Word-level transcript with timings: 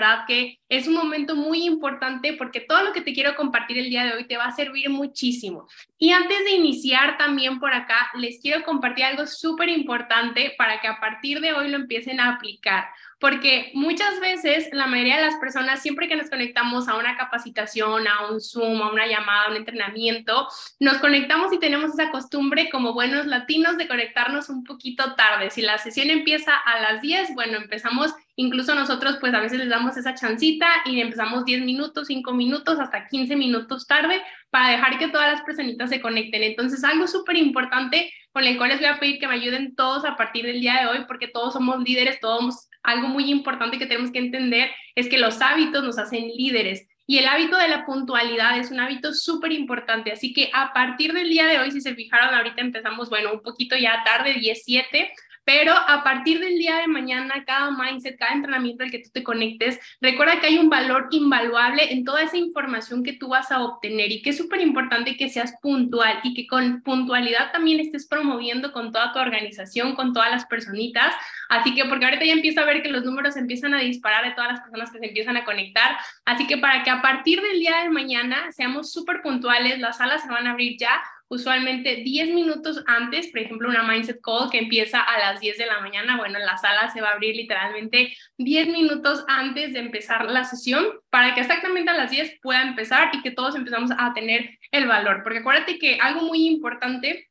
verdad 0.00 0.24
que 0.26 0.59
es 0.70 0.86
un 0.86 0.94
momento 0.94 1.36
muy 1.36 1.66
importante 1.66 2.32
porque 2.32 2.60
todo 2.60 2.82
lo 2.82 2.92
que 2.92 3.02
te 3.02 3.12
quiero 3.12 3.34
compartir 3.36 3.76
el 3.76 3.90
día 3.90 4.04
de 4.04 4.14
hoy 4.14 4.24
te 4.24 4.38
va 4.38 4.44
a 4.44 4.52
servir 4.52 4.88
muchísimo. 4.88 5.68
Y 5.98 6.12
antes 6.12 6.44
de 6.44 6.52
iniciar 6.52 7.18
también 7.18 7.60
por 7.60 7.74
acá, 7.74 8.10
les 8.14 8.40
quiero 8.40 8.64
compartir 8.64 9.04
algo 9.04 9.26
súper 9.26 9.68
importante 9.68 10.54
para 10.56 10.80
que 10.80 10.88
a 10.88 10.98
partir 11.00 11.40
de 11.40 11.52
hoy 11.52 11.68
lo 11.68 11.76
empiecen 11.76 12.20
a 12.20 12.36
aplicar 12.36 12.88
porque 13.20 13.70
muchas 13.74 14.18
veces 14.18 14.70
la 14.72 14.86
mayoría 14.86 15.16
de 15.16 15.22
las 15.22 15.36
personas, 15.36 15.82
siempre 15.82 16.08
que 16.08 16.16
nos 16.16 16.30
conectamos 16.30 16.88
a 16.88 16.96
una 16.96 17.18
capacitación, 17.18 18.08
a 18.08 18.30
un 18.30 18.40
Zoom, 18.40 18.80
a 18.80 18.90
una 18.90 19.06
llamada, 19.06 19.44
a 19.44 19.50
un 19.50 19.56
entrenamiento, 19.56 20.48
nos 20.80 20.96
conectamos 20.96 21.52
y 21.52 21.58
tenemos 21.58 21.92
esa 21.92 22.10
costumbre 22.10 22.70
como 22.70 22.94
buenos 22.94 23.26
latinos 23.26 23.76
de 23.76 23.86
conectarnos 23.86 24.48
un 24.48 24.64
poquito 24.64 25.14
tarde. 25.16 25.50
Si 25.50 25.60
la 25.60 25.76
sesión 25.76 26.08
empieza 26.08 26.56
a 26.56 26.80
las 26.80 27.02
10, 27.02 27.34
bueno, 27.34 27.58
empezamos 27.58 28.14
Incluso 28.40 28.74
nosotros 28.74 29.18
pues 29.20 29.34
a 29.34 29.40
veces 29.40 29.58
les 29.58 29.68
damos 29.68 29.98
esa 29.98 30.14
chancita 30.14 30.59
y 30.84 31.00
empezamos 31.00 31.44
10 31.44 31.62
minutos, 31.62 32.06
5 32.08 32.32
minutos, 32.32 32.78
hasta 32.78 33.06
15 33.06 33.36
minutos 33.36 33.86
tarde 33.86 34.22
para 34.50 34.70
dejar 34.70 34.98
que 34.98 35.08
todas 35.08 35.32
las 35.32 35.42
personitas 35.42 35.90
se 35.90 36.00
conecten. 36.00 36.42
Entonces 36.42 36.84
algo 36.84 37.06
súper 37.06 37.36
importante 37.36 38.12
con 38.32 38.44
el 38.44 38.56
cual 38.56 38.70
les 38.70 38.78
voy 38.78 38.88
a 38.88 38.98
pedir 38.98 39.18
que 39.18 39.28
me 39.28 39.34
ayuden 39.34 39.74
todos 39.74 40.04
a 40.04 40.16
partir 40.16 40.44
del 40.46 40.60
día 40.60 40.80
de 40.80 40.86
hoy 40.86 41.04
porque 41.06 41.28
todos 41.28 41.52
somos 41.52 41.82
líderes, 41.82 42.20
todos 42.20 42.68
algo 42.82 43.08
muy 43.08 43.30
importante 43.30 43.78
que 43.78 43.86
tenemos 43.86 44.10
que 44.10 44.18
entender 44.18 44.70
es 44.94 45.08
que 45.08 45.18
los 45.18 45.40
hábitos 45.40 45.84
nos 45.84 45.98
hacen 45.98 46.28
líderes. 46.28 46.86
Y 47.06 47.18
el 47.18 47.26
hábito 47.26 47.56
de 47.56 47.66
la 47.66 47.84
puntualidad 47.84 48.56
es 48.58 48.70
un 48.70 48.78
hábito 48.78 49.12
súper 49.12 49.50
importante. 49.50 50.12
Así 50.12 50.32
que 50.32 50.48
a 50.54 50.72
partir 50.72 51.12
del 51.12 51.28
día 51.28 51.46
de 51.46 51.58
hoy, 51.58 51.72
si 51.72 51.80
se 51.80 51.96
fijaron, 51.96 52.32
ahorita 52.32 52.60
empezamos, 52.60 53.10
bueno, 53.10 53.32
un 53.32 53.42
poquito 53.42 53.76
ya 53.76 54.04
tarde, 54.04 54.34
17, 54.34 55.12
pero 55.44 55.72
a 55.72 56.04
partir 56.04 56.38
del 56.40 56.58
día 56.58 56.76
de 56.76 56.86
mañana, 56.86 57.44
cada 57.46 57.70
mindset, 57.70 58.18
cada 58.18 58.34
entrenamiento 58.34 58.84
al 58.84 58.90
que 58.90 59.00
tú 59.00 59.10
te 59.12 59.22
conectes, 59.22 59.78
recuerda 60.00 60.40
que 60.40 60.46
hay 60.46 60.58
un 60.58 60.70
valor 60.70 61.08
invaluable 61.10 61.92
en 61.92 62.04
toda 62.04 62.22
esa 62.22 62.36
información 62.36 63.02
que 63.02 63.14
tú 63.14 63.28
vas 63.28 63.50
a 63.50 63.62
obtener 63.62 64.12
y 64.12 64.22
que 64.22 64.30
es 64.30 64.36
súper 64.36 64.60
importante 64.60 65.16
que 65.16 65.28
seas 65.28 65.54
puntual 65.60 66.20
y 66.22 66.34
que 66.34 66.46
con 66.46 66.82
puntualidad 66.82 67.52
también 67.52 67.80
estés 67.80 68.06
promoviendo 68.06 68.72
con 68.72 68.92
toda 68.92 69.12
tu 69.12 69.18
organización, 69.18 69.94
con 69.94 70.12
todas 70.12 70.30
las 70.30 70.46
personitas. 70.46 71.14
Así 71.48 71.74
que, 71.74 71.84
porque 71.86 72.04
ahorita 72.04 72.24
ya 72.24 72.32
empiezo 72.32 72.60
a 72.60 72.64
ver 72.64 72.82
que 72.82 72.90
los 72.90 73.04
números 73.04 73.36
empiezan 73.36 73.74
a 73.74 73.80
disparar 73.80 74.24
de 74.24 74.32
todas 74.32 74.52
las 74.52 74.60
personas 74.60 74.90
que 74.92 74.98
se 74.98 75.06
empiezan 75.06 75.36
a 75.36 75.44
conectar. 75.44 75.96
Así 76.24 76.46
que 76.46 76.58
para 76.58 76.82
que 76.84 76.90
a 76.90 77.02
partir 77.02 77.40
del 77.40 77.58
día 77.58 77.82
de 77.82 77.90
mañana 77.90 78.52
seamos 78.52 78.92
súper 78.92 79.22
puntuales, 79.22 79.78
las 79.78 79.98
salas 79.98 80.22
se 80.22 80.28
van 80.28 80.46
a 80.46 80.52
abrir 80.52 80.76
ya 80.78 81.00
usualmente 81.30 81.96
10 81.96 82.34
minutos 82.34 82.82
antes, 82.86 83.28
por 83.28 83.40
ejemplo, 83.40 83.68
una 83.68 83.84
Mindset 83.84 84.20
Call 84.20 84.50
que 84.50 84.58
empieza 84.58 85.00
a 85.00 85.18
las 85.18 85.40
10 85.40 85.56
de 85.56 85.66
la 85.66 85.80
mañana, 85.80 86.16
bueno, 86.18 86.38
la 86.40 86.58
sala 86.58 86.90
se 86.90 87.00
va 87.00 87.10
a 87.10 87.12
abrir 87.12 87.36
literalmente 87.36 88.12
10 88.36 88.68
minutos 88.68 89.24
antes 89.28 89.72
de 89.72 89.78
empezar 89.78 90.28
la 90.28 90.44
sesión 90.44 90.84
para 91.08 91.34
que 91.34 91.40
exactamente 91.40 91.90
a 91.90 91.94
las 91.94 92.10
10 92.10 92.40
pueda 92.42 92.62
empezar 92.62 93.10
y 93.14 93.22
que 93.22 93.30
todos 93.30 93.54
empezamos 93.54 93.92
a 93.96 94.12
tener 94.12 94.58
el 94.72 94.86
valor. 94.88 95.22
Porque 95.22 95.38
acuérdate 95.38 95.78
que 95.78 95.98
algo 96.00 96.22
muy 96.22 96.48
importante 96.48 97.29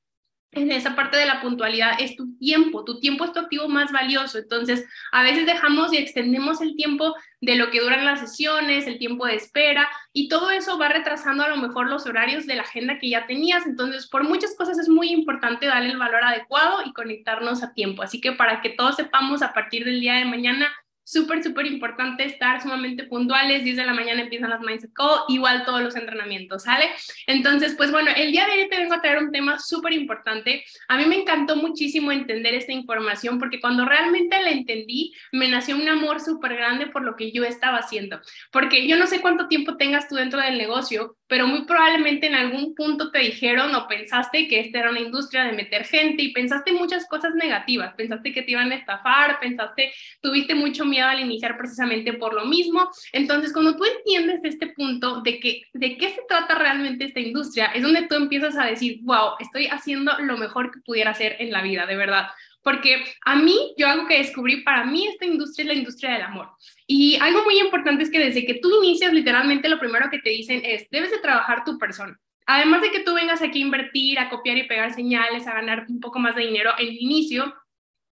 en 0.52 0.72
esa 0.72 0.96
parte 0.96 1.18
de 1.18 1.26
la 1.26 1.42
puntualidad 1.42 1.94
es 2.00 2.16
tu 2.16 2.36
tiempo, 2.38 2.84
tu 2.84 3.00
tiempo 3.00 3.26
es 3.26 3.32
tu 3.32 3.40
activo 3.40 3.68
más 3.68 3.92
valioso, 3.92 4.40
entonces 4.40 4.86
a 5.12 5.22
veces 5.22 5.46
dejamos 5.46 5.94
y 5.94 5.98
extendemos 5.98 6.62
el 6.62 6.76
tiempo 6.76 7.16
de 7.40 7.56
lo 7.56 7.70
que 7.70 7.82
duran 7.82 8.04
las 8.04 8.20
sesiones, 8.20 8.88
el 8.88 8.98
tiempo 8.98 9.26
de 9.28 9.36
espera 9.36 9.88
y 10.12 10.28
todo 10.28 10.50
eso 10.50 10.80
va 10.80 10.90
retrasando 10.90 11.44
a 11.44 11.50
lo 11.50 11.58
mejor 11.58 11.88
los 11.88 12.08
horarios 12.08 12.48
de 12.48 12.56
la 12.56 12.64
agenda 12.64 12.98
que 12.98 13.10
ya 13.10 13.28
tenías, 13.28 13.66
entonces 13.66 14.08
por 14.08 14.24
muchas 14.24 14.56
cosas 14.56 14.80
es 14.80 14.90
muy 14.90 15.10
importante 15.10 15.68
darle 15.68 15.90
el 15.90 15.98
valor 15.98 16.24
adecuado 16.24 16.82
y 16.86 16.94
conectarnos 16.94 17.62
a 17.62 17.74
tiempo, 17.74 18.02
así 18.02 18.20
que 18.20 18.32
para 18.32 18.62
que 18.62 18.72
todos 18.72 18.96
sepamos 18.96 19.42
a 19.44 19.54
partir 19.54 19.86
del 19.86 20.00
día 20.00 20.16
de 20.16 20.26
mañana 20.26 20.72
súper, 21.10 21.44
súper 21.44 21.66
importante 21.66 22.24
estar 22.24 22.62
sumamente 22.62 23.04
puntuales. 23.04 23.64
10 23.64 23.78
de 23.78 23.86
la 23.86 23.94
mañana 23.94 24.22
empiezan 24.22 24.52
las 24.52 24.62
Mindset 24.62 24.94
Call, 24.94 25.22
igual 25.28 25.66
todos 25.66 25.82
los 25.82 25.96
entrenamientos, 25.96 26.64
¿sale? 26.64 26.86
Entonces, 27.26 27.74
pues 27.76 27.92
bueno, 27.92 28.12
el 28.16 28.32
día 28.32 28.46
de 28.46 28.62
hoy 28.62 28.70
te 28.70 28.78
vengo 28.78 28.94
a 28.94 29.02
traer 29.02 29.18
un 29.18 29.32
tema 29.32 29.58
súper 29.58 29.94
importante. 29.94 30.64
A 30.88 30.98
mí 30.98 31.06
me 31.06 31.16
encantó 31.16 31.56
muchísimo 31.56 32.12
entender 32.12 32.54
esta 32.54 32.74
información 32.74 33.40
porque 33.40 33.60
cuando 33.60 33.86
realmente 33.86 34.40
la 34.40 34.52
entendí, 34.52 35.12
me 35.32 35.48
nació 35.48 35.78
un 35.78 35.90
amor 35.90 36.20
súper 36.20 36.56
grande 36.56 36.86
por 36.88 37.02
lo 37.04 37.16
que 37.16 37.32
yo 37.32 37.44
estaba 37.44 37.78
haciendo. 37.78 38.22
Porque 38.52 38.88
yo 38.88 38.96
no 38.96 39.08
sé 39.08 39.20
cuánto 39.20 39.48
tiempo 39.48 39.78
tengas 39.78 40.08
tú 40.08 40.16
dentro 40.16 40.40
del 40.40 40.60
negocio, 40.60 41.18
pero 41.28 41.48
muy 41.48 41.66
probablemente 41.66 42.28
en 42.28 42.36
algún 42.36 42.76
punto 42.76 43.10
te 43.10 43.20
dijeron 43.20 43.74
o 43.74 43.88
pensaste 43.88 44.48
que 44.48 44.60
esta 44.60 44.80
era 44.80 44.92
una 44.92 45.00
industria 45.00 45.46
de 45.46 45.54
meter 45.54 45.86
gente 45.86 46.22
y 46.22 46.34
pensaste 46.34 46.72
muchas 46.72 47.08
cosas 47.08 47.34
negativas, 47.34 47.96
pensaste 47.96 48.32
que 48.32 48.44
te 48.44 48.52
iban 48.52 48.72
a 48.72 48.76
estafar, 48.76 49.40
pensaste, 49.40 49.92
tuviste 50.22 50.54
mucho 50.54 50.86
miedo 50.86 50.99
al 51.08 51.20
iniciar 51.20 51.58
precisamente 51.58 52.14
por 52.14 52.34
lo 52.34 52.46
mismo. 52.46 52.90
Entonces, 53.14 53.54
cuando 53.54 53.76
tú 53.76 53.86
entiendes 53.86 54.42
este 54.44 54.68
punto 54.68 55.22
de 55.22 55.40
que 55.40 55.64
de 55.74 55.98
qué 55.98 56.10
se 56.10 56.22
trata 56.28 56.56
realmente 56.56 57.06
esta 57.06 57.20
industria, 57.20 57.68
es 57.68 57.82
donde 57.82 58.08
tú 58.08 58.16
empiezas 58.16 58.58
a 58.58 58.66
decir, 58.66 59.00
wow, 59.04 59.34
estoy 59.40 59.68
haciendo 59.68 60.12
lo 60.20 60.38
mejor 60.38 60.72
que 60.72 60.80
pudiera 60.82 61.12
hacer 61.12 61.36
en 61.40 61.52
la 61.52 61.62
vida, 61.62 61.86
de 61.86 61.96
verdad. 61.96 62.28
Porque 62.62 63.04
a 63.26 63.36
mí, 63.36 63.74
yo 63.78 63.88
algo 63.88 64.08
que 64.08 64.18
descubrí, 64.18 64.64
para 64.64 64.84
mí 64.84 65.08
esta 65.08 65.26
industria 65.26 65.64
es 65.64 65.68
la 65.68 65.74
industria 65.76 66.12
del 66.12 66.24
amor. 66.24 66.50
Y 66.86 67.18
algo 67.22 67.44
muy 67.44 67.60
importante 67.60 68.04
es 68.04 68.10
que 68.10 68.20
desde 68.20 68.46
que 68.46 68.56
tú 68.56 68.84
inicias, 68.84 69.14
literalmente 69.14 69.70
lo 69.70 69.80
primero 69.80 70.10
que 70.10 70.20
te 70.20 70.30
dicen 70.30 70.62
es, 70.66 70.90
debes 70.90 71.12
de 71.12 71.20
trabajar 71.20 71.64
tu 71.64 71.78
persona. 71.78 72.20
Además 72.46 72.82
de 72.82 72.92
que 72.92 73.02
tú 73.02 73.14
vengas 73.14 73.42
aquí 73.42 73.62
a 73.62 73.66
invertir, 73.66 74.20
a 74.20 74.30
copiar 74.30 74.58
y 74.58 74.68
pegar 74.68 74.94
señales, 74.94 75.48
a 75.48 75.54
ganar 75.54 75.86
un 75.88 76.00
poco 76.00 76.20
más 76.20 76.36
de 76.36 76.48
dinero 76.48 76.72
en 76.80 76.88
el 76.88 76.98
inicio, 76.98 77.54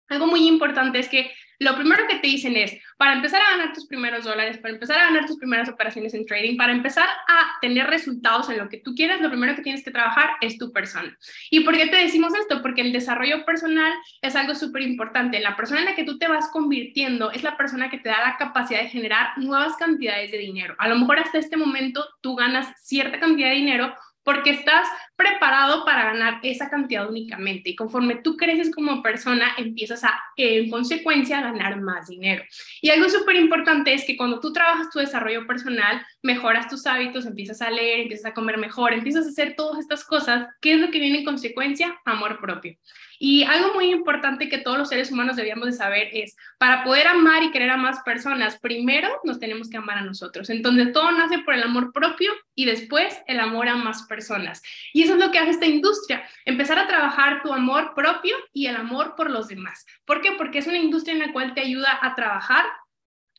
algo 0.09 0.27
muy 0.27 0.47
importante 0.47 0.99
es 0.99 1.09
que 1.09 1.31
lo 1.59 1.76
primero 1.76 2.06
que 2.09 2.16
te 2.16 2.26
dicen 2.26 2.56
es, 2.56 2.72
para 2.97 3.15
empezar 3.15 3.41
a 3.41 3.56
ganar 3.56 3.72
tus 3.72 3.87
primeros 3.87 4.25
dólares, 4.25 4.59
para 4.59 4.75
empezar 4.75 4.98
a 4.98 5.04
ganar 5.04 5.26
tus 5.26 5.38
primeras 5.38 5.69
operaciones 5.69 6.15
en 6.15 6.26
trading, 6.26 6.56
para 6.56 6.72
empezar 6.72 7.06
a 7.06 7.60
tener 7.60 7.87
resultados 7.87 8.48
en 8.48 8.59
lo 8.59 8.69
que 8.69 8.78
tú 8.78 8.94
quieras, 8.94 9.20
lo 9.20 9.31
primero 9.31 9.54
que 9.54 9.62
tienes 9.62 9.84
que 9.84 9.91
trabajar 9.91 10.31
es 10.41 10.59
tu 10.59 10.72
persona. 10.72 11.16
¿Y 11.50 11.60
por 11.60 11.76
qué 11.76 11.87
te 11.87 11.97
decimos 11.97 12.32
esto? 12.34 12.62
Porque 12.62 12.81
el 12.81 12.92
desarrollo 12.92 13.44
personal 13.44 13.92
es 14.22 14.37
algo 14.37 14.54
súper 14.54 14.82
importante. 14.82 15.41
La 15.41 15.56
persona 15.56 15.81
en 15.81 15.87
la 15.87 15.94
que 15.94 16.04
tú 16.04 16.19
te 16.19 16.28
vas 16.28 16.48
convirtiendo 16.50 17.31
es 17.31 17.42
la 17.42 17.56
persona 17.56 17.91
que 17.91 17.98
te 17.98 18.09
da 18.09 18.21
la 18.21 18.36
capacidad 18.36 18.81
de 18.81 18.88
generar 18.88 19.38
nuevas 19.38 19.76
cantidades 19.76 20.31
de 20.31 20.38
dinero. 20.38 20.75
A 20.78 20.88
lo 20.88 20.97
mejor 20.98 21.19
hasta 21.19 21.38
este 21.38 21.56
momento 21.56 22.04
tú 22.21 22.36
ganas 22.36 22.69
cierta 22.82 23.21
cantidad 23.21 23.48
de 23.48 23.56
dinero 23.56 23.94
porque 24.25 24.51
estás 24.51 24.89
preparado 25.17 25.85
para 25.85 26.05
ganar 26.05 26.41
esa 26.43 26.69
cantidad 26.69 27.09
únicamente 27.09 27.71
y 27.71 27.77
conforme 27.77 28.17
tú 28.17 28.37
creces 28.37 28.75
como 28.75 29.03
persona 29.03 29.55
empiezas 29.59 30.03
a 30.03 30.21
en 30.37 30.71
consecuencia 30.71 31.41
ganar 31.41 31.81
más 31.81 32.09
dinero. 32.09 32.43
Y 32.81 32.91
algo 32.91 33.09
súper 33.09 33.37
importante 33.37 33.93
es 33.93 34.05
que 34.05 34.17
cuando 34.17 34.41
tú 34.41 34.53
trabajas 34.53 34.91
tu 34.91 34.99
desarrollo 34.99 35.47
personal, 35.47 36.05
mejoras 36.23 36.69
tus 36.69 36.87
hábitos, 36.87 37.27
empiezas 37.27 37.63
a 37.63 37.71
leer, 37.71 38.01
empiezas 38.01 38.27
a 38.27 38.34
comer 38.34 38.59
mejor, 38.59 38.93
empiezas 38.93 39.27
a 39.27 39.31
hacer 39.31 39.55
todas 39.57 39.79
estas 39.79 40.05
cosas, 40.05 40.49
¿qué 40.61 40.75
es 40.75 40.81
lo 40.81 40.91
que 40.91 40.99
viene 40.99 41.19
en 41.19 41.25
consecuencia? 41.25 42.01
Amor 42.05 42.41
propio. 42.41 42.77
Y 43.19 43.45
algo 43.45 43.75
muy 43.75 43.91
importante 43.91 44.49
que 44.49 44.59
todos 44.59 44.79
los 44.79 44.89
seres 44.89 45.11
humanos 45.11 45.37
debíamos 45.37 45.67
de 45.67 45.73
saber 45.73 46.09
es, 46.13 46.37
para 46.59 46.85
poder 46.85 47.07
amar 47.07 47.43
y 47.43 47.51
querer 47.51 47.71
a 47.71 47.77
más 47.77 48.01
personas, 48.01 48.59
primero 48.59 49.09
nos 49.25 49.39
tenemos 49.39 49.69
que 49.69 49.77
amar 49.77 49.99
a 49.99 50.03
nosotros. 50.03 50.51
Entonces, 50.51 50.93
todo 50.93 51.11
nace 51.13 51.39
por 51.39 51.55
el 51.55 51.63
amor 51.63 51.93
propio 51.93 52.33
y 52.55 52.65
después 52.65 53.19
el 53.27 53.41
amor 53.41 53.69
a 53.69 53.77
más 53.77 54.05
personas. 54.05 54.63
Y 54.93 55.03
eso 55.03 55.15
es 55.15 55.21
lo 55.21 55.31
que 55.31 55.39
hace 55.39 55.51
esta 55.51 55.67
industria, 55.67 56.25
empezar 56.45 56.79
a 56.79 56.87
trabajar 56.87 57.43
tu 57.43 57.53
amor 57.53 57.93
propio 57.95 58.37
y 58.53 58.67
el 58.67 58.77
amor 58.77 59.15
por 59.17 59.31
los 59.31 59.49
demás. 59.49 59.87
¿Por 60.05 60.21
qué? 60.21 60.33
Porque 60.33 60.59
es 60.59 60.67
una 60.67 60.79
industria 60.79 61.15
en 61.15 61.21
la 61.21 61.33
cual 61.33 61.55
te 61.55 61.61
ayuda 61.61 61.99
a 62.01 62.15
trabajar 62.15 62.65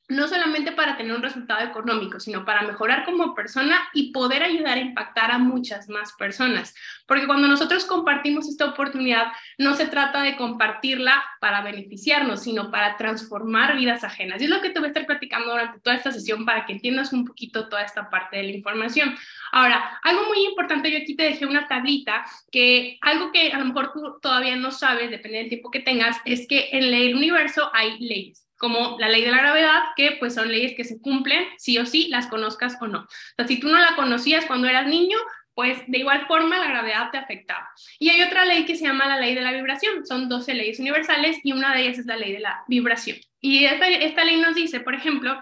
no 0.08 0.28
solamente 0.28 0.72
para 0.72 0.98
tener 0.98 1.16
un 1.16 1.24
resultado 1.24 1.66
económico, 1.66 2.20
sino 2.20 2.46
para 2.46 2.62
mejorar 2.62 3.06
como 3.06 3.34
persona 3.34 3.90
y 3.94 4.12
poder 4.12 4.44
ayudar 4.44 4.78
a 4.78 4.82
impactar 4.82 5.32
a 5.32 5.40
muchas 5.40 5.90
más 5.90 6.14
personas. 6.14 6.76
Porque 7.08 7.26
cuando 7.26 7.48
nosotros 7.48 7.86
compartimos 7.86 8.48
esta 8.48 8.66
oportunidad, 8.66 9.32
no 9.58 9.74
se 9.74 9.88
trata 9.88 10.22
de 10.22 10.36
compartirla 10.36 11.24
para 11.40 11.62
beneficiarnos, 11.62 12.44
sino 12.44 12.70
para 12.70 12.98
transformar 12.98 13.76
vidas 13.76 14.04
ajenas. 14.04 14.42
Y 14.42 14.46
es 14.46 14.50
lo 14.50 14.62
que 14.62 14.70
te 14.70 14.80
voy 14.80 14.88
a 14.88 14.90
estar 14.90 15.06
platicando 15.06 15.52
durante 15.52 15.80
toda 15.80 15.96
esta 15.96 16.12
sesión 16.12 16.46
para 16.46 16.66
que 16.66 16.74
entiendas 16.74 17.12
un 17.12 17.26
poquito 17.26 17.68
toda 17.68 17.84
esta 17.84 18.10
parte 18.10 18.38
de 18.38 18.44
la 18.44 18.52
información. 18.52 19.16
Ahora, 19.52 20.00
algo 20.04 20.26
muy 20.26 20.46
importante, 20.46 20.92
yo 20.92 21.00
aquí 21.00 21.16
te 21.16 21.24
dejé 21.24 21.46
una 21.46 21.68
tablita 21.68 22.26
que 22.52 23.00
algo 23.02 23.32
que 23.32 23.52
a 23.52 23.60
lo 23.60 23.66
mejor 23.66 23.92
tú 23.92 24.20
todavía 24.22 24.56
no 24.56 24.72
sabes, 24.72 25.10
depende 25.10 25.40
del 25.40 25.50
tiempo 25.50 25.72
que 25.72 25.80
tengas, 25.80 26.18
es 26.26 26.48
que 26.48 26.70
en 26.72 26.84
el 26.94 27.16
universo 27.16 27.72
hay 27.74 27.98
leyes 28.00 28.45
como 28.58 28.98
la 29.00 29.10
ley 29.10 29.24
de 29.24 29.32
la 29.32 29.38
gravedad, 29.38 29.84
que 29.96 30.18
pues 30.20 30.34
son 30.34 30.50
leyes 30.50 30.74
que 30.76 30.84
se 30.84 31.00
cumplen 31.02 31.46
sí 31.58 31.78
o 31.78 31.86
sí, 31.86 32.08
las 32.10 32.28
conozcas 32.28 32.78
o 32.82 32.88
no. 32.88 33.00
O 33.00 33.36
sea, 33.36 33.48
si 33.48 33.60
tú 33.60 33.70
no 33.70 33.78
la 33.78 33.96
conocías 33.96 34.46
cuando 34.46 34.68
eras 34.68 34.88
niño, 34.88 35.18
pues 35.56 35.80
de 35.88 36.00
igual 36.00 36.28
forma 36.28 36.60
la 36.60 36.68
gravedad 36.68 37.12
te 37.12 37.18
afectaba. 37.18 37.70
Y 37.98 38.10
hay 38.10 38.22
otra 38.22 38.46
ley 38.46 38.66
que 38.66 38.76
se 38.76 38.84
llama 38.84 39.08
la 39.08 39.20
ley 39.20 39.34
de 39.34 39.42
la 39.42 39.54
vibración. 39.54 40.06
Son 40.06 40.28
12 40.28 40.54
leyes 40.54 40.80
universales 40.80 41.40
y 41.44 41.54
una 41.54 41.74
de 41.74 41.84
ellas 41.84 42.00
es 42.00 42.06
la 42.06 42.18
ley 42.18 42.34
de 42.34 42.42
la 42.42 42.64
vibración. 42.68 43.18
Y 43.40 43.66
esta, 43.66 43.88
esta 43.88 44.26
ley 44.26 44.38
nos 44.38 44.56
dice, 44.56 44.82
por 44.82 44.96
ejemplo, 44.96 45.42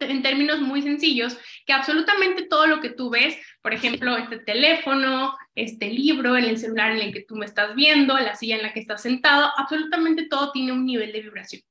en 0.00 0.22
términos 0.22 0.60
muy 0.60 0.82
sencillos, 0.82 1.38
que 1.68 1.74
absolutamente 1.74 2.46
todo 2.48 2.66
lo 2.66 2.80
que 2.80 2.88
tú 2.88 3.10
ves, 3.10 3.36
por 3.60 3.74
ejemplo, 3.74 4.16
este 4.16 4.38
teléfono, 4.38 5.36
este 5.54 5.90
libro, 5.90 6.34
en 6.34 6.44
el 6.44 6.56
celular 6.56 6.92
en 6.92 7.02
el 7.02 7.12
que 7.12 7.24
tú 7.28 7.36
me 7.36 7.44
estás 7.44 7.74
viendo, 7.74 8.16
la 8.18 8.34
silla 8.34 8.56
en 8.56 8.62
la 8.62 8.72
que 8.72 8.80
estás 8.80 9.02
sentado, 9.02 9.50
absolutamente 9.54 10.28
todo 10.30 10.50
tiene 10.50 10.72
un 10.72 10.86
nivel 10.86 11.12
de 11.12 11.20
vibración. 11.20 11.62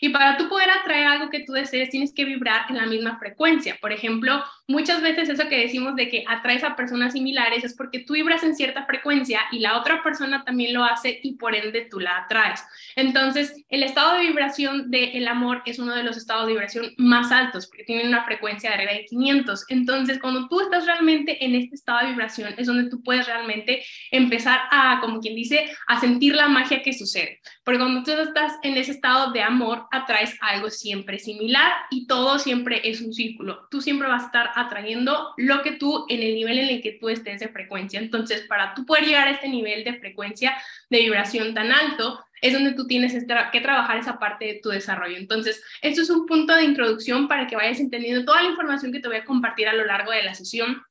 Y 0.00 0.10
para 0.10 0.36
tú 0.36 0.48
poder 0.48 0.68
atraer 0.70 1.06
algo 1.06 1.30
que 1.30 1.40
tú 1.40 1.52
desees, 1.52 1.90
tienes 1.90 2.12
que 2.12 2.24
vibrar 2.24 2.66
en 2.68 2.76
la 2.76 2.86
misma 2.86 3.18
frecuencia. 3.18 3.76
Por 3.80 3.92
ejemplo, 3.92 4.42
muchas 4.68 5.02
veces 5.02 5.28
eso 5.28 5.48
que 5.48 5.58
decimos 5.58 5.96
de 5.96 6.08
que 6.08 6.24
atraes 6.28 6.64
a 6.64 6.76
personas 6.76 7.12
similares 7.12 7.64
es 7.64 7.74
porque 7.74 8.00
tú 8.00 8.14
vibras 8.14 8.42
en 8.42 8.54
cierta 8.54 8.84
frecuencia 8.84 9.40
y 9.50 9.60
la 9.60 9.78
otra 9.78 10.02
persona 10.02 10.44
también 10.44 10.74
lo 10.74 10.84
hace 10.84 11.18
y 11.22 11.36
por 11.36 11.54
ende 11.54 11.86
tú 11.90 12.00
la 12.00 12.18
atraes. 12.18 12.62
Entonces, 12.94 13.64
el 13.68 13.82
estado 13.82 14.14
de 14.14 14.26
vibración 14.26 14.90
del 14.90 15.28
amor 15.28 15.62
es 15.66 15.78
uno 15.78 15.94
de 15.94 16.02
los 16.02 16.16
estados 16.16 16.46
de 16.46 16.52
vibración 16.52 16.92
más 16.98 17.32
altos 17.32 17.66
porque 17.66 17.84
tiene 17.84 18.06
una 18.06 18.24
frecuencia 18.24 18.70
de 18.70 18.86
de 18.86 19.04
500. 19.06 19.45
Entonces, 19.68 20.18
cuando 20.20 20.48
tú 20.48 20.60
estás 20.60 20.86
realmente 20.86 21.44
en 21.44 21.54
este 21.54 21.74
estado 21.74 22.00
de 22.00 22.10
vibración, 22.12 22.54
es 22.56 22.66
donde 22.66 22.90
tú 22.90 23.02
puedes 23.02 23.26
realmente 23.26 23.84
empezar 24.10 24.60
a, 24.70 25.00
como 25.00 25.20
quien 25.20 25.34
dice, 25.34 25.70
a 25.86 26.00
sentir 26.00 26.34
la 26.34 26.48
magia 26.48 26.82
que 26.82 26.92
sucede. 26.92 27.40
Porque 27.64 27.78
cuando 27.78 28.02
tú 28.02 28.12
estás 28.12 28.52
en 28.62 28.76
ese 28.76 28.92
estado 28.92 29.32
de 29.32 29.42
amor, 29.42 29.86
atraes 29.90 30.36
algo 30.40 30.70
siempre 30.70 31.18
similar 31.18 31.72
y 31.90 32.06
todo 32.06 32.38
siempre 32.38 32.80
es 32.84 33.00
un 33.00 33.12
círculo. 33.12 33.66
Tú 33.70 33.80
siempre 33.80 34.08
vas 34.08 34.24
a 34.24 34.26
estar 34.26 34.50
atrayendo 34.54 35.34
lo 35.36 35.62
que 35.62 35.72
tú 35.72 36.06
en 36.08 36.22
el 36.22 36.34
nivel 36.34 36.58
en 36.58 36.68
el 36.68 36.82
que 36.82 36.92
tú 36.92 37.08
estés 37.08 37.40
de 37.40 37.48
frecuencia. 37.48 38.00
Entonces, 38.00 38.42
para 38.48 38.74
tú 38.74 38.84
poder 38.84 39.04
llegar 39.04 39.28
a 39.28 39.32
este 39.32 39.48
nivel 39.48 39.84
de 39.84 39.98
frecuencia 39.98 40.56
de 40.90 40.98
vibración 40.98 41.54
tan 41.54 41.72
alto, 41.72 42.25
es 42.40 42.52
donde 42.52 42.72
tú 42.72 42.86
tienes 42.86 43.12
que 43.12 43.60
trabajar 43.60 43.98
esa 43.98 44.18
parte 44.18 44.46
de 44.46 44.60
tu 44.62 44.70
desarrollo. 44.70 45.16
Entonces, 45.16 45.62
esto 45.82 46.02
es 46.02 46.10
un 46.10 46.26
punto 46.26 46.54
de 46.54 46.64
introducción 46.64 47.28
para 47.28 47.46
que 47.46 47.56
vayas 47.56 47.80
entendiendo 47.80 48.24
toda 48.24 48.42
la 48.42 48.50
información 48.50 48.92
que 48.92 49.00
te 49.00 49.08
voy 49.08 49.16
a 49.18 49.24
compartir 49.24 49.68
a 49.68 49.74
lo 49.74 49.84
largo 49.84 50.12
de 50.12 50.22
la 50.22 50.34
sesión 50.34 50.82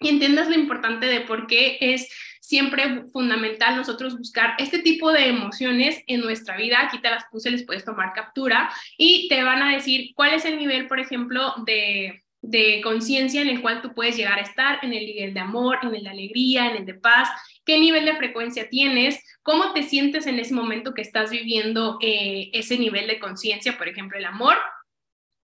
y 0.00 0.08
entiendas 0.08 0.48
lo 0.48 0.54
importante 0.54 1.06
de 1.06 1.20
por 1.20 1.46
qué 1.46 1.76
es 1.80 2.08
siempre 2.40 3.04
fundamental 3.12 3.76
nosotros 3.76 4.16
buscar 4.16 4.54
este 4.58 4.78
tipo 4.78 5.12
de 5.12 5.28
emociones 5.28 6.02
en 6.06 6.20
nuestra 6.20 6.56
vida. 6.56 6.80
Aquí 6.82 7.00
te 7.00 7.10
las 7.10 7.24
puse, 7.30 7.50
les 7.50 7.64
puedes 7.64 7.84
tomar 7.84 8.12
captura 8.14 8.70
y 8.96 9.28
te 9.28 9.44
van 9.44 9.62
a 9.62 9.72
decir 9.74 10.10
cuál 10.14 10.34
es 10.34 10.44
el 10.46 10.58
nivel, 10.58 10.88
por 10.88 10.98
ejemplo, 10.98 11.54
de, 11.66 12.22
de 12.40 12.80
conciencia 12.82 13.42
en 13.42 13.48
el 13.48 13.60
cual 13.60 13.82
tú 13.82 13.94
puedes 13.94 14.16
llegar 14.16 14.38
a 14.38 14.42
estar, 14.42 14.78
en 14.82 14.94
el 14.94 15.04
nivel 15.04 15.34
de 15.34 15.40
amor, 15.40 15.78
en 15.82 15.94
el 15.94 16.02
de 16.02 16.10
alegría, 16.10 16.70
en 16.70 16.78
el 16.78 16.86
de 16.86 16.94
paz, 16.94 17.28
qué 17.70 17.78
nivel 17.78 18.04
de 18.04 18.16
frecuencia 18.16 18.68
tienes, 18.68 19.22
cómo 19.44 19.72
te 19.72 19.84
sientes 19.84 20.26
en 20.26 20.40
ese 20.40 20.52
momento 20.52 20.92
que 20.92 21.02
estás 21.02 21.30
viviendo 21.30 21.98
eh, 22.00 22.50
ese 22.52 22.76
nivel 22.76 23.06
de 23.06 23.20
conciencia, 23.20 23.78
por 23.78 23.86
ejemplo, 23.86 24.18
el 24.18 24.24
amor, 24.24 24.56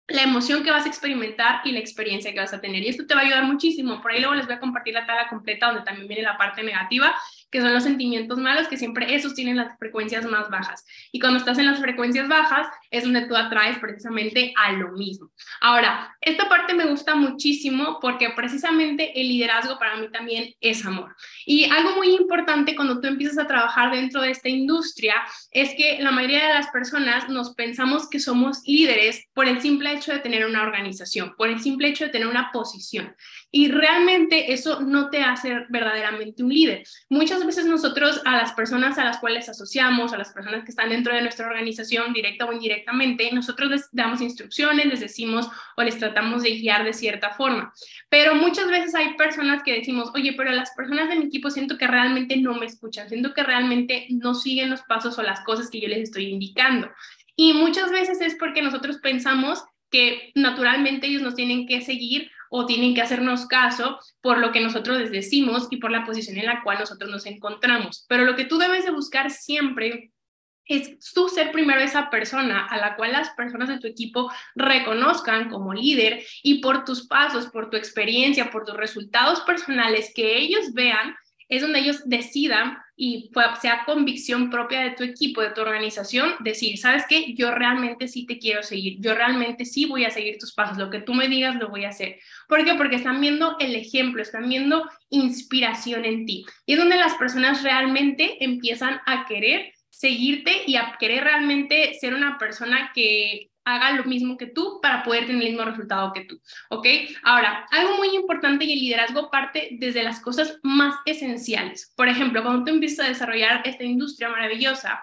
la 0.09 0.25
emoción 0.25 0.65
que 0.65 0.73
vas 0.73 0.85
a 0.85 0.88
experimentar 0.88 1.61
y 1.65 1.70
la 1.70 1.79
experiencia 1.79 2.32
que 2.32 2.41
vas 2.41 2.53
a 2.53 2.61
tener. 2.61 2.82
Y 2.82 2.88
esto 2.88 3.06
te 3.06 3.15
va 3.15 3.20
a 3.20 3.23
ayudar 3.23 3.44
muchísimo. 3.44 4.03
Por 4.03 4.11
ahí 4.11 4.19
luego 4.19 4.35
les 4.35 4.47
voy 4.47 4.56
a 4.56 4.59
compartir 4.59 4.94
la 4.94 5.06
tabla 5.06 5.29
completa 5.29 5.67
donde 5.67 5.82
también 5.82 6.09
viene 6.09 6.25
la 6.25 6.37
parte 6.37 6.65
negativa 6.65 7.15
que 7.50 7.60
son 7.60 7.72
los 7.72 7.82
sentimientos 7.82 8.38
malos, 8.38 8.68
que 8.68 8.76
siempre 8.76 9.14
esos 9.14 9.34
tienen 9.34 9.56
las 9.56 9.78
frecuencias 9.78 10.24
más 10.26 10.50
bajas. 10.50 10.84
Y 11.12 11.20
cuando 11.20 11.38
estás 11.38 11.58
en 11.58 11.66
las 11.66 11.80
frecuencias 11.80 12.28
bajas 12.28 12.66
es 12.90 13.04
donde 13.04 13.26
tú 13.26 13.36
atraes 13.36 13.78
precisamente 13.78 14.52
a 14.56 14.72
lo 14.72 14.92
mismo. 14.92 15.30
Ahora, 15.60 16.16
esta 16.20 16.48
parte 16.48 16.74
me 16.74 16.86
gusta 16.86 17.14
muchísimo 17.14 17.98
porque 18.00 18.30
precisamente 18.30 19.18
el 19.20 19.28
liderazgo 19.28 19.78
para 19.78 19.96
mí 19.96 20.10
también 20.10 20.54
es 20.60 20.84
amor. 20.84 21.14
Y 21.46 21.64
algo 21.64 21.96
muy 21.96 22.14
importante 22.14 22.76
cuando 22.76 23.00
tú 23.00 23.08
empiezas 23.08 23.38
a 23.38 23.46
trabajar 23.46 23.90
dentro 23.90 24.20
de 24.20 24.30
esta 24.30 24.48
industria 24.48 25.14
es 25.50 25.74
que 25.74 25.98
la 26.00 26.10
mayoría 26.10 26.48
de 26.48 26.54
las 26.54 26.68
personas 26.68 27.28
nos 27.28 27.54
pensamos 27.54 28.08
que 28.08 28.20
somos 28.20 28.62
líderes 28.66 29.26
por 29.32 29.46
el 29.46 29.60
simple 29.60 29.92
hecho 29.92 30.12
de 30.12 30.18
tener 30.18 30.46
una 30.46 30.62
organización, 30.62 31.34
por 31.36 31.48
el 31.48 31.60
simple 31.60 31.88
hecho 31.88 32.04
de 32.04 32.10
tener 32.10 32.28
una 32.28 32.50
posición. 32.52 33.14
Y 33.50 33.68
realmente 33.68 34.52
eso 34.52 34.80
no 34.80 35.08
te 35.08 35.22
hace 35.22 35.64
verdaderamente 35.70 36.42
un 36.42 36.50
líder. 36.50 36.84
Muchas 37.08 37.46
veces 37.46 37.64
nosotros 37.64 38.20
a 38.26 38.36
las 38.36 38.52
personas 38.52 38.98
a 38.98 39.04
las 39.04 39.18
cuales 39.18 39.48
asociamos, 39.48 40.12
a 40.12 40.18
las 40.18 40.32
personas 40.32 40.64
que 40.64 40.70
están 40.70 40.90
dentro 40.90 41.14
de 41.14 41.22
nuestra 41.22 41.46
organización, 41.46 42.12
directa 42.12 42.44
o 42.44 42.52
indirectamente, 42.52 43.30
nosotros 43.32 43.70
les 43.70 43.88
damos 43.90 44.20
instrucciones, 44.20 44.86
les 44.86 45.00
decimos 45.00 45.48
o 45.76 45.82
les 45.82 45.98
tratamos 45.98 46.42
de 46.42 46.50
guiar 46.50 46.84
de 46.84 46.92
cierta 46.92 47.30
forma. 47.30 47.72
Pero 48.10 48.34
muchas 48.34 48.68
veces 48.68 48.94
hay 48.94 49.14
personas 49.14 49.62
que 49.62 49.72
decimos, 49.72 50.10
oye, 50.14 50.34
pero 50.36 50.50
las 50.52 50.72
personas 50.72 51.08
de 51.08 51.16
mi 51.16 51.26
equipo 51.26 51.50
siento 51.50 51.78
que 51.78 51.86
realmente 51.86 52.36
no 52.36 52.54
me 52.54 52.66
escuchan, 52.66 53.08
siento 53.08 53.32
que 53.32 53.42
realmente 53.42 54.08
no 54.10 54.34
siguen 54.34 54.68
los 54.68 54.82
pasos 54.82 55.18
o 55.18 55.22
las 55.22 55.40
cosas 55.40 55.70
que 55.70 55.80
yo 55.80 55.88
les 55.88 56.00
estoy 56.00 56.26
indicando. 56.26 56.90
Y 57.34 57.54
muchas 57.54 57.90
veces 57.90 58.20
es 58.20 58.34
porque 58.34 58.60
nosotros 58.60 58.98
pensamos 58.98 59.64
que 59.90 60.32
naturalmente 60.34 61.06
ellos 61.06 61.22
nos 61.22 61.34
tienen 61.34 61.66
que 61.66 61.80
seguir 61.80 62.30
o 62.50 62.66
tienen 62.66 62.94
que 62.94 63.02
hacernos 63.02 63.46
caso 63.46 63.98
por 64.20 64.38
lo 64.38 64.52
que 64.52 64.60
nosotros 64.60 64.98
les 64.98 65.10
decimos 65.10 65.68
y 65.70 65.78
por 65.78 65.90
la 65.90 66.04
posición 66.04 66.38
en 66.38 66.46
la 66.46 66.62
cual 66.62 66.78
nosotros 66.78 67.10
nos 67.10 67.26
encontramos. 67.26 68.04
Pero 68.08 68.24
lo 68.24 68.36
que 68.36 68.44
tú 68.44 68.58
debes 68.58 68.84
de 68.84 68.90
buscar 68.90 69.30
siempre 69.30 70.12
es 70.68 70.98
tú 71.14 71.28
ser 71.28 71.50
primero 71.50 71.80
esa 71.80 72.10
persona 72.10 72.66
a 72.66 72.76
la 72.76 72.94
cual 72.94 73.12
las 73.12 73.30
personas 73.30 73.68
de 73.68 73.78
tu 73.78 73.86
equipo 73.86 74.30
reconozcan 74.54 75.48
como 75.48 75.72
líder 75.72 76.22
y 76.42 76.60
por 76.60 76.84
tus 76.84 77.06
pasos, 77.06 77.46
por 77.46 77.70
tu 77.70 77.76
experiencia, 77.76 78.50
por 78.50 78.64
tus 78.64 78.76
resultados 78.76 79.40
personales 79.40 80.12
que 80.14 80.36
ellos 80.36 80.74
vean 80.74 81.16
es 81.48 81.62
donde 81.62 81.80
ellos 81.80 82.02
decidan 82.04 82.78
y 82.96 83.30
sea 83.60 83.84
convicción 83.86 84.50
propia 84.50 84.80
de 84.80 84.90
tu 84.90 85.04
equipo, 85.04 85.40
de 85.40 85.50
tu 85.50 85.60
organización, 85.60 86.34
decir, 86.40 86.78
¿sabes 86.78 87.04
qué? 87.08 87.34
Yo 87.34 87.52
realmente 87.52 88.08
sí 88.08 88.26
te 88.26 88.38
quiero 88.38 88.62
seguir, 88.62 88.96
yo 89.00 89.14
realmente 89.14 89.64
sí 89.64 89.86
voy 89.86 90.04
a 90.04 90.10
seguir 90.10 90.36
tus 90.38 90.52
pasos, 90.52 90.78
lo 90.78 90.90
que 90.90 91.00
tú 91.00 91.14
me 91.14 91.28
digas 91.28 91.56
lo 91.56 91.68
voy 91.68 91.84
a 91.84 91.90
hacer. 91.90 92.18
¿Por 92.48 92.64
qué? 92.64 92.74
Porque 92.74 92.96
están 92.96 93.20
viendo 93.20 93.56
el 93.60 93.76
ejemplo, 93.76 94.20
están 94.20 94.48
viendo 94.48 94.88
inspiración 95.10 96.04
en 96.04 96.26
ti. 96.26 96.44
Y 96.66 96.72
es 96.72 96.78
donde 96.78 96.96
las 96.96 97.14
personas 97.14 97.62
realmente 97.62 98.44
empiezan 98.44 99.00
a 99.06 99.26
querer 99.26 99.72
seguirte 99.90 100.62
y 100.66 100.76
a 100.76 100.96
querer 100.98 101.24
realmente 101.24 101.94
ser 101.94 102.14
una 102.14 102.38
persona 102.38 102.92
que 102.94 103.47
haga 103.75 103.93
lo 103.93 104.05
mismo 104.05 104.37
que 104.37 104.47
tú 104.47 104.81
para 104.81 105.03
poder 105.03 105.26
tener 105.26 105.43
el 105.43 105.50
mismo 105.50 105.65
resultado 105.65 106.12
que 106.12 106.25
tú, 106.25 106.41
¿ok? 106.70 106.87
Ahora, 107.23 107.67
algo 107.70 107.97
muy 107.97 108.15
importante 108.15 108.65
y 108.65 108.73
el 108.73 108.81
liderazgo 108.81 109.31
parte 109.31 109.69
desde 109.73 110.03
las 110.03 110.20
cosas 110.20 110.59
más 110.62 110.97
esenciales. 111.05 111.93
Por 111.97 112.09
ejemplo, 112.09 112.43
cuando 112.43 112.65
tú 112.65 112.70
empiezas 112.70 113.06
a 113.06 113.09
desarrollar 113.09 113.62
esta 113.65 113.85
industria 113.85 114.29
maravillosa, 114.29 115.00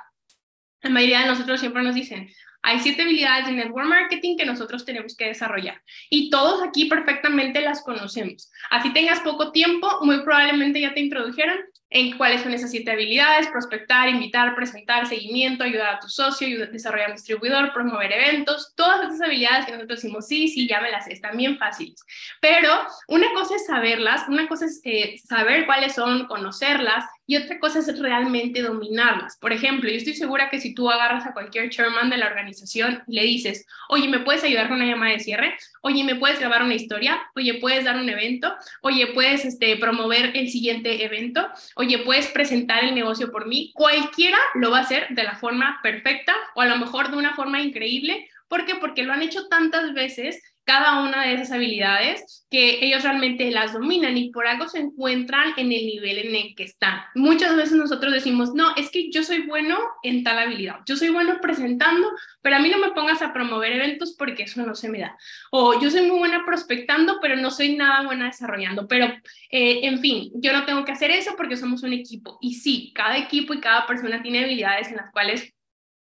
la 0.82 0.90
mayoría 0.90 1.22
de 1.22 1.28
nosotros 1.28 1.60
siempre 1.60 1.84
nos 1.84 1.96
dicen, 1.96 2.30
hay 2.62 2.80
siete 2.80 3.04
habilidades 3.04 3.46
de 3.46 3.52
network 3.52 3.88
marketing 3.88 4.38
que 4.38 4.46
nosotros 4.46 4.86
tenemos 4.86 5.16
que 5.16 5.28
desarrollar 5.28 5.84
y 6.10 6.32
todos 6.32 6.64
aquí 6.64 6.86
perfectamente 6.86 7.62
las 7.62 7.84
conocemos. 7.84 8.52
Así 8.72 8.92
tengas 8.92 9.20
poco 9.20 9.52
tiempo, 9.52 9.88
muy 10.02 10.24
probablemente 10.24 10.82
ya 10.82 10.94
te 10.94 11.02
introdujeron 11.02 11.58
en 11.90 12.18
cuáles 12.18 12.42
son 12.42 12.54
esas 12.54 12.72
siete 12.72 12.92
habilidades, 12.92 13.48
prospectar, 13.48 14.10
invitar, 14.10 14.56
presentar, 14.56 15.08
seguimiento, 15.08 15.64
ayudar 15.64 15.96
a 15.96 16.00
tu 16.00 16.10
socio, 16.10 16.68
desarrollar 16.68 17.10
un 17.10 17.16
distribuidor, 17.16 17.74
promover 17.74 18.12
eventos, 18.12 18.74
todas 18.76 19.08
esas 19.08 19.22
habilidades 19.22 19.66
que 19.66 19.74
nosotros 19.74 20.02
decimos, 20.02 20.28
sí, 20.28 20.48
sí, 20.48 20.68
ya 20.68 20.82
me 20.82 20.92
las 20.92 21.08
están 21.08 21.38
bien 21.38 21.58
fáciles. 21.58 22.04
Pero 22.42 22.70
una 23.08 23.32
cosa 23.34 23.56
es 23.56 23.66
saberlas, 23.66 24.28
una 24.28 24.48
cosa 24.48 24.66
es 24.66 24.82
eh, 24.84 25.16
saber 25.24 25.66
cuáles 25.66 25.94
son, 25.94 26.26
conocerlas, 26.28 27.06
y 27.28 27.38
otra 27.38 27.60
cosa 27.60 27.80
es 27.80 28.00
realmente 28.00 28.62
dominarlas. 28.62 29.38
Por 29.40 29.54
ejemplo, 29.54 29.90
yo 29.90 29.98
estoy 29.98 30.14
segura 30.14 30.50
que 30.50 30.60
si 30.60 30.74
tú 30.74 30.90
agarras 30.90 31.26
a 31.26 31.34
cualquier 31.34 31.70
chairman 31.70 32.10
de 32.10 32.18
la 32.18 32.28
organización 32.28 33.04
y 33.08 33.16
le 33.16 33.24
dices, 33.24 33.66
oye, 33.90 34.08
¿me 34.08 34.20
puedes 34.20 34.44
ayudar 34.44 34.68
con 34.68 34.78
una 34.78 34.86
llamada 34.86 35.14
de 35.14 35.20
cierre? 35.20 35.56
Oye, 35.82 36.04
¿me 36.04 36.16
puedes 36.16 36.40
grabar 36.40 36.64
una 36.64 36.76
historia? 36.76 37.22
Oye, 37.36 37.56
¿puedes 37.56 37.86
dar 37.86 37.98
un 37.98 38.10
evento? 38.10 38.56
Oye, 38.82 39.08
¿puedes 39.08 39.46
este, 39.46 39.78
promover 39.78 40.32
el 40.36 40.50
siguiente 40.50 41.04
evento? 41.04 41.48
Oye, 41.76 42.00
¿puedes 42.00 42.28
presentar 42.28 42.84
el 42.84 42.96
negocio 42.96 43.32
por 43.32 43.48
mí? 43.48 43.72
Cualquiera 43.76 44.38
lo 44.56 44.72
va 44.72 44.80
a 44.80 44.82
hacer 44.82 45.08
de 45.10 45.24
la 45.24 45.36
forma 45.36 45.80
perfecta 45.82 46.34
o 46.56 46.62
a 46.62 46.66
lo 46.66 46.78
mejor 46.78 47.10
de 47.12 47.18
una 47.18 47.36
forma 47.36 47.62
increíble. 47.62 48.30
¿Por 48.48 48.66
qué? 48.66 48.76
Porque 48.76 49.04
lo 49.04 49.14
han 49.14 49.22
hecho 49.22 49.48
tantas 49.48 49.94
veces 49.94 50.42
cada 50.66 51.04
una 51.04 51.26
de 51.26 51.36
esas 51.36 51.52
habilidades 51.52 52.46
que 52.50 52.84
ellos 52.84 53.04
realmente 53.04 53.50
las 53.52 53.74
dominan 53.74 54.18
y 54.18 54.32
por 54.32 54.48
algo 54.48 54.68
se 54.68 54.80
encuentran 54.80 55.54
en 55.58 55.72
el 55.72 55.86
nivel 55.86 56.18
en 56.18 56.36
el 56.36 56.56
que 56.56 56.64
están. 56.64 57.02
Muchas 57.14 57.56
veces 57.56 57.74
nosotros 57.74 58.14
decimos, 58.14 58.54
no, 58.54 58.76
es 58.76 58.90
que 58.90 59.12
yo 59.12 59.24
soy 59.24 59.42
bueno 59.42 59.78
en 60.04 60.24
tal 60.24 60.40
habilidad, 60.40 60.80
yo 60.88 60.96
soy 60.96 61.10
bueno 61.10 61.40
presentando, 61.40 62.10
pero 62.42 62.58
a 62.58 62.60
mí 62.60 62.70
no 62.70 62.80
me 62.80 62.92
pongas 62.92 63.22
a 63.22 63.32
promover 63.32 63.74
eventos 63.74 64.16
porque 64.18 64.44
eso 64.44 64.66
no 64.66 64.76
se 64.76 64.90
me 64.90 65.00
da. 65.00 65.18
O 65.52 65.80
yo 65.80 65.90
soy 65.92 66.08
muy 66.08 66.20
buena 66.20 66.46
prospectando, 66.46 67.20
pero 67.22 67.36
no 67.36 67.52
soy 67.52 67.76
nada 67.76 68.04
buena 68.04 68.26
desarrollando. 68.26 68.88
Pero, 68.88 69.06
eh, 69.50 69.82
en 69.84 70.00
fin, 70.00 70.32
yo 70.36 70.54
no 70.54 70.66
tengo 70.66 70.84
que 70.86 70.92
hacer 70.92 71.12
eso 71.12 71.36
porque 71.38 71.58
somos 71.58 71.84
un 71.84 71.94
equipo. 71.94 72.38
Y 72.42 72.56
sí, 72.56 72.92
cada 72.96 73.18
equipo 73.18 73.54
y 73.54 73.60
cada 73.60 73.86
persona 73.88 74.22
tiene 74.22 74.44
habilidades 74.44 74.90
en 74.90 74.98
las 74.98 75.12
cuales 75.12 75.55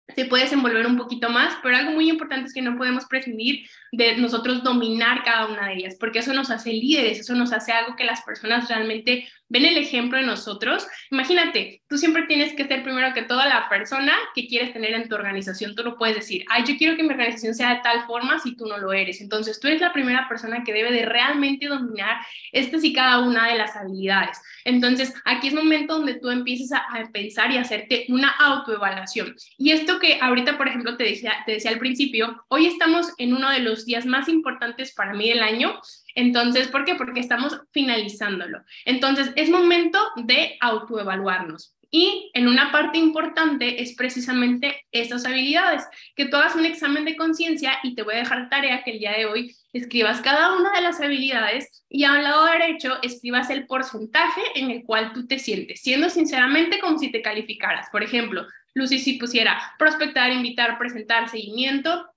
se 0.09 0.27
puede 0.27 0.45
desenvolver 0.45 0.87
un 0.87 0.99
poquito 0.99 1.31
más, 1.31 1.57
pero 1.63 1.77
algo 1.77 1.93
muy 1.93 2.11
importante 2.11 2.47
es 2.47 2.55
que 2.55 2.61
no 2.61 2.77
podemos 2.77 3.07
prescindir 3.07 3.67
de 3.91 4.17
nosotros 4.17 4.63
dominar 4.63 5.25
cada 5.25 5.47
una 5.47 5.69
de 5.69 5.75
ellas, 5.75 5.97
porque 5.99 6.19
eso 6.19 6.35
nos 6.35 6.51
hace 6.51 6.73
líderes, 6.73 7.21
eso 7.21 7.35
nos 7.35 7.53
hace 7.53 7.73
algo 7.73 7.97
que 7.97 8.05
las 8.05 8.23
personas 8.23 8.69
realmente 8.69 9.27
ven 9.49 9.65
el 9.65 9.77
ejemplo 9.77 10.19
de 10.19 10.25
nosotros. 10.25 10.87
Imagínate, 11.11 11.83
tú 11.89 11.99
siempre 11.99 12.25
tienes 12.27 12.55
que 12.55 12.67
ser 12.67 12.83
primero 12.83 13.13
que 13.15 13.23
toda 13.23 13.47
la 13.47 13.69
persona 13.69 14.13
que 14.35 14.47
quieres 14.47 14.73
tener 14.73 14.95
en 14.95 15.09
tu 15.09 15.15
organización. 15.15 15.75
Tú 15.75 15.85
no 15.85 15.97
puedes 15.97 16.17
decir, 16.17 16.45
ay, 16.51 16.65
yo 16.67 16.77
quiero 16.77 16.97
que 16.97 17.03
mi 17.03 17.11
organización 17.11 17.55
sea 17.55 17.75
de 17.75 17.81
tal 17.83 18.05
forma 18.07 18.39
si 18.39 18.57
tú 18.57 18.67
no 18.67 18.79
lo 18.79 18.93
eres. 18.93 19.21
Entonces, 19.21 19.61
tú 19.61 19.69
eres 19.69 19.81
la 19.81 19.93
primera 19.93 20.29
persona 20.29 20.65
que 20.65 20.73
debe 20.73 20.93
de 20.93 21.05
realmente 21.05 21.67
dominar 21.67 22.21
estas 22.53 22.85
y 22.85 22.93
cada 22.93 23.21
una 23.21 23.49
de 23.49 23.59
las 23.59 23.77
habilidades. 23.77 24.41
Entonces, 24.65 25.15
aquí 25.25 25.49
es 25.49 25.55
momento 25.55 25.99
donde 25.99 26.15
tú 26.15 26.31
empieces 26.31 26.73
a, 26.73 26.83
pensar 27.13 27.51
y 27.51 27.59
hacerte 27.59 28.07
una 28.09 28.31
autoevaluación. 28.31 29.35
Y 29.59 29.73
esto 29.73 29.99
que 29.99 30.19
ahorita, 30.21 30.57
por 30.57 30.69
ejemplo, 30.69 30.97
te 30.97 31.05
decía, 31.05 31.35
te 31.45 31.53
decía 31.53 31.71
al 31.71 31.79
principio, 31.79 32.45
hoy 32.49 32.67
estamos 32.67 33.13
en 33.19 33.35
uno 33.35 33.51
de 33.51 33.61
los 33.61 33.85
días 33.85 34.07
más 34.07 34.29
importantes 34.29 34.95
para 34.95 35.13
mí 35.13 35.29
del 35.29 35.43
año 35.43 35.81
entonces, 36.15 36.69
¿por 36.69 36.85
qué? 36.85 36.95
Porque 36.95 37.21
estamos 37.21 37.61
finalizándolo. 37.73 38.63
Entonces, 38.85 39.33
es 39.37 39.51
momento 39.51 39.99
de 40.17 40.57
autoevaluarnos. 40.61 41.75
Y 41.97 42.33
en 42.35 42.49
una 42.49 42.73
parte 42.73 42.99
importante 42.99 43.81
es 43.81 43.95
precisamente 43.95 44.85
estas 44.91 45.25
habilidades, 45.27 45.85
que 46.17 46.27
tú 46.27 46.37
hagas 46.37 46.57
un 46.57 46.67
examen 46.67 47.05
de 47.05 47.15
conciencia 47.15 47.79
y 47.85 47.95
te 47.95 48.03
voy 48.03 48.15
a 48.15 48.19
dejar 48.19 48.49
tarea 48.49 48.83
que 48.83 48.91
el 48.91 48.99
día 48.99 49.13
de 49.13 49.27
hoy 49.27 49.55
escribas 49.73 50.21
cada 50.21 50.57
una 50.57 50.73
de 50.73 50.81
las 50.81 51.01
habilidades 51.01 51.85
y 51.89 52.03
al 52.03 52.25
lado 52.25 52.47
derecho 52.47 53.01
escribas 53.03 53.49
el 53.51 53.67
porcentaje 53.67 54.41
en 54.57 54.73
el 54.73 54.83
cual 54.83 55.13
tú 55.13 55.29
te 55.29 55.39
sientes, 55.39 55.83
siendo 55.83 56.11
sinceramente 56.11 56.81
como 56.81 56.99
si 56.99 57.13
te 57.13 57.23
calificaras. 57.23 57.89
Por 57.91 58.03
ejemplo, 58.03 58.45
Lucy 58.75 58.99
si 58.99 59.13
pusiera 59.13 59.61
prospectar, 59.79 60.33
invitar, 60.33 60.79
presentar, 60.79 61.29
seguimiento, 61.29 62.09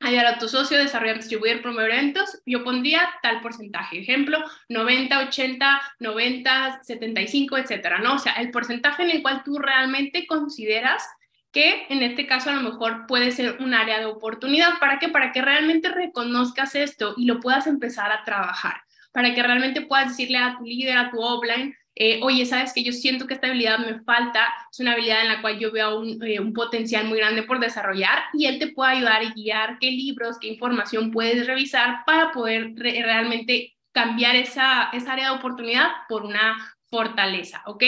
ayudar 0.00 0.26
a 0.26 0.38
tu 0.38 0.48
socio, 0.48 0.78
desarrollar, 0.78 1.16
distribuir, 1.16 1.62
promover 1.62 1.90
eventos, 1.90 2.40
yo 2.46 2.62
pondría 2.62 3.08
tal 3.22 3.40
porcentaje, 3.40 4.00
ejemplo, 4.00 4.38
90, 4.68 5.18
80, 5.28 5.80
90, 5.98 6.80
75, 6.82 7.58
etcétera, 7.58 7.98
¿no? 7.98 8.14
O 8.14 8.18
sea, 8.18 8.34
el 8.34 8.50
porcentaje 8.50 9.02
en 9.02 9.10
el 9.10 9.22
cual 9.22 9.42
tú 9.44 9.58
realmente 9.58 10.26
consideras 10.26 11.04
que 11.50 11.86
en 11.88 12.02
este 12.02 12.26
caso 12.26 12.50
a 12.50 12.54
lo 12.54 12.60
mejor 12.62 13.06
puede 13.06 13.32
ser 13.32 13.56
un 13.60 13.74
área 13.74 13.98
de 13.98 14.06
oportunidad. 14.06 14.78
¿Para 14.78 14.98
qué? 14.98 15.08
Para 15.08 15.32
que 15.32 15.42
realmente 15.42 15.88
reconozcas 15.88 16.74
esto 16.74 17.14
y 17.16 17.24
lo 17.24 17.40
puedas 17.40 17.66
empezar 17.66 18.12
a 18.12 18.24
trabajar, 18.24 18.82
para 19.18 19.34
que 19.34 19.42
realmente 19.42 19.80
puedas 19.80 20.10
decirle 20.10 20.38
a 20.38 20.56
tu 20.56 20.64
líder, 20.64 20.96
a 20.96 21.10
tu 21.10 21.20
offline, 21.20 21.74
eh, 21.96 22.20
oye, 22.22 22.46
sabes 22.46 22.72
que 22.72 22.84
yo 22.84 22.92
siento 22.92 23.26
que 23.26 23.34
esta 23.34 23.48
habilidad 23.48 23.80
me 23.80 24.00
falta, 24.02 24.46
es 24.70 24.78
una 24.78 24.92
habilidad 24.92 25.22
en 25.22 25.28
la 25.28 25.40
cual 25.42 25.58
yo 25.58 25.72
veo 25.72 25.98
un, 25.98 26.22
eh, 26.22 26.38
un, 26.38 26.52
potencial 26.52 27.04
muy 27.08 27.18
grande 27.18 27.42
por 27.42 27.58
desarrollar 27.58 28.26
y 28.32 28.46
él 28.46 28.60
te 28.60 28.68
puede 28.68 28.92
ayudar 28.92 29.24
y 29.24 29.32
guiar 29.32 29.78
qué 29.80 29.90
libros, 29.90 30.38
qué 30.40 30.46
información 30.46 31.10
puedes 31.10 31.48
revisar 31.48 32.04
para 32.06 32.30
poder 32.30 32.74
realmente 32.76 33.74
cambiar 33.90 34.36
esa, 34.36 34.90
esa 34.92 35.14
área 35.14 35.32
de 35.32 35.36
oportunidad 35.38 35.88
por 36.08 36.24
una 36.24 36.56
fortaleza, 36.90 37.62
¿ok? 37.66 37.84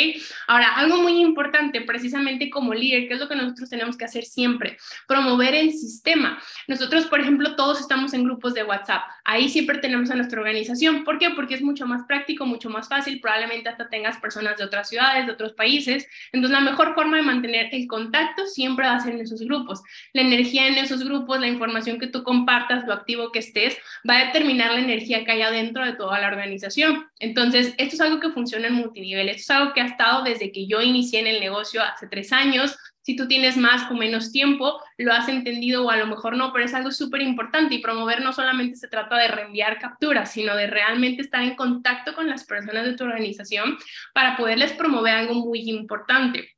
Ahora, 0.47 0.75
algo 0.75 0.99
muy 0.99 1.21
importante 1.21 1.81
precisamente 1.81 2.51
como 2.51 2.75
líder, 2.75 3.09
que 3.09 3.15
es 3.15 3.21
lo 3.21 3.29
que 3.29 3.37
nosotros 3.37 3.71
tenemos 3.71 3.97
que 3.97 4.05
hacer 4.05 4.25
siempre, 4.25 4.77
promover 5.07 5.55
el 5.55 5.73
sistema. 5.73 6.41
Nosotros, 6.67 7.07
por 7.07 7.21
ejemplo, 7.21 7.57
todos 7.57 7.81
estamos 7.81 8.13
en 8.13 8.25
grupos 8.25 8.55
de 8.55 8.65
WhatsApp, 8.65 9.03
ahí 9.25 9.49
siempre 9.49 9.79
tenemos 9.79 10.11
a 10.11 10.15
nuestra 10.15 10.41
organización. 10.41 11.05
¿Por 11.05 11.19
qué? 11.19 11.31
Porque 11.31 11.55
es 11.55 11.63
mucho 11.63 11.87
más 11.87 12.05
práctico, 12.07 12.47
mucho 12.47 12.69
más 12.69 12.89
fácil, 12.89 13.21
probablemente 13.21 13.69
hasta 13.69 13.89
tengas 13.89 14.19
personas 14.19 14.57
de 14.59 14.65
otras 14.65 14.89
ciudades, 14.89 15.27
de 15.27 15.33
otros 15.33 15.53
países. 15.53 16.07
Entonces, 16.33 16.59
la 16.59 16.65
mejor 16.65 16.95
forma 16.95 17.17
de 17.17 17.23
mantener 17.23 17.69
el 17.73 17.87
contacto 17.87 18.47
siempre 18.47 18.87
va 18.87 18.97
a 18.97 19.01
ser 19.01 19.15
en 19.15 19.21
esos 19.21 19.41
grupos. 19.41 19.83
La 20.13 20.23
energía 20.23 20.67
en 20.67 20.77
esos 20.79 21.05
grupos, 21.05 21.41
la 21.41 21.49
información 21.49 21.99
que 21.99 22.07
tú 22.07 22.23
compartas, 22.23 22.87
lo 22.87 22.93
activo 22.93 23.33
que 23.33 23.39
estés, 23.39 23.79
va 24.09 24.19
a 24.19 24.27
determinar 24.27 24.73
la 24.73 24.81
energía 24.81 25.25
que 25.25 25.33
hay 25.33 25.43
adentro 25.43 25.85
de 25.85 25.95
toda 25.95 26.21
la 26.21 26.29
organización. 26.29 27.09
Entonces, 27.19 27.75
esto 27.79 27.95
es 27.95 28.01
algo 28.01 28.21
que 28.21 28.31
funciona 28.31 28.69
en 28.69 28.75
multinivel. 28.91 29.29
Esto 29.29 29.41
es 29.41 29.51
algo 29.51 29.73
que 29.73 29.81
ha 29.81 29.87
estado 29.87 30.25
desde 30.25 30.53
que 30.53 30.67
yo 30.67 30.81
inicié 30.83 31.21
en 31.21 31.27
el 31.27 31.41
negocio 31.41 31.83
hace 31.83 32.07
tres 32.09 32.33
años. 32.33 32.77
Si 33.03 33.17
tú 33.17 33.27
tienes 33.27 33.57
más 33.57 33.91
o 33.91 33.95
menos 33.95 34.31
tiempo, 34.31 34.81
lo 34.99 35.13
has 35.13 35.29
entendido 35.29 35.85
o 35.85 35.91
a 35.91 35.97
lo 35.97 36.07
mejor 36.07 36.37
no, 36.37 36.53
pero 36.53 36.65
es 36.65 36.75
algo 36.75 36.91
súper 36.91 37.23
importante 37.23 37.75
y 37.75 37.79
promover 37.79 38.21
no 38.21 38.33
solamente 38.33 38.77
se 38.77 38.89
trata 38.89 39.17
de 39.17 39.29
reenviar 39.29 39.79
capturas, 39.79 40.33
sino 40.33 40.55
de 40.55 40.67
realmente 40.67 41.23
estar 41.23 41.43
en 41.43 41.57
contacto 41.57 42.15
con 42.15 42.29
las 42.29 42.45
personas 42.45 42.85
de 42.85 42.95
tu 42.95 43.05
organización 43.05 43.79
para 44.13 44.37
poderles 44.37 44.73
promover 44.73 45.15
algo 45.15 45.35
muy 45.35 45.71
importante 45.71 46.51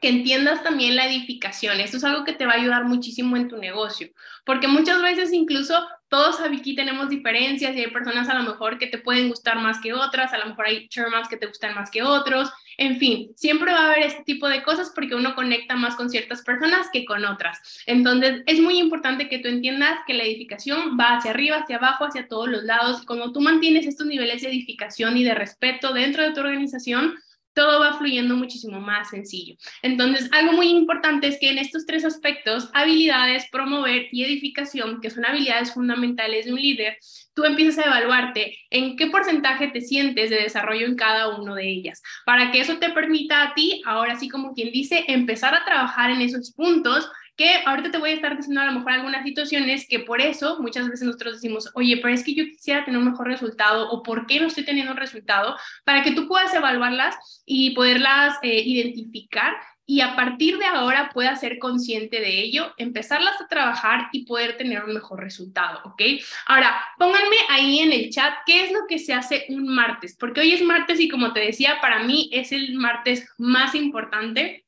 que 0.00 0.08
entiendas 0.08 0.62
también 0.62 0.96
la 0.96 1.06
edificación. 1.06 1.80
Esto 1.80 1.98
es 1.98 2.04
algo 2.04 2.24
que 2.24 2.32
te 2.32 2.46
va 2.46 2.52
a 2.52 2.56
ayudar 2.56 2.84
muchísimo 2.84 3.36
en 3.36 3.48
tu 3.48 3.56
negocio, 3.56 4.08
porque 4.44 4.68
muchas 4.68 5.02
veces 5.02 5.32
incluso 5.32 5.86
todos 6.08 6.40
aquí 6.40 6.74
tenemos 6.74 7.08
diferencias 7.08 7.74
y 7.74 7.80
hay 7.80 7.90
personas 7.90 8.28
a 8.28 8.34
lo 8.34 8.42
mejor 8.42 8.78
que 8.78 8.86
te 8.86 8.98
pueden 8.98 9.28
gustar 9.28 9.56
más 9.56 9.80
que 9.80 9.92
otras, 9.92 10.32
a 10.32 10.38
lo 10.38 10.46
mejor 10.46 10.66
hay 10.66 10.88
chairmans 10.88 11.28
que 11.28 11.36
te 11.36 11.46
gustan 11.46 11.74
más 11.74 11.90
que 11.90 12.02
otros, 12.02 12.50
en 12.78 12.98
fin, 12.98 13.32
siempre 13.36 13.72
va 13.72 13.80
a 13.80 13.92
haber 13.92 14.00
este 14.00 14.22
tipo 14.24 14.48
de 14.48 14.62
cosas 14.62 14.92
porque 14.94 15.14
uno 15.14 15.34
conecta 15.34 15.76
más 15.76 15.94
con 15.94 16.10
ciertas 16.10 16.42
personas 16.42 16.88
que 16.92 17.04
con 17.04 17.24
otras. 17.24 17.82
Entonces, 17.86 18.42
es 18.46 18.60
muy 18.60 18.78
importante 18.78 19.28
que 19.28 19.38
tú 19.38 19.48
entiendas 19.48 19.98
que 20.06 20.14
la 20.14 20.24
edificación 20.24 20.98
va 20.98 21.16
hacia 21.16 21.30
arriba, 21.30 21.58
hacia 21.58 21.76
abajo, 21.76 22.04
hacia 22.04 22.28
todos 22.28 22.48
los 22.48 22.64
lados. 22.64 23.02
Como 23.04 23.32
tú 23.32 23.40
mantienes 23.40 23.86
estos 23.86 24.06
niveles 24.06 24.42
de 24.42 24.48
edificación 24.48 25.16
y 25.16 25.24
de 25.24 25.34
respeto 25.34 25.92
dentro 25.92 26.22
de 26.22 26.32
tu 26.32 26.40
organización, 26.40 27.14
todo 27.54 27.80
va 27.80 27.98
fluyendo 27.98 28.36
muchísimo 28.36 28.80
más 28.80 29.10
sencillo. 29.10 29.56
Entonces, 29.82 30.28
algo 30.32 30.52
muy 30.52 30.68
importante 30.68 31.26
es 31.26 31.38
que 31.38 31.50
en 31.50 31.58
estos 31.58 31.86
tres 31.86 32.04
aspectos, 32.04 32.70
habilidades, 32.72 33.48
promover 33.50 34.06
y 34.10 34.24
edificación, 34.24 35.00
que 35.00 35.10
son 35.10 35.24
habilidades 35.24 35.72
fundamentales 35.72 36.46
de 36.46 36.52
un 36.52 36.60
líder, 36.60 36.96
tú 37.34 37.44
empiezas 37.44 37.84
a 37.84 37.88
evaluarte 37.88 38.58
en 38.70 38.96
qué 38.96 39.06
porcentaje 39.08 39.68
te 39.68 39.80
sientes 39.80 40.30
de 40.30 40.36
desarrollo 40.36 40.86
en 40.86 40.96
cada 40.96 41.36
uno 41.36 41.54
de 41.54 41.68
ellas, 41.68 42.02
para 42.24 42.50
que 42.50 42.60
eso 42.60 42.78
te 42.78 42.90
permita 42.90 43.42
a 43.42 43.54
ti, 43.54 43.82
ahora 43.84 44.18
sí 44.18 44.28
como 44.28 44.54
quien 44.54 44.72
dice, 44.72 45.04
empezar 45.08 45.54
a 45.54 45.64
trabajar 45.64 46.10
en 46.10 46.20
esos 46.20 46.52
puntos 46.52 47.10
que 47.36 47.50
ahorita 47.64 47.90
te 47.90 47.98
voy 47.98 48.10
a 48.10 48.14
estar 48.14 48.36
diciendo 48.36 48.60
a 48.60 48.66
lo 48.66 48.72
mejor 48.72 48.92
algunas 48.92 49.24
situaciones 49.24 49.86
que 49.88 50.00
por 50.00 50.20
eso 50.20 50.58
muchas 50.60 50.88
veces 50.88 51.06
nosotros 51.06 51.34
decimos, 51.34 51.70
oye, 51.74 51.96
pero 51.96 52.12
es 52.12 52.24
que 52.24 52.34
yo 52.34 52.44
quisiera 52.44 52.84
tener 52.84 52.98
un 52.98 53.10
mejor 53.10 53.26
resultado 53.26 53.90
o 53.90 54.02
por 54.02 54.26
qué 54.26 54.40
no 54.40 54.46
estoy 54.46 54.64
teniendo 54.64 54.92
un 54.92 54.98
resultado, 54.98 55.56
para 55.84 56.02
que 56.02 56.12
tú 56.12 56.28
puedas 56.28 56.52
evaluarlas 56.54 57.42
y 57.46 57.74
poderlas 57.74 58.36
eh, 58.42 58.62
identificar 58.64 59.54
y 59.84 60.00
a 60.00 60.14
partir 60.14 60.58
de 60.58 60.64
ahora 60.64 61.10
puedas 61.12 61.40
ser 61.40 61.58
consciente 61.58 62.20
de 62.20 62.40
ello, 62.40 62.72
empezarlas 62.76 63.40
a 63.40 63.48
trabajar 63.48 64.08
y 64.12 64.24
poder 64.24 64.56
tener 64.56 64.84
un 64.84 64.94
mejor 64.94 65.20
resultado, 65.20 65.80
¿ok? 65.84 66.02
Ahora, 66.46 66.80
pónganme 66.98 67.36
ahí 67.50 67.80
en 67.80 67.92
el 67.92 68.10
chat 68.10 68.32
qué 68.46 68.64
es 68.64 68.72
lo 68.72 68.86
que 68.88 68.98
se 68.98 69.12
hace 69.12 69.46
un 69.48 69.66
martes, 69.66 70.16
porque 70.18 70.40
hoy 70.40 70.52
es 70.52 70.62
martes 70.62 71.00
y 71.00 71.08
como 71.08 71.32
te 71.32 71.40
decía, 71.40 71.78
para 71.80 72.04
mí 72.04 72.30
es 72.32 72.52
el 72.52 72.74
martes 72.74 73.28
más 73.38 73.74
importante 73.74 74.64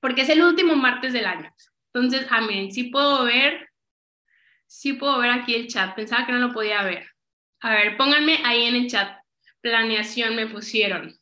porque 0.00 0.22
es 0.22 0.28
el 0.28 0.42
último 0.42 0.74
martes 0.76 1.12
del 1.12 1.26
año. 1.26 1.54
Entonces, 1.94 2.26
amén. 2.30 2.72
Sí 2.72 2.84
puedo 2.84 3.24
ver, 3.24 3.68
sí 4.66 4.94
puedo 4.94 5.18
ver 5.18 5.30
aquí 5.30 5.54
el 5.54 5.68
chat. 5.68 5.94
Pensaba 5.94 6.26
que 6.26 6.32
no 6.32 6.38
lo 6.38 6.52
podía 6.52 6.82
ver. 6.82 7.08
A 7.60 7.74
ver, 7.74 7.96
pónganme 7.96 8.40
ahí 8.44 8.64
en 8.64 8.76
el 8.76 8.90
chat. 8.90 9.18
Planeación 9.60 10.34
me 10.34 10.46
pusieron. 10.46 11.14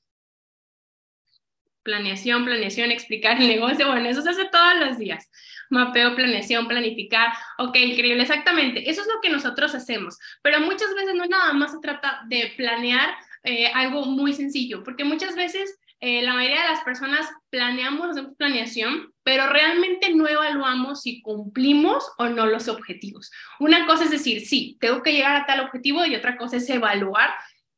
Planeación, 1.83 2.45
planeación, 2.45 2.91
explicar 2.91 3.41
el 3.41 3.49
negocio. 3.49 3.89
Bueno, 3.89 4.09
eso 4.09 4.23
se 4.23 4.31
hace 4.31 4.45
todos 4.47 4.79
los 4.79 4.99
días. 4.99 5.29
Mapeo, 5.71 6.15
planeación, 6.15 6.69
planificar. 6.69 7.33
Ok, 7.59 7.77
increíble, 7.77 8.23
exactamente. 8.23 8.89
Eso 8.89 9.03
es 9.03 9.09
lo 9.09 9.21
que 9.21 9.31
nosotros 9.31 9.75
hacemos. 9.75 10.19
Pero 10.43 10.61
muchas 10.61 10.95
veces 10.95 11.15
no 11.15 11.27
nada 11.27 11.53
más 11.53 11.73
se 11.73 11.81
trata 11.81 12.23
de 12.29 12.53
planear 12.57 13.17
eh, 13.43 13.69
algo 13.75 14.05
muy 14.05 14.35
sencillo, 14.35 14.85
porque 14.85 15.05
muchas 15.05 15.35
veces 15.35 15.80
eh, 16.01 16.23
la 16.23 16.33
mayoría 16.33 16.63
de 16.63 16.69
las 16.69 16.83
personas 16.83 17.29
planeamos, 17.51 18.11
hacemos 18.11 18.35
planeación, 18.37 19.13
pero 19.23 19.47
realmente 19.49 20.15
no 20.15 20.27
evaluamos 20.27 21.03
si 21.03 21.21
cumplimos 21.21 22.11
o 22.17 22.29
no 22.29 22.47
los 22.47 22.69
objetivos. 22.69 23.31
Una 23.59 23.87
cosa 23.87 24.05
es 24.05 24.11
decir, 24.11 24.47
sí, 24.47 24.79
tengo 24.81 25.03
que 25.03 25.13
llegar 25.13 25.37
a 25.37 25.45
tal 25.45 25.61
objetivo 25.61 26.07
y 26.07 26.15
otra 26.15 26.39
cosa 26.39 26.57
es 26.57 26.71
evaluar 26.71 27.31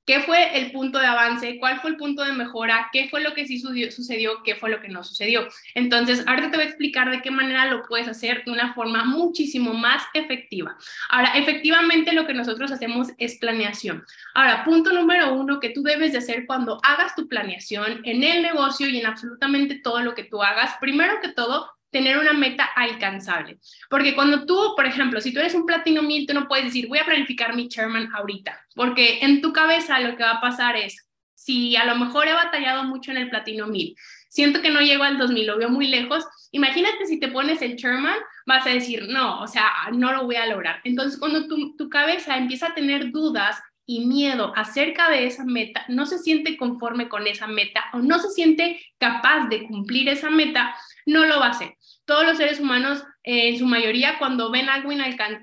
¿Qué 0.05 0.21
fue 0.21 0.59
el 0.59 0.73
punto 0.73 0.99
de 0.99 1.07
avance? 1.07 1.59
¿Cuál 1.61 1.81
fue 1.81 1.91
el 1.91 1.97
punto 1.97 2.25
de 2.25 2.33
mejora? 2.33 2.89
¿Qué 2.93 3.09
fue 3.09 3.23
lo 3.23 3.35
que 3.35 3.47
sí 3.47 3.61
sucedió? 3.61 4.43
¿Qué 4.45 4.57
fue 4.57 4.69
lo 4.69 4.81
que 4.81 4.89
no 4.89 5.05
sucedió? 5.05 5.47
Entonces, 5.77 6.27
ahorita 6.27 6.51
te 6.51 6.57
voy 6.57 6.67
a 6.67 6.69
explicar 6.69 7.09
de 7.11 7.23
qué 7.23 7.31
manera 7.31 7.67
lo 7.67 7.85
puedes 7.85 8.09
hacer 8.09 8.45
de 8.45 8.51
una 8.51 8.75
forma 8.75 9.05
muchísimo 9.05 9.75
más 9.75 10.03
efectiva. 10.13 10.77
Ahora, 11.09 11.39
efectivamente 11.39 12.13
lo 12.13 12.27
que 12.27 12.35
nosotros 12.35 12.73
hacemos 12.73 13.09
es 13.19 13.39
planeación. 13.39 14.05
Ahora, 14.35 14.65
punto 14.65 14.93
número 14.93 15.35
uno 15.35 15.61
que 15.61 15.71
tú 15.71 15.85
debes 15.85 16.11
de 16.11 16.19
hacer 16.19 16.47
cuando 16.47 16.81
hagas 16.83 17.15
tu 17.15 17.29
planeación 17.29 18.01
en 18.05 18.25
el 18.25 18.43
negocio 18.43 18.89
y 18.89 18.99
en 18.99 19.07
absolutamente 19.07 19.77
todo 19.77 20.01
lo 20.01 20.17
que 20.17 20.25
tú 20.25 20.43
hagas, 20.43 20.75
primero 20.81 21.21
que 21.21 21.29
todo, 21.29 21.71
tener 21.93 22.19
una 22.19 22.33
meta 22.33 22.65
alcanzable. 22.65 23.59
Porque 23.89 24.15
cuando 24.15 24.45
tú, 24.47 24.73
por 24.75 24.87
ejemplo, 24.87 25.21
si 25.21 25.33
tú 25.33 25.39
eres 25.39 25.55
un 25.55 25.67
platino 25.67 26.03
mil, 26.03 26.27
tú 26.27 26.35
no 26.35 26.49
puedes 26.49 26.65
decir, 26.65 26.89
voy 26.89 26.99
a 26.99 27.05
planificar 27.05 27.55
mi 27.55 27.69
chairman 27.69 28.09
ahorita, 28.13 28.59
porque 28.75 29.19
en 29.21 29.41
tu 29.41 29.53
cabeza 29.53 30.01
lo 30.01 30.17
que 30.17 30.25
va 30.25 30.33
a 30.33 30.41
pasar 30.41 30.77
es, 30.77 31.07
si 31.35 31.77
a 31.77 31.85
lo 31.85 31.97
mejor 31.97 32.27
he 32.27 32.33
batallado 32.33 32.85
mucho 32.85 33.11
en 33.11 33.19
el 33.19 33.29
platino 33.29 33.67
mil, 33.67 33.95
siento 34.29 34.63
que 34.63 34.71
no 34.71 34.81
llego 34.81 35.05
al 35.05 35.19
2000, 35.19 35.47
lo 35.47 35.59
veo 35.59 35.69
muy 35.69 35.87
lejos, 35.87 36.25
imagínate 36.51 37.05
si 37.07 37.21
te 37.21 37.29
pones 37.29 37.61
el 37.61 37.77
chairman, 37.77 38.17
vas 38.47 38.67
a 38.67 38.71
decir, 38.71 39.07
no, 39.09 39.41
o 39.43 39.47
sea, 39.47 39.71
no 39.93 40.13
lo 40.13 40.25
voy 40.25 40.37
a 40.37 40.47
lograr. 40.47 40.81
Entonces, 40.85 41.19
cuando 41.19 41.47
tu, 41.47 41.77
tu 41.77 41.89
cabeza 41.89 42.37
empieza 42.37 42.69
a 42.69 42.75
tener 42.75 43.11
dudas 43.11 43.61
y 43.85 44.07
miedo 44.07 44.53
acerca 44.57 45.11
de 45.11 45.27
esa 45.27 45.45
meta, 45.45 45.85
no 45.89 46.07
se 46.07 46.19
siente 46.19 46.57
conforme 46.57 47.09
con 47.09 47.27
esa 47.27 47.47
meta 47.47 47.85
o 47.93 47.99
no 47.99 48.19
se 48.19 48.31
siente 48.31 48.81
capaz 48.99 49.49
de 49.49 49.67
cumplir 49.67 50.09
esa 50.09 50.31
meta, 50.31 50.75
no 51.05 51.27
lo 51.27 51.41
va 51.41 51.47
a 51.47 51.51
hacer. 51.51 51.77
Todos 52.05 52.25
los 52.25 52.37
seres 52.37 52.61
humanos, 52.61 53.03
en 53.23 53.59
su 53.59 53.67
mayoría, 53.67 54.19
cuando 54.19 54.51
ven 54.51 54.69
algo 54.69 54.91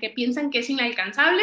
que 0.00 0.10
piensan 0.10 0.50
que 0.50 0.60
es 0.60 0.70
inalcanzable, 0.70 1.42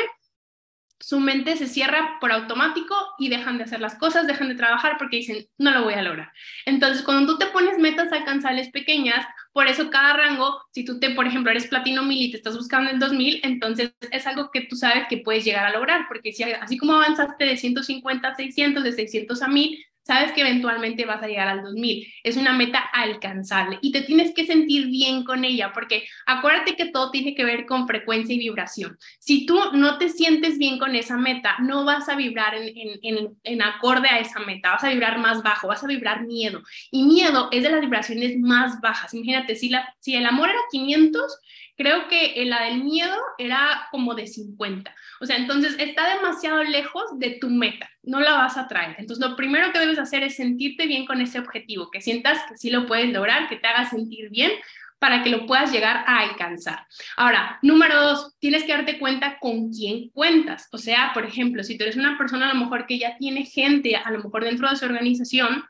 su 1.00 1.20
mente 1.20 1.56
se 1.58 1.68
cierra 1.68 2.18
por 2.20 2.32
automático 2.32 2.96
y 3.20 3.30
dejan 3.30 3.58
de 3.58 3.66
hacer 3.66 3.80
las 3.80 3.96
cosas, 3.96 4.26
dejan 4.26 4.50
de 4.50 4.56
trabajar 4.56 4.98
porque 4.98 5.18
dicen, 5.18 5.48
no 5.58 5.72
lo 5.72 5.84
voy 5.84 5.94
a 5.94 6.02
lograr. 6.02 6.32
Entonces, 6.66 7.04
cuando 7.04 7.32
tú 7.32 7.38
te 7.38 7.48
pones 7.48 7.78
metas 7.78 8.12
alcanzables 8.12 8.70
pequeñas, 8.70 9.26
por 9.54 9.68
eso 9.68 9.90
cada 9.90 10.14
rango, 10.14 10.60
si 10.72 10.86
tú 10.86 11.00
te, 11.00 11.12
por 11.12 11.28
ejemplo, 11.28 11.52
eres 11.52 11.68
platino 11.68 12.04
1000 12.04 12.22
y 12.22 12.32
te 12.32 12.38
estás 12.38 12.56
buscando 12.56 12.90
el 12.90 13.00
2000, 13.00 13.42
entonces 13.44 13.94
es 14.12 14.26
algo 14.26 14.50
que 14.52 14.62
tú 14.62 14.76
sabes 14.76 15.06
que 15.08 15.18
puedes 15.18 15.46
llegar 15.46 15.66
a 15.66 15.72
lograr, 15.72 16.06
porque 16.08 16.34
si 16.34 16.44
así 16.44 16.78
como 16.78 16.96
avanzaste 16.96 17.46
de 17.46 17.58
150 17.58 18.28
a 18.28 18.36
600, 18.36 18.84
de 18.84 18.92
600 18.92 19.42
a 19.42 19.48
1000, 19.48 19.86
sabes 20.08 20.32
que 20.32 20.42
eventualmente 20.42 21.06
vas 21.06 21.22
a 21.22 21.28
llegar 21.28 21.50
al 21.50 21.64
2000. 21.64 22.08
Es 22.24 22.38
una 22.38 22.54
meta 22.54 22.80
alcanzable 22.80 23.78
y 23.82 23.92
te 23.92 24.02
tienes 24.02 24.34
que 24.34 24.46
sentir 24.46 24.88
bien 24.88 25.26
con 25.26 25.44
ella, 25.44 25.74
porque 25.74 26.08
acuérdate 26.26 26.78
que 26.78 26.86
todo 26.86 27.12
tiene 27.12 27.36
que 27.36 27.44
ver 27.44 27.66
con 27.66 27.88
frecuencia 27.88 28.34
y 28.34 28.40
vibración. 28.40 28.98
Si 29.20 29.46
tú 29.46 29.60
no 29.74 29.98
te 29.98 30.08
sientes 30.08 30.58
bien 30.58 30.80
con 30.80 30.96
esa 30.96 31.18
meta, 31.18 31.58
no 31.60 31.84
vas 31.84 32.08
a 32.08 32.16
vibrar 32.16 32.54
en, 32.56 33.62
acorde 33.62 34.08
a 34.08 34.20
esa 34.20 34.40
meta, 34.40 34.72
vas 34.72 34.84
a 34.86 34.90
vibrar 34.90 35.20
más 35.20 35.44
bajo, 35.44 35.68
vas 35.68 35.84
a 35.84 35.88
vibrar 35.88 36.26
miedo. 36.26 36.64
Y 36.90 37.04
miedo 37.04 37.50
es 37.52 37.64
de 37.64 37.70
las 37.70 37.82
vibraciones 37.82 38.38
más 38.38 38.80
bajas. 38.80 39.14
Imagínate, 39.14 39.58
si, 39.58 39.70
el 40.16 40.26
amor 40.26 40.50
era 40.50 40.60
500, 40.72 41.40
creo 41.78 42.08
que 42.08 42.44
la 42.46 42.64
del 42.66 42.84
miedo 42.84 43.16
era 43.38 43.88
como 43.92 44.16
de 44.16 44.28
50. 44.28 44.94
O 45.22 45.26
sea, 45.26 45.38
entonces 45.38 45.76
está 45.80 46.16
demasiado 46.16 46.64
lejos 46.64 47.04
de 47.20 47.38
tu 47.40 47.50
meta, 47.50 47.90
no 48.04 48.20
la 48.20 48.34
vas 48.34 48.58
a 48.58 48.68
traer. 48.68 48.96
Entonces, 48.98 49.26
lo 49.26 49.36
primero 49.36 49.72
que 49.72 49.80
debes 49.80 50.00
hacer 50.00 50.24
es 50.24 50.36
sentirte 50.36 50.88
bien 50.88 51.06
con 51.06 51.22
ese 51.22 51.40
objetivo, 51.40 51.90
que 51.92 52.02
sientas 52.02 52.40
que 52.50 52.58
sí 52.58 52.70
lo 52.70 52.88
puedes 52.88 53.14
lograr, 53.14 53.48
que 53.48 53.58
te 53.58 53.68
haga 53.68 53.90
sentir 53.90 54.30
bien 54.30 54.52
para 55.00 55.22
que 55.22 55.30
lo 55.30 55.46
puedas 55.46 55.72
llegar 55.72 56.04
a 56.08 56.22
alcanzar. 56.22 56.88
Ahora, 57.16 57.60
número 57.62 58.02
dos, 58.02 58.36
tienes 58.40 58.64
que 58.64 58.72
darte 58.72 58.98
cuenta 58.98 59.38
con 59.40 59.72
quién 59.72 60.10
cuentas. 60.10 60.68
O 60.72 60.80
sea, 60.80 61.12
por 61.14 61.24
ejemplo, 61.24 61.64
si 61.64 61.78
tú 61.78 61.84
eres 61.84 61.98
una 61.98 62.18
persona 62.18 62.50
a 62.50 62.54
lo 62.54 62.60
mejor 62.60 62.88
que 62.88 62.98
ya 62.98 63.16
tiene 63.18 63.46
gente, 63.46 63.96
a 63.96 64.10
lo 64.10 64.24
mejor 64.24 64.44
dentro 64.44 64.68
de 64.68 64.76
su 64.76 64.86
organización, 64.86 65.64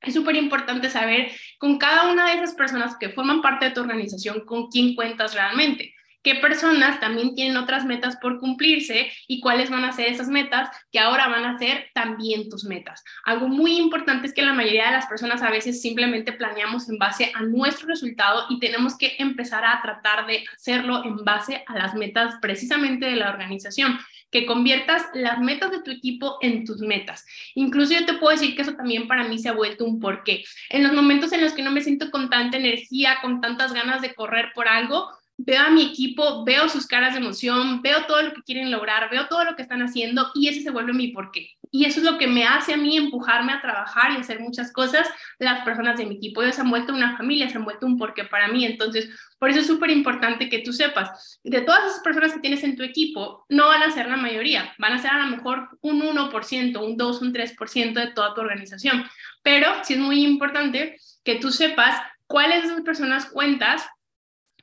es 0.00 0.14
súper 0.14 0.36
importante 0.36 0.90
saber 0.90 1.30
con 1.58 1.78
cada 1.78 2.10
una 2.10 2.26
de 2.26 2.34
esas 2.34 2.54
personas 2.54 2.96
que 2.96 3.10
forman 3.10 3.42
parte 3.42 3.66
de 3.66 3.70
tu 3.72 3.80
organización 3.80 4.44
con 4.44 4.68
quién 4.68 4.94
cuentas 4.94 5.34
realmente 5.34 5.94
qué 6.22 6.36
personas 6.36 7.00
también 7.00 7.34
tienen 7.34 7.56
otras 7.56 7.84
metas 7.84 8.16
por 8.16 8.38
cumplirse 8.38 9.10
y 9.26 9.40
cuáles 9.40 9.70
van 9.70 9.84
a 9.84 9.92
ser 9.92 10.08
esas 10.08 10.28
metas 10.28 10.68
que 10.92 10.98
ahora 10.98 11.28
van 11.28 11.44
a 11.44 11.58
ser 11.58 11.88
también 11.94 12.48
tus 12.48 12.64
metas. 12.64 13.02
Algo 13.24 13.48
muy 13.48 13.78
importante 13.78 14.26
es 14.26 14.34
que 14.34 14.42
la 14.42 14.52
mayoría 14.52 14.86
de 14.86 14.92
las 14.92 15.06
personas 15.06 15.42
a 15.42 15.50
veces 15.50 15.80
simplemente 15.80 16.32
planeamos 16.32 16.88
en 16.88 16.98
base 16.98 17.32
a 17.34 17.42
nuestro 17.42 17.88
resultado 17.88 18.46
y 18.50 18.58
tenemos 18.58 18.96
que 18.96 19.16
empezar 19.18 19.64
a 19.64 19.80
tratar 19.82 20.26
de 20.26 20.44
hacerlo 20.54 21.04
en 21.04 21.24
base 21.24 21.64
a 21.66 21.78
las 21.78 21.94
metas 21.94 22.34
precisamente 22.40 23.06
de 23.06 23.16
la 23.16 23.30
organización 23.30 23.98
que 24.30 24.46
conviertas 24.46 25.06
las 25.14 25.40
metas 25.40 25.70
de 25.70 25.82
tu 25.82 25.90
equipo 25.90 26.38
en 26.40 26.64
tus 26.64 26.80
metas. 26.80 27.24
Incluso 27.54 27.94
yo 27.94 28.06
te 28.06 28.14
puedo 28.14 28.32
decir 28.32 28.54
que 28.54 28.62
eso 28.62 28.74
también 28.74 29.08
para 29.08 29.24
mí 29.24 29.38
se 29.38 29.48
ha 29.48 29.52
vuelto 29.52 29.84
un 29.84 30.00
porqué. 30.00 30.44
En 30.68 30.82
los 30.82 30.92
momentos 30.92 31.32
en 31.32 31.40
los 31.40 31.52
que 31.52 31.62
no 31.62 31.70
me 31.70 31.82
siento 31.82 32.10
con 32.10 32.30
tanta 32.30 32.56
energía, 32.56 33.18
con 33.22 33.40
tantas 33.40 33.72
ganas 33.72 34.00
de 34.02 34.14
correr 34.14 34.52
por 34.54 34.68
algo, 34.68 35.10
veo 35.36 35.62
a 35.62 35.70
mi 35.70 35.82
equipo, 35.82 36.44
veo 36.44 36.68
sus 36.68 36.86
caras 36.86 37.14
de 37.14 37.20
emoción, 37.20 37.82
veo 37.82 38.04
todo 38.06 38.22
lo 38.22 38.32
que 38.32 38.42
quieren 38.42 38.70
lograr, 38.70 39.10
veo 39.10 39.26
todo 39.28 39.44
lo 39.44 39.56
que 39.56 39.62
están 39.62 39.82
haciendo 39.82 40.30
y 40.34 40.48
ese 40.48 40.62
se 40.62 40.70
vuelve 40.70 40.92
mi 40.92 41.08
porqué. 41.08 41.50
Y 41.70 41.84
eso 41.84 42.00
es 42.00 42.06
lo 42.06 42.18
que 42.18 42.26
me 42.26 42.44
hace 42.46 42.74
a 42.74 42.76
mí 42.76 42.96
empujarme 42.96 43.52
a 43.52 43.60
trabajar 43.60 44.12
y 44.12 44.16
hacer 44.16 44.40
muchas 44.40 44.72
cosas 44.72 45.08
las 45.38 45.64
personas 45.64 45.96
de 45.98 46.06
mi 46.06 46.16
equipo. 46.16 46.42
Ellos 46.42 46.56
se 46.56 46.62
han 46.62 46.70
vuelto 46.70 46.92
una 46.92 47.16
familia, 47.16 47.48
se 47.48 47.58
han 47.58 47.64
vuelto 47.64 47.86
un 47.86 47.96
porqué 47.96 48.24
para 48.24 48.48
mí. 48.48 48.64
Entonces, 48.64 49.08
por 49.38 49.50
eso 49.50 49.60
es 49.60 49.66
súper 49.66 49.90
importante 49.90 50.48
que 50.48 50.58
tú 50.60 50.72
sepas, 50.72 51.38
de 51.44 51.60
todas 51.60 51.86
esas 51.86 52.00
personas 52.00 52.32
que 52.32 52.40
tienes 52.40 52.64
en 52.64 52.76
tu 52.76 52.82
equipo, 52.82 53.46
no 53.48 53.68
van 53.68 53.82
a 53.82 53.90
ser 53.90 54.08
la 54.08 54.16
mayoría, 54.16 54.74
van 54.78 54.94
a 54.94 54.98
ser 54.98 55.12
a 55.12 55.24
lo 55.24 55.36
mejor 55.36 55.78
un 55.80 56.02
1%, 56.02 56.84
un 56.84 56.96
2, 56.96 57.22
un 57.22 57.32
3% 57.32 57.92
de 57.94 58.12
toda 58.12 58.34
tu 58.34 58.40
organización. 58.40 59.04
Pero 59.42 59.68
sí 59.84 59.94
es 59.94 60.00
muy 60.00 60.24
importante 60.24 60.96
que 61.24 61.36
tú 61.36 61.50
sepas 61.50 62.00
cuáles 62.26 62.62
de 62.62 62.68
esas 62.68 62.82
personas 62.82 63.26
cuentas 63.26 63.86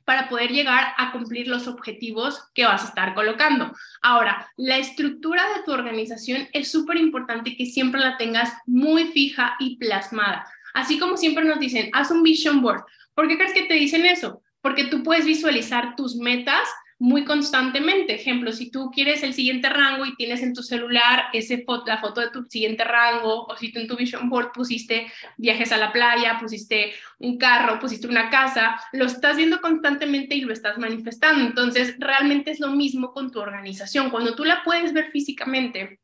para 0.08 0.30
poder 0.30 0.52
llegar 0.52 0.94
a 0.96 1.12
cumplir 1.12 1.48
los 1.48 1.68
objetivos 1.68 2.42
que 2.54 2.64
vas 2.64 2.82
a 2.82 2.88
estar 2.88 3.14
colocando. 3.14 3.76
Ahora, 4.00 4.50
la 4.56 4.78
estructura 4.78 5.42
de 5.54 5.64
tu 5.64 5.72
organización 5.72 6.48
es 6.54 6.70
súper 6.70 6.96
importante 6.96 7.54
que 7.58 7.66
siempre 7.66 8.00
la 8.00 8.16
tengas 8.16 8.50
muy 8.64 9.08
fija 9.08 9.54
y 9.60 9.76
plasmada. 9.76 10.46
Así 10.72 10.98
como 10.98 11.18
siempre 11.18 11.44
nos 11.44 11.60
dicen, 11.60 11.90
haz 11.92 12.10
un 12.10 12.22
vision 12.22 12.62
board. 12.62 12.84
¿Por 13.14 13.28
qué 13.28 13.36
crees 13.36 13.52
que 13.52 13.66
te 13.66 13.74
dicen 13.74 14.06
eso? 14.06 14.40
Porque 14.62 14.84
tú 14.84 15.02
puedes 15.02 15.26
visualizar 15.26 15.94
tus 15.94 16.16
metas 16.16 16.66
muy 16.98 17.24
constantemente. 17.24 18.14
Ejemplo, 18.14 18.52
si 18.52 18.70
tú 18.70 18.90
quieres 18.90 19.22
el 19.22 19.32
siguiente 19.32 19.68
rango 19.68 20.04
y 20.04 20.16
tienes 20.16 20.42
en 20.42 20.52
tu 20.52 20.62
celular 20.62 21.26
ese 21.32 21.64
la 21.86 21.98
foto 21.98 22.20
de 22.20 22.30
tu 22.30 22.44
siguiente 22.44 22.84
rango, 22.84 23.46
o 23.46 23.56
si 23.56 23.72
tú 23.72 23.78
en 23.78 23.86
tu 23.86 23.96
vision 23.96 24.28
board 24.28 24.52
pusiste 24.52 25.10
viajes 25.36 25.70
a 25.72 25.76
la 25.76 25.92
playa, 25.92 26.38
pusiste 26.40 26.92
un 27.18 27.38
carro, 27.38 27.78
pusiste 27.78 28.08
una 28.08 28.30
casa, 28.30 28.80
lo 28.92 29.04
estás 29.06 29.36
viendo 29.36 29.60
constantemente 29.60 30.34
y 30.34 30.40
lo 30.40 30.52
estás 30.52 30.78
manifestando. 30.78 31.44
Entonces, 31.44 31.94
realmente 31.98 32.50
es 32.50 32.60
lo 32.60 32.68
mismo 32.68 33.12
con 33.12 33.30
tu 33.30 33.40
organización. 33.40 34.10
Cuando 34.10 34.34
tú 34.34 34.44
la 34.44 34.62
puedes 34.64 34.92
ver 34.92 35.10
físicamente, 35.10 36.00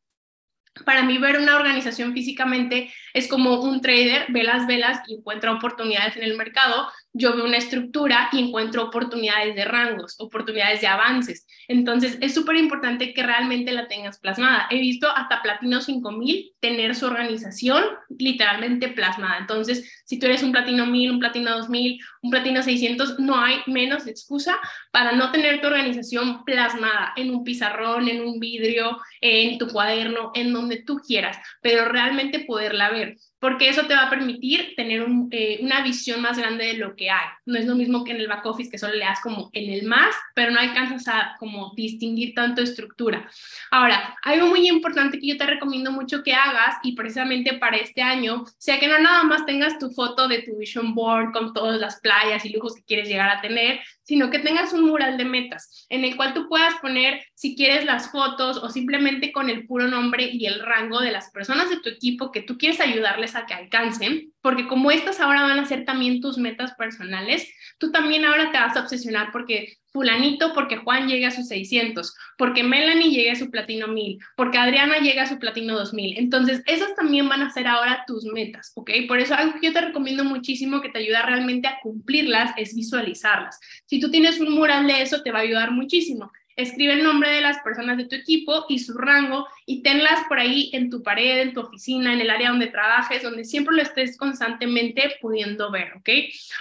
para 0.85 1.05
mí 1.05 1.19
ver 1.19 1.39
una 1.39 1.57
organización 1.57 2.13
físicamente 2.13 2.93
es 3.13 3.29
como 3.29 3.61
un 3.63 3.81
trader 3.81 4.27
ve 4.31 4.43
las 4.43 4.67
velas 4.67 5.03
y 5.07 5.15
encuentra 5.15 5.53
oportunidades 5.53 6.17
en 6.17 6.25
el 6.25 6.37
mercado, 6.37 6.89
yo 7.15 7.35
veo 7.35 7.45
una 7.45 7.59
estructura 7.59 8.29
y 8.33 8.41
encuentro 8.41 8.83
oportunidades 8.83 9.55
de 9.55 9.65
rangos, 9.65 10.17
oportunidades 10.19 10.81
de 10.81 10.89
avances. 10.89 11.47
Entonces, 11.69 12.19
es 12.21 12.35
súper 12.35 12.57
importante 12.57 13.15
que 13.15 13.23
realmente 13.23 13.71
la 13.71 13.87
tengas 13.87 14.19
plasmada. 14.19 14.67
He 14.69 14.81
visto 14.81 15.09
hasta 15.09 15.41
Platino 15.41 15.81
5000 15.81 16.55
tener 16.59 16.97
su 16.97 17.07
organización 17.07 17.85
literalmente 18.19 18.89
plasmada. 18.89 19.39
Entonces, 19.39 20.03
si 20.05 20.19
tú 20.19 20.27
eres 20.27 20.43
un 20.43 20.51
Platino 20.51 20.87
1000, 20.87 21.13
un 21.13 21.19
Platino 21.21 21.57
2000, 21.59 22.01
un 22.23 22.31
Platino 22.31 22.63
600, 22.63 23.21
no 23.21 23.39
hay 23.39 23.59
menos 23.67 24.09
excusa 24.09 24.59
para 24.91 25.13
no 25.13 25.31
tener 25.31 25.61
tu 25.61 25.69
organización 25.69 26.45
plasmada 26.45 27.13
en 27.17 27.31
un 27.31 27.45
pizarrón, 27.45 28.09
en 28.09 28.23
un 28.23 28.41
vidrio, 28.41 28.99
en 29.21 29.57
tu 29.59 29.69
cuaderno, 29.69 30.33
en 30.35 30.53
donde 30.53 30.83
tú 30.83 30.97
quieras, 30.97 31.39
pero 31.63 31.85
realmente 31.85 32.41
poderla 32.41 32.91
ver 32.91 33.17
porque 33.45 33.69
eso 33.69 33.85
te 33.85 33.93
va 33.93 34.05
a 34.05 34.09
permitir 34.09 34.73
tener 34.75 35.05
eh, 35.31 35.59
una 35.61 35.83
visión 35.83 36.23
más 36.23 36.39
grande 36.39 36.65
de 36.65 36.79
lo 36.79 36.97
que 36.97 37.11
hay. 37.11 37.27
No 37.45 37.59
es 37.59 37.67
lo 37.67 37.75
mismo 37.75 38.03
que 38.03 38.13
en 38.13 38.17
el 38.17 38.27
back 38.27 38.47
office, 38.47 38.71
que 38.71 38.79
solo 38.79 38.95
le 38.95 39.05
das 39.05 39.21
como 39.23 39.51
en 39.53 39.71
el 39.71 39.85
más, 39.85 40.15
pero 40.35 40.51
no 40.51 40.59
alcanzas 40.59 41.07
a 41.09 41.37
como 41.39 41.75
distinguir 41.77 42.33
tanto 42.33 42.63
estructura. 42.63 43.29
Ahora, 43.71 44.17
algo 44.23 44.47
muy 44.47 44.67
importante 44.67 45.19
que 45.19 45.27
yo 45.27 45.37
te 45.37 45.45
recomiendo 45.45 45.93
mucho 45.93 46.23
que 46.23 46.33
hagas, 46.33 46.77
y 46.83 46.95
precisamente 46.95 47.53
para 47.59 47.77
este 47.77 48.01
año, 48.01 48.47
sea 48.57 48.81
que 48.81 48.89
no 48.89 48.99
nada 48.99 49.25
más 49.25 49.45
tengas 49.45 49.79
tu 49.79 49.91
foto 49.91 50.27
de 50.27 50.41
tu 50.41 50.57
vision 50.57 50.95
board 50.95 51.33
con 51.33 51.53
todas 51.53 51.79
las 51.79 52.01
playas 52.01 52.47
y 52.47 52.49
lujos 52.49 52.75
que 52.75 52.85
quieres 52.85 53.11
llegar 53.11 53.29
a 53.29 53.43
tener, 53.43 53.81
sino 54.05 54.31
que 54.31 54.39
tengas 54.39 54.73
un 54.73 54.85
mural 54.85 55.19
de 55.19 55.25
metas 55.25 55.87
en 55.89 56.05
el 56.05 56.17
cual 56.17 56.35
tú 56.35 56.49
puedas 56.49 56.75
poner, 56.77 57.25
si 57.35 57.57
quieres, 57.57 57.85
las 57.85 58.11
fotos 58.11 58.59
o 58.59 58.69
simplemente 58.69 59.33
con 59.33 59.51
el 59.51 59.67
puro 59.67 59.89
nombre 59.89 60.31
y 60.33 60.47
el 60.47 60.61
rango 60.61 61.01
de 61.01 61.11
las 61.11 61.31
personas 61.31 61.71
de 61.71 61.81
tu 61.81 61.89
equipo 61.89 62.31
que 62.31 62.43
tú 62.43 62.57
quieres 62.59 62.81
ayudarles 62.81 63.35
a 63.35 63.47
que 63.47 63.55
alcancen, 63.55 64.33
porque 64.41 64.67
como 64.67 64.91
estas 64.91 65.21
ahora 65.21 65.43
van 65.43 65.59
a 65.59 65.67
ser 65.67 65.85
también 65.85 66.21
tus 66.21 66.39
metas 66.39 66.75
personales, 66.75 67.49
tú 67.79 67.91
también 67.91 68.25
ahora 68.25 68.53
te 68.53 68.59
vas 68.59 68.77
a 68.77 68.81
obsesionar 68.81 69.33
porque 69.33 69.75
fulanito 69.95 70.53
porque 70.55 70.79
Juan 70.79 71.07
llegue 71.07 71.27
a 71.27 71.31
sus 71.31 71.47
600, 71.47 72.15
porque 72.37 72.65
Melanie 72.65 73.11
llegue 73.11 73.31
a 73.31 73.37
su 73.37 73.49
platino 73.49 73.87
1000, 73.87 74.19
porque 74.37 74.59
Adriana 74.59 74.99
llega 74.99 75.23
a 75.23 75.29
su 75.29 75.39
platino 75.39 75.77
2000. 75.77 76.19
Entonces, 76.19 76.63
esas 76.67 76.97
también 76.97 77.29
van 77.29 77.43
a 77.43 77.51
ser 77.51 77.69
ahora 77.69 78.03
tus 78.05 78.25
metas, 78.25 78.73
¿ok? 78.75 78.91
Por 79.07 79.21
eso 79.21 79.35
algo 79.35 79.55
que 79.55 79.69
yo 79.69 79.73
te 79.73 79.81
recomiendo 79.81 80.25
muchísimo 80.25 80.81
que 80.81 80.89
te 80.89 80.99
ayuda 80.99 81.23
realmente 81.23 81.69
a 81.69 81.79
cumplirlas 81.81 82.53
es 82.57 82.75
visualizarlas. 82.75 83.61
Si 83.87 84.01
tú 84.01 84.11
tienes 84.11 84.41
un 84.41 84.53
mural 84.53 84.85
de 84.89 85.01
eso, 85.01 85.23
te 85.23 85.31
va 85.31 85.39
a 85.39 85.43
ayudar 85.43 85.71
muchísimo. 85.71 86.33
Escribe 86.57 86.93
el 86.93 87.03
nombre 87.03 87.31
de 87.31 87.41
las 87.41 87.59
personas 87.61 87.97
de 87.97 88.07
tu 88.07 88.15
equipo 88.15 88.67
y 88.69 88.79
su 88.79 88.97
rango 88.97 89.47
y 89.67 89.83
tenlas 89.83 90.25
por 90.29 90.39
ahí 90.39 90.71
en 90.73 90.91
tu 90.91 91.03
pared, 91.03 91.41
en 91.41 91.53
tu 91.53 91.61
oficina, 91.61 92.13
en 92.13 92.21
el 92.21 92.31
área 92.31 92.51
donde 92.51 92.69
trabajes, 92.69 93.23
donde 93.23 93.45
siempre 93.45 93.75
lo 93.75 93.83
estés 93.83 94.17
constantemente 94.17 95.17
pudiendo 95.21 95.71
ver, 95.71 95.95
¿ok? 95.97 96.09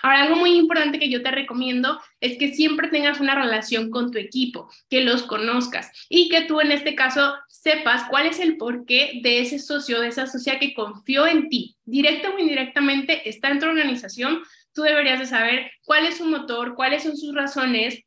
Ahora, 0.01 0.23
algo 0.23 0.35
muy 0.35 0.57
importante 0.57 0.99
que 0.99 1.09
yo 1.09 1.21
te 1.21 1.31
recomiendo 1.31 2.01
es 2.19 2.37
que 2.37 2.53
siempre 2.53 2.87
tengas 2.87 3.19
una 3.19 3.35
relación 3.35 3.89
con 3.89 4.11
tu 4.11 4.17
equipo, 4.17 4.69
que 4.89 5.01
los 5.01 5.23
conozcas 5.23 5.91
y 6.09 6.29
que 6.29 6.41
tú 6.41 6.59
en 6.59 6.71
este 6.71 6.95
caso 6.95 7.35
sepas 7.47 8.03
cuál 8.09 8.27
es 8.27 8.39
el 8.39 8.57
porqué 8.57 9.19
de 9.21 9.41
ese 9.41 9.59
socio, 9.59 10.01
de 10.01 10.07
esa 10.07 10.27
socia 10.27 10.59
que 10.59 10.73
confió 10.73 11.27
en 11.27 11.49
ti, 11.49 11.77
directa 11.85 12.29
o 12.29 12.39
indirectamente, 12.39 13.27
está 13.29 13.49
en 13.49 13.59
tu 13.59 13.67
organización, 13.67 14.41
tú 14.73 14.81
deberías 14.81 15.19
de 15.19 15.25
saber 15.25 15.71
cuál 15.83 16.05
es 16.05 16.17
su 16.17 16.25
motor, 16.25 16.75
cuáles 16.75 17.03
son 17.03 17.15
sus 17.15 17.33
razones 17.33 18.03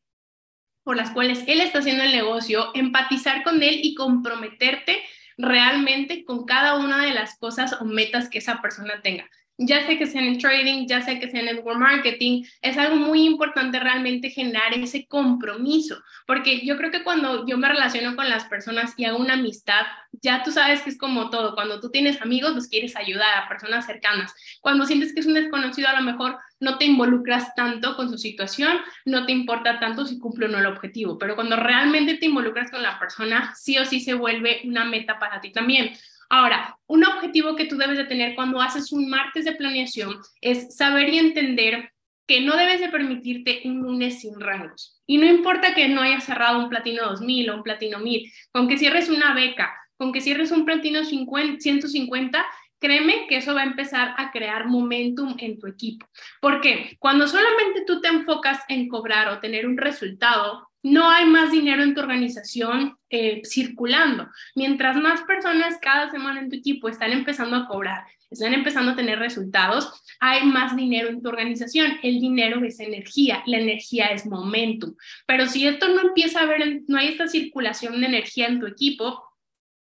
por 0.87 0.95
las 0.95 1.11
cuales 1.11 1.43
él 1.47 1.59
está 1.59 1.79
haciendo 1.79 2.05
el 2.05 2.13
negocio, 2.13 2.71
empatizar 2.73 3.43
con 3.43 3.61
él 3.61 3.81
y 3.83 3.93
comprometerte 3.93 5.03
realmente 5.37 6.23
con 6.23 6.45
cada 6.45 6.77
una 6.77 7.03
de 7.03 7.11
las 7.11 7.37
cosas 7.37 7.73
o 7.81 7.83
metas 7.83 8.29
que 8.29 8.37
esa 8.37 8.61
persona 8.61 9.01
tenga 9.03 9.29
ya 9.57 9.85
sé 9.85 9.97
que 9.97 10.05
sea 10.05 10.21
en 10.21 10.37
trading, 10.37 10.87
ya 10.87 11.01
sé 11.01 11.19
que 11.19 11.29
sea 11.29 11.39
en 11.39 11.47
network 11.47 11.79
marketing, 11.79 12.43
es 12.61 12.77
algo 12.77 12.95
muy 12.95 13.25
importante 13.25 13.79
realmente 13.79 14.29
generar 14.29 14.73
ese 14.73 15.07
compromiso, 15.07 15.97
porque 16.25 16.65
yo 16.65 16.77
creo 16.77 16.91
que 16.91 17.03
cuando 17.03 17.45
yo 17.47 17.57
me 17.57 17.67
relaciono 17.67 18.15
con 18.15 18.29
las 18.29 18.45
personas 18.45 18.93
y 18.97 19.05
hago 19.05 19.17
una 19.17 19.33
amistad, 19.33 19.85
ya 20.21 20.43
tú 20.43 20.51
sabes 20.51 20.81
que 20.81 20.91
es 20.91 20.97
como 20.97 21.29
todo, 21.29 21.55
cuando 21.55 21.79
tú 21.79 21.89
tienes 21.89 22.21
amigos, 22.21 22.53
los 22.53 22.67
quieres 22.67 22.95
ayudar 22.95 23.37
a 23.37 23.47
personas 23.47 23.85
cercanas, 23.85 24.33
cuando 24.61 24.85
sientes 24.85 25.13
que 25.13 25.21
es 25.21 25.25
un 25.25 25.33
desconocido, 25.33 25.87
a 25.89 25.99
lo 25.99 26.03
mejor 26.03 26.37
no 26.59 26.77
te 26.77 26.85
involucras 26.85 27.53
tanto 27.55 27.95
con 27.95 28.09
su 28.09 28.17
situación, 28.17 28.77
no 29.05 29.25
te 29.25 29.31
importa 29.31 29.79
tanto 29.79 30.05
si 30.05 30.19
cumple 30.19 30.47
o 30.47 30.49
no 30.49 30.59
el 30.59 30.65
objetivo, 30.65 31.17
pero 31.17 31.35
cuando 31.35 31.55
realmente 31.55 32.15
te 32.15 32.25
involucras 32.27 32.71
con 32.71 32.81
la 32.81 32.99
persona, 32.99 33.53
sí 33.55 33.77
o 33.77 33.85
sí 33.85 33.99
se 33.99 34.13
vuelve 34.13 34.61
una 34.65 34.85
meta 34.85 35.19
para 35.19 35.41
ti 35.41 35.51
también. 35.51 35.91
Ahora, 36.29 36.77
un 36.87 37.05
objetivo 37.05 37.55
que 37.55 37.65
tú 37.65 37.77
debes 37.77 37.97
de 37.97 38.05
tener 38.05 38.35
cuando 38.35 38.61
haces 38.61 38.91
un 38.91 39.09
martes 39.09 39.45
de 39.45 39.53
planeación 39.53 40.17
es 40.41 40.75
saber 40.75 41.09
y 41.09 41.19
entender 41.19 41.91
que 42.27 42.41
no 42.41 42.57
debes 42.57 42.81
de 42.81 42.89
permitirte 42.89 43.61
un 43.63 43.79
lunes 43.79 44.19
sin 44.19 44.39
rangos. 44.39 45.01
Y 45.07 45.17
no 45.17 45.25
importa 45.25 45.73
que 45.73 45.87
no 45.87 46.01
hayas 46.01 46.25
cerrado 46.25 46.59
un 46.59 46.69
platino 46.69 47.05
2000 47.05 47.49
o 47.49 47.55
un 47.55 47.63
platino 47.63 47.99
1000, 47.99 48.31
con 48.51 48.67
que 48.67 48.77
cierres 48.77 49.09
una 49.09 49.33
beca, 49.33 49.73
con 49.95 50.11
que 50.11 50.19
cierres 50.19 50.51
un 50.51 50.65
platino 50.65 51.05
150, 51.05 52.45
créeme 52.79 53.27
que 53.27 53.37
eso 53.37 53.55
va 53.55 53.61
a 53.61 53.65
empezar 53.65 54.13
a 54.17 54.31
crear 54.31 54.67
momentum 54.67 55.35
en 55.39 55.57
tu 55.57 55.67
equipo. 55.67 56.05
Porque 56.41 56.97
cuando 56.99 57.27
solamente 57.27 57.83
tú 57.85 58.01
te 58.01 58.09
enfocas 58.09 58.59
en 58.67 58.89
cobrar 58.89 59.29
o 59.29 59.39
tener 59.39 59.65
un 59.65 59.77
resultado, 59.77 60.66
no 60.83 61.09
hay 61.09 61.25
más 61.25 61.51
dinero 61.51 61.83
en 61.83 61.93
tu 61.93 62.01
organización 62.01 62.97
eh, 63.09 63.41
circulando. 63.43 64.29
Mientras 64.55 64.95
más 64.97 65.21
personas 65.23 65.77
cada 65.81 66.09
semana 66.11 66.39
en 66.39 66.49
tu 66.49 66.55
equipo 66.55 66.89
están 66.89 67.11
empezando 67.11 67.55
a 67.55 67.67
cobrar, 67.67 68.05
están 68.29 68.53
empezando 68.53 68.91
a 68.91 68.95
tener 68.95 69.19
resultados, 69.19 70.03
hay 70.19 70.45
más 70.45 70.75
dinero 70.75 71.09
en 71.09 71.21
tu 71.21 71.29
organización. 71.29 71.93
El 72.03 72.19
dinero 72.19 72.63
es 72.63 72.79
energía, 72.79 73.43
la 73.45 73.57
energía 73.57 74.07
es 74.07 74.25
momentum. 74.25 74.95
Pero 75.25 75.47
si 75.47 75.67
esto 75.67 75.87
no 75.87 76.01
empieza 76.01 76.39
a 76.39 76.43
haber, 76.43 76.81
no 76.87 76.97
hay 76.97 77.09
esta 77.09 77.27
circulación 77.27 77.99
de 78.01 78.07
energía 78.07 78.47
en 78.47 78.59
tu 78.59 78.67
equipo, 78.67 79.23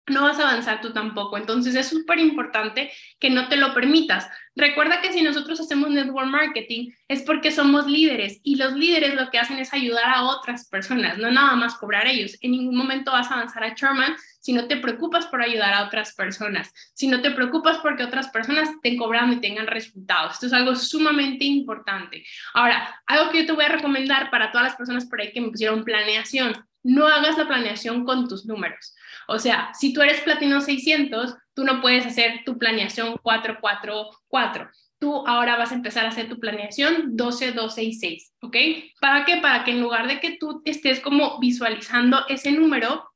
no 0.08 0.21
vas 0.21 0.39
a 0.39 0.49
avanzar 0.49 0.81
tú 0.81 0.93
tampoco. 0.93 1.38
Entonces 1.38 1.75
es 1.75 1.88
súper 1.88 2.19
importante 2.19 2.91
que 3.19 3.30
no 3.30 3.47
te 3.47 3.58
lo 3.58 3.73
permitas. 3.73 4.28
Recuerda 4.56 5.01
que 5.01 5.12
si 5.12 5.21
nosotros 5.21 5.60
hacemos 5.60 5.89
network 5.89 6.28
marketing 6.28 6.91
es 7.08 7.23
porque 7.23 7.51
somos 7.51 7.88
líderes 7.88 8.39
y 8.43 8.56
los 8.56 8.73
líderes 8.73 9.15
lo 9.15 9.30
que 9.30 9.39
hacen 9.39 9.58
es 9.58 9.73
ayudar 9.73 10.06
a 10.06 10.23
otras 10.23 10.69
personas, 10.69 11.17
no 11.17 11.32
nada 11.32 11.56
más 11.56 11.75
cobrar 11.75 12.08
ellos. 12.08 12.38
En 12.41 12.51
ningún 12.51 12.78
momento 12.78 13.12
vas 13.12 13.30
a 13.32 13.36
avanzar 13.36 13.63
a 13.63 13.73
Sherman 13.73 14.15
si 14.39 14.54
no 14.54 14.67
te 14.67 14.78
preocupas 14.78 15.25
por 15.28 15.41
ayudar 15.41 15.73
a 15.73 15.86
otras 15.86 16.13
personas, 16.13 16.71
si 16.93 17.08
no 17.08 17.21
te 17.21 17.32
preocupas 17.32 17.80
porque 17.80 18.04
otras 18.04 18.30
personas 18.30 18.69
estén 18.69 18.97
cobrando 18.97 19.36
y 19.36 19.41
tengan 19.41 19.67
resultados. 19.67 20.34
Esto 20.34 20.45
es 20.45 20.54
algo 20.54 20.75
sumamente 20.75 21.45
importante. 21.45 22.23
Ahora, 22.54 23.01
algo 23.08 23.32
que 23.32 23.41
yo 23.41 23.45
te 23.45 23.54
voy 23.54 23.65
a 23.65 23.69
recomendar 23.69 24.30
para 24.30 24.51
todas 24.51 24.67
las 24.67 24.75
personas 24.75 25.06
por 25.06 25.19
ahí 25.19 25.34
que 25.34 25.41
me 25.41 25.49
pusieron 25.49 25.84
planeación, 25.84 26.54
no 26.84 27.08
hagas 27.08 27.38
la 27.38 27.47
planeación 27.47 28.06
con 28.06 28.28
tus 28.28 28.45
números. 28.45 28.93
O 29.28 29.39
sea, 29.39 29.71
si 29.73 29.91
tú 29.91 30.01
eres 30.01 30.21
platino 30.21 30.62
600, 30.62 31.36
tú 31.55 31.63
no 31.63 31.81
puedes 31.81 32.05
hacer 32.05 32.41
tu 32.45 32.57
planeación 32.57 33.17
444. 33.21 34.69
Tú 34.99 35.27
ahora 35.27 35.57
vas 35.57 35.71
a 35.71 35.75
empezar 35.75 36.05
a 36.05 36.09
hacer 36.09 36.29
tu 36.29 36.39
planeación 36.39 37.15
12, 37.15 37.51
12 37.53 37.83
y 37.83 37.93
6, 37.93 38.33
¿ok? 38.41 38.57
¿Para 39.01 39.25
qué? 39.25 39.37
Para 39.37 39.63
que 39.63 39.71
en 39.71 39.81
lugar 39.81 40.07
de 40.07 40.19
que 40.19 40.37
tú 40.37 40.61
estés 40.65 40.99
como 40.99 41.39
visualizando 41.39 42.25
ese 42.29 42.51
número 42.51 43.09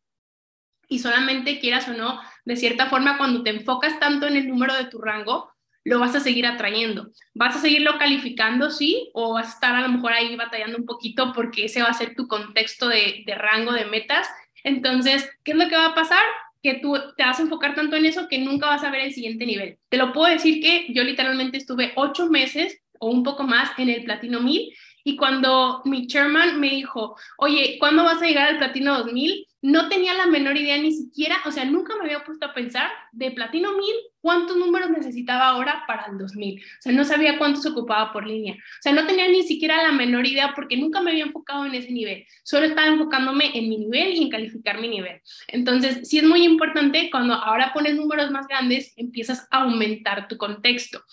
y 0.87 0.99
solamente 0.99 1.59
quieras 1.59 1.87
o 1.87 1.93
no, 1.93 2.19
de 2.45 2.55
cierta 2.55 2.87
forma, 2.87 3.17
cuando 3.17 3.43
te 3.43 3.51
enfocas 3.51 3.99
tanto 3.99 4.27
en 4.27 4.35
el 4.37 4.47
número 4.47 4.73
de 4.73 4.85
tu 4.85 4.99
rango, 4.99 5.51
lo 5.83 5.99
vas 5.99 6.15
a 6.15 6.19
seguir 6.19 6.45
atrayendo. 6.45 7.09
Vas 7.33 7.55
a 7.55 7.59
seguirlo 7.59 7.97
calificando, 7.97 8.69
sí, 8.71 9.09
o 9.13 9.33
vas 9.33 9.47
a 9.47 9.51
estar 9.51 9.75
a 9.75 9.81
lo 9.81 9.89
mejor 9.89 10.13
ahí 10.13 10.35
batallando 10.35 10.77
un 10.77 10.85
poquito 10.85 11.31
porque 11.33 11.65
ese 11.65 11.81
va 11.81 11.89
a 11.89 11.93
ser 11.93 12.15
tu 12.15 12.27
contexto 12.27 12.87
de, 12.87 13.23
de 13.25 13.35
rango 13.35 13.71
de 13.71 13.85
metas 13.85 14.27
entonces, 14.63 15.29
¿qué 15.43 15.51
es 15.51 15.57
lo 15.57 15.67
que 15.69 15.75
va 15.75 15.87
a 15.87 15.95
pasar? 15.95 16.23
Que 16.61 16.75
tú 16.75 16.95
te 17.15 17.23
vas 17.23 17.39
a 17.39 17.43
enfocar 17.43 17.75
tanto 17.75 17.95
en 17.95 18.05
eso 18.05 18.27
que 18.27 18.39
nunca 18.39 18.67
vas 18.67 18.83
a 18.83 18.91
ver 18.91 19.01
el 19.01 19.13
siguiente 19.13 19.45
nivel. 19.45 19.77
Te 19.89 19.97
lo 19.97 20.13
puedo 20.13 20.31
decir 20.31 20.61
que 20.61 20.87
yo 20.93 21.03
literalmente 21.03 21.57
estuve 21.57 21.93
ocho 21.95 22.29
meses 22.29 22.81
o 22.99 23.09
un 23.09 23.23
poco 23.23 23.43
más 23.43 23.71
en 23.77 23.89
el 23.89 24.03
Platino 24.03 24.41
1000 24.41 24.73
y 25.03 25.15
cuando 25.15 25.81
mi 25.85 26.07
chairman 26.07 26.59
me 26.59 26.69
dijo, 26.69 27.15
oye, 27.37 27.77
¿cuándo 27.79 28.03
vas 28.03 28.21
a 28.21 28.25
llegar 28.25 28.49
al 28.49 28.57
Platino 28.57 28.97
2000? 28.97 29.47
No 29.61 29.89
tenía 29.89 30.13
la 30.13 30.27
menor 30.27 30.55
idea 30.57 30.77
ni 30.77 30.91
siquiera, 30.91 31.37
o 31.45 31.51
sea, 31.51 31.65
nunca 31.65 31.95
me 31.95 32.03
había 32.05 32.23
puesto 32.23 32.45
a 32.45 32.53
pensar 32.53 32.89
de 33.11 33.31
platino 33.31 33.73
1000 33.73 33.85
cuántos 34.21 34.55
números 34.57 34.89
necesitaba 34.89 35.47
ahora 35.47 35.83
para 35.87 36.05
el 36.05 36.17
2000. 36.17 36.59
O 36.59 36.81
sea, 36.81 36.91
no 36.93 37.03
sabía 37.03 37.37
cuánto 37.37 37.61
se 37.61 37.69
ocupaba 37.69 38.13
por 38.13 38.25
línea. 38.25 38.53
O 38.55 38.81
sea, 38.81 38.93
no 38.93 39.05
tenía 39.05 39.27
ni 39.27 39.43
siquiera 39.43 39.83
la 39.83 39.91
menor 39.91 40.25
idea 40.25 40.53
porque 40.55 40.77
nunca 40.77 41.01
me 41.01 41.11
había 41.11 41.25
enfocado 41.25 41.65
en 41.65 41.75
ese 41.75 41.91
nivel. 41.91 42.25
Solo 42.43 42.67
estaba 42.67 42.87
enfocándome 42.87 43.57
en 43.57 43.69
mi 43.69 43.77
nivel 43.77 44.13
y 44.13 44.23
en 44.23 44.29
calificar 44.29 44.79
mi 44.79 44.87
nivel. 44.87 45.21
Entonces, 45.47 46.07
sí 46.07 46.19
es 46.19 46.23
muy 46.23 46.43
importante 46.43 47.09
cuando 47.11 47.33
ahora 47.33 47.73
pones 47.73 47.95
números 47.95 48.31
más 48.31 48.47
grandes, 48.47 48.93
empiezas 48.97 49.47
a 49.51 49.63
aumentar 49.63 50.27
tu 50.27 50.37
contexto. 50.37 51.03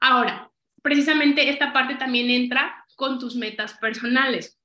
Ahora, 0.00 0.50
precisamente 0.82 1.48
esta 1.48 1.72
parte 1.72 1.96
también 1.96 2.30
entra 2.30 2.84
con 2.94 3.18
tus 3.18 3.36
metas 3.36 3.74
personales. 3.74 4.55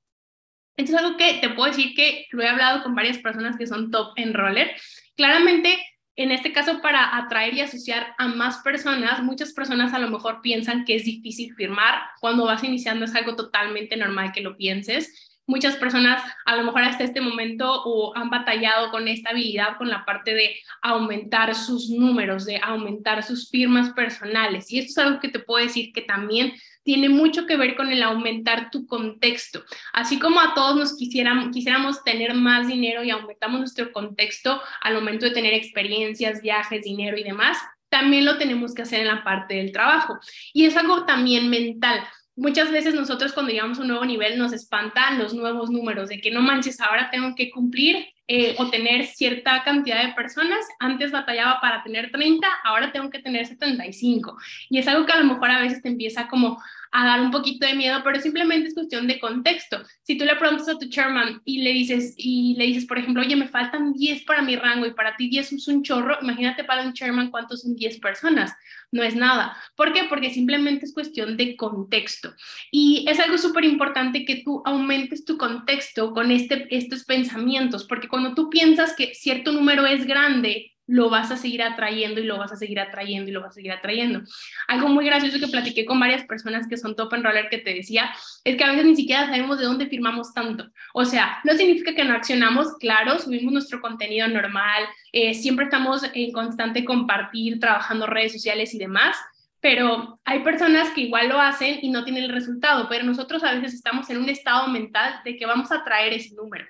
Esto 0.78 0.94
es 0.94 0.98
algo 0.98 1.18
que 1.18 1.36
te 1.36 1.50
puedo 1.50 1.70
decir 1.70 1.94
que 1.96 2.28
lo 2.32 2.42
he 2.44 2.50
hablado 2.50 2.84
con 2.84 2.96
varias 2.96 3.18
personas 3.20 3.58
que 3.58 3.68
son 3.68 3.92
top 3.92 4.14
enroller. 4.16 4.72
Claramente, 5.16 5.78
en 6.16 6.32
este 6.32 6.52
caso, 6.52 6.82
para 6.82 7.18
atraer 7.18 7.54
y 7.54 7.62
asociar 7.62 8.16
a 8.18 8.28
más 8.28 8.60
personas, 8.60 9.22
muchas 9.24 9.54
personas 9.54 9.94
a 9.94 10.00
lo 10.00 10.10
mejor 10.10 10.42
piensan 10.42 10.86
que 10.86 10.96
es 10.96 11.06
difícil 11.06 11.54
firmar. 11.56 12.02
Cuando 12.20 12.46
vas 12.46 12.64
iniciando 12.64 13.06
es 13.06 13.16
algo 13.16 13.36
totalmente 13.36 13.96
normal 13.98 14.32
que 14.32 14.42
lo 14.42 14.58
pienses. 14.58 15.31
Muchas 15.52 15.76
personas 15.76 16.24
a 16.46 16.56
lo 16.56 16.64
mejor 16.64 16.84
hasta 16.84 17.04
este 17.04 17.20
momento 17.20 17.70
o 17.84 18.16
han 18.16 18.30
batallado 18.30 18.90
con 18.90 19.10
esta 19.10 19.32
habilidad, 19.32 19.76
con 19.78 19.90
la 19.90 20.06
parte 20.06 20.34
de 20.34 20.56
aumentar 20.82 21.54
sus 21.56 21.90
números, 21.90 22.46
de 22.46 22.58
aumentar 22.64 23.22
sus 23.22 23.50
firmas 23.50 23.90
personales. 23.90 24.72
Y 24.72 24.80
esto 24.80 25.02
es 25.02 25.06
algo 25.06 25.20
que 25.20 25.28
te 25.28 25.40
puedo 25.40 25.62
decir 25.62 25.92
que 25.92 26.04
también 26.04 26.54
tiene 26.84 27.10
mucho 27.10 27.46
que 27.46 27.58
ver 27.58 27.76
con 27.76 27.92
el 27.92 28.02
aumentar 28.02 28.72
tu 28.72 28.88
contexto. 28.88 29.62
Así 29.92 30.20
como 30.20 30.40
a 30.40 30.54
todos 30.54 30.78
nos 30.78 30.96
quisiéramos, 30.96 31.52
quisiéramos 31.52 32.02
tener 32.06 32.34
más 32.34 32.68
dinero 32.68 33.04
y 33.04 33.10
aumentamos 33.10 33.60
nuestro 33.60 33.92
contexto 33.92 34.62
al 34.80 34.94
momento 34.94 35.26
de 35.26 35.34
tener 35.34 35.54
experiencias, 35.54 36.42
viajes, 36.42 36.86
dinero 36.86 37.18
y 37.18 37.24
demás, 37.24 37.58
también 37.92 38.24
lo 38.24 38.38
tenemos 38.38 38.74
que 38.74 38.84
hacer 38.84 39.02
en 39.02 39.08
la 39.08 39.24
parte 39.24 39.56
del 39.56 39.74
trabajo. 39.74 40.18
Y 40.54 40.66
es 40.66 40.78
algo 40.78 41.06
también 41.06 41.50
mental. 41.50 42.02
Muchas 42.36 42.72
veces 42.72 42.96
nosotros 42.96 43.34
cuando 43.34 43.52
llegamos 43.52 43.78
a 43.78 43.82
un 43.82 43.90
nuevo 43.90 44.06
nivel 44.06 44.38
nos 44.38 44.54
espantan 44.54 45.20
los 45.20 45.34
nuevos 45.34 45.70
números, 45.70 46.10
de 46.10 46.22
que 46.22 46.32
no 46.32 46.42
manches, 46.42 46.80
ahora 46.80 47.10
tengo 47.12 47.36
que 47.36 47.52
cumplir 47.52 48.08
eh, 48.28 48.56
o 48.58 48.70
tener 48.70 49.06
cierta 49.08 49.62
cantidad 49.64 50.06
de 50.06 50.14
personas. 50.14 50.66
Antes 50.80 51.12
batallaba 51.12 51.60
para 51.60 51.84
tener 51.84 52.10
30, 52.12 52.48
ahora 52.64 52.92
tengo 52.94 53.10
que 53.10 53.20
tener 53.20 53.46
75. 53.46 54.38
Y 54.70 54.78
es 54.78 54.88
algo 54.88 55.06
que 55.06 55.12
a 55.12 55.18
lo 55.18 55.26
mejor 55.26 55.52
a 55.52 55.62
veces 55.62 55.82
te 55.82 55.90
empieza 55.90 56.30
como 56.30 56.62
a 56.92 57.06
dar 57.06 57.22
un 57.22 57.32
poquito 57.32 57.66
de 57.66 57.74
miedo, 57.74 58.02
pero 58.04 58.20
simplemente 58.20 58.68
es 58.68 58.74
cuestión 58.74 59.08
de 59.08 59.20
contexto. 59.20 59.82
Si 60.04 60.18
tú 60.18 60.26
le 60.26 60.36
preguntas 60.36 60.68
a 60.68 60.78
tu 60.78 60.90
chairman 60.90 61.42
y 61.46 61.62
le 61.62 61.72
dices, 61.72 62.14
y 62.18 62.56
le 62.58 62.66
dices, 62.66 62.86
por 62.86 62.98
ejemplo, 62.98 63.22
oye, 63.22 63.36
me 63.36 63.48
faltan 63.48 63.94
10 63.94 64.24
para 64.24 64.42
mi 64.42 64.56
rango 64.56 64.86
y 64.86 64.94
para 64.94 65.16
ti 65.16 65.30
10 65.30 65.54
es 65.54 65.68
un 65.68 65.84
chorro, 65.84 66.18
imagínate 66.22 66.64
para 66.64 66.84
un 66.84 66.94
chairman 66.94 67.32
cuántos 67.32 67.62
son 67.62 67.76
10 67.76 68.00
personas. 68.00 68.54
No 68.92 69.04
es 69.04 69.16
nada. 69.16 69.56
¿Por 69.76 69.94
qué? 69.94 70.04
Porque 70.10 70.32
simplemente 70.32 70.86
es 70.86 70.94
cuestión 70.94 71.38
de 71.38 71.56
contexto. 71.56 72.34
Y 72.72 73.06
es 73.08 73.20
algo 73.20 73.38
súper 73.38 73.64
importante 73.64 74.26
que 74.26 74.42
tú 74.44 74.62
aumentes 74.66 75.24
tu 75.24 75.38
contexto 75.38 76.12
con 76.12 76.30
este, 76.30 76.68
estos 76.76 77.06
pensamientos, 77.06 77.86
porque 77.88 78.10
cuando 78.10 78.34
tú 78.34 78.50
piensas 78.50 78.96
que 78.96 79.16
cierto 79.16 79.54
número 79.54 79.86
es 79.86 80.06
grande, 80.06 80.71
lo 80.88 81.10
vas 81.10 81.32
a 81.32 81.38
seguir 81.38 81.64
atrayendo 81.64 82.20
y 82.20 82.26
lo 82.26 82.38
vas 82.38 82.52
a 82.52 82.58
seguir 82.58 82.80
atrayendo 82.80 83.30
y 83.30 83.34
lo 83.34 83.42
vas 83.42 83.52
a 83.52 83.54
seguir 83.54 83.72
atrayendo. 83.72 84.22
Algo 84.68 84.90
muy 84.90 85.06
gracioso 85.06 85.40
que 85.40 85.48
platiqué 85.48 85.86
con 85.86 86.00
varias 86.00 86.26
personas 86.26 86.68
que 86.68 86.78
son 86.78 86.96
top 86.96 87.14
enroller 87.14 87.50
que 87.50 87.60
te 87.60 87.74
decía 87.74 88.12
es 88.44 88.58
que 88.58 88.64
a 88.64 88.72
veces 88.72 88.86
ni 88.86 88.96
siquiera 88.96 89.28
sabemos 89.28 89.60
de 89.60 89.66
dónde 89.66 89.88
firmamos 89.88 90.34
tanto. 90.34 90.70
O 90.94 91.06
sea, 91.06 91.40
no 91.44 91.54
significa 91.54 91.96
que 91.96 92.04
no 92.04 92.14
accionamos, 92.14 92.78
claro, 92.80 93.20
subimos 93.20 93.54
nuestro 93.54 93.80
contenido 93.80 94.28
normal, 94.28 94.84
eh, 95.12 95.34
siempre 95.34 95.66
estamos 95.66 96.04
en 96.14 96.32
constante 96.32 96.84
compartir, 96.84 97.60
trabajando 97.60 98.08
redes 98.08 98.34
sociales 98.34 98.74
y 98.74 98.78
demás, 98.78 99.16
pero 99.62 100.20
hay 100.26 100.40
personas 100.40 100.90
que 100.90 101.02
igual 101.02 101.30
lo 101.30 101.40
hacen 101.40 101.80
y 101.82 101.90
no 101.90 102.04
tienen 102.04 102.24
el 102.24 102.32
resultado, 102.32 102.88
pero 102.90 103.06
nosotros 103.06 103.44
a 103.44 103.54
veces 103.54 103.76
estamos 103.76 104.10
en 104.10 104.18
un 104.18 104.28
estado 104.28 104.68
mental 104.68 105.22
de 105.24 105.38
que 105.38 105.46
vamos 105.46 105.72
a 105.72 105.84
traer 105.84 106.14
ese 106.14 106.36
número. 106.36 106.66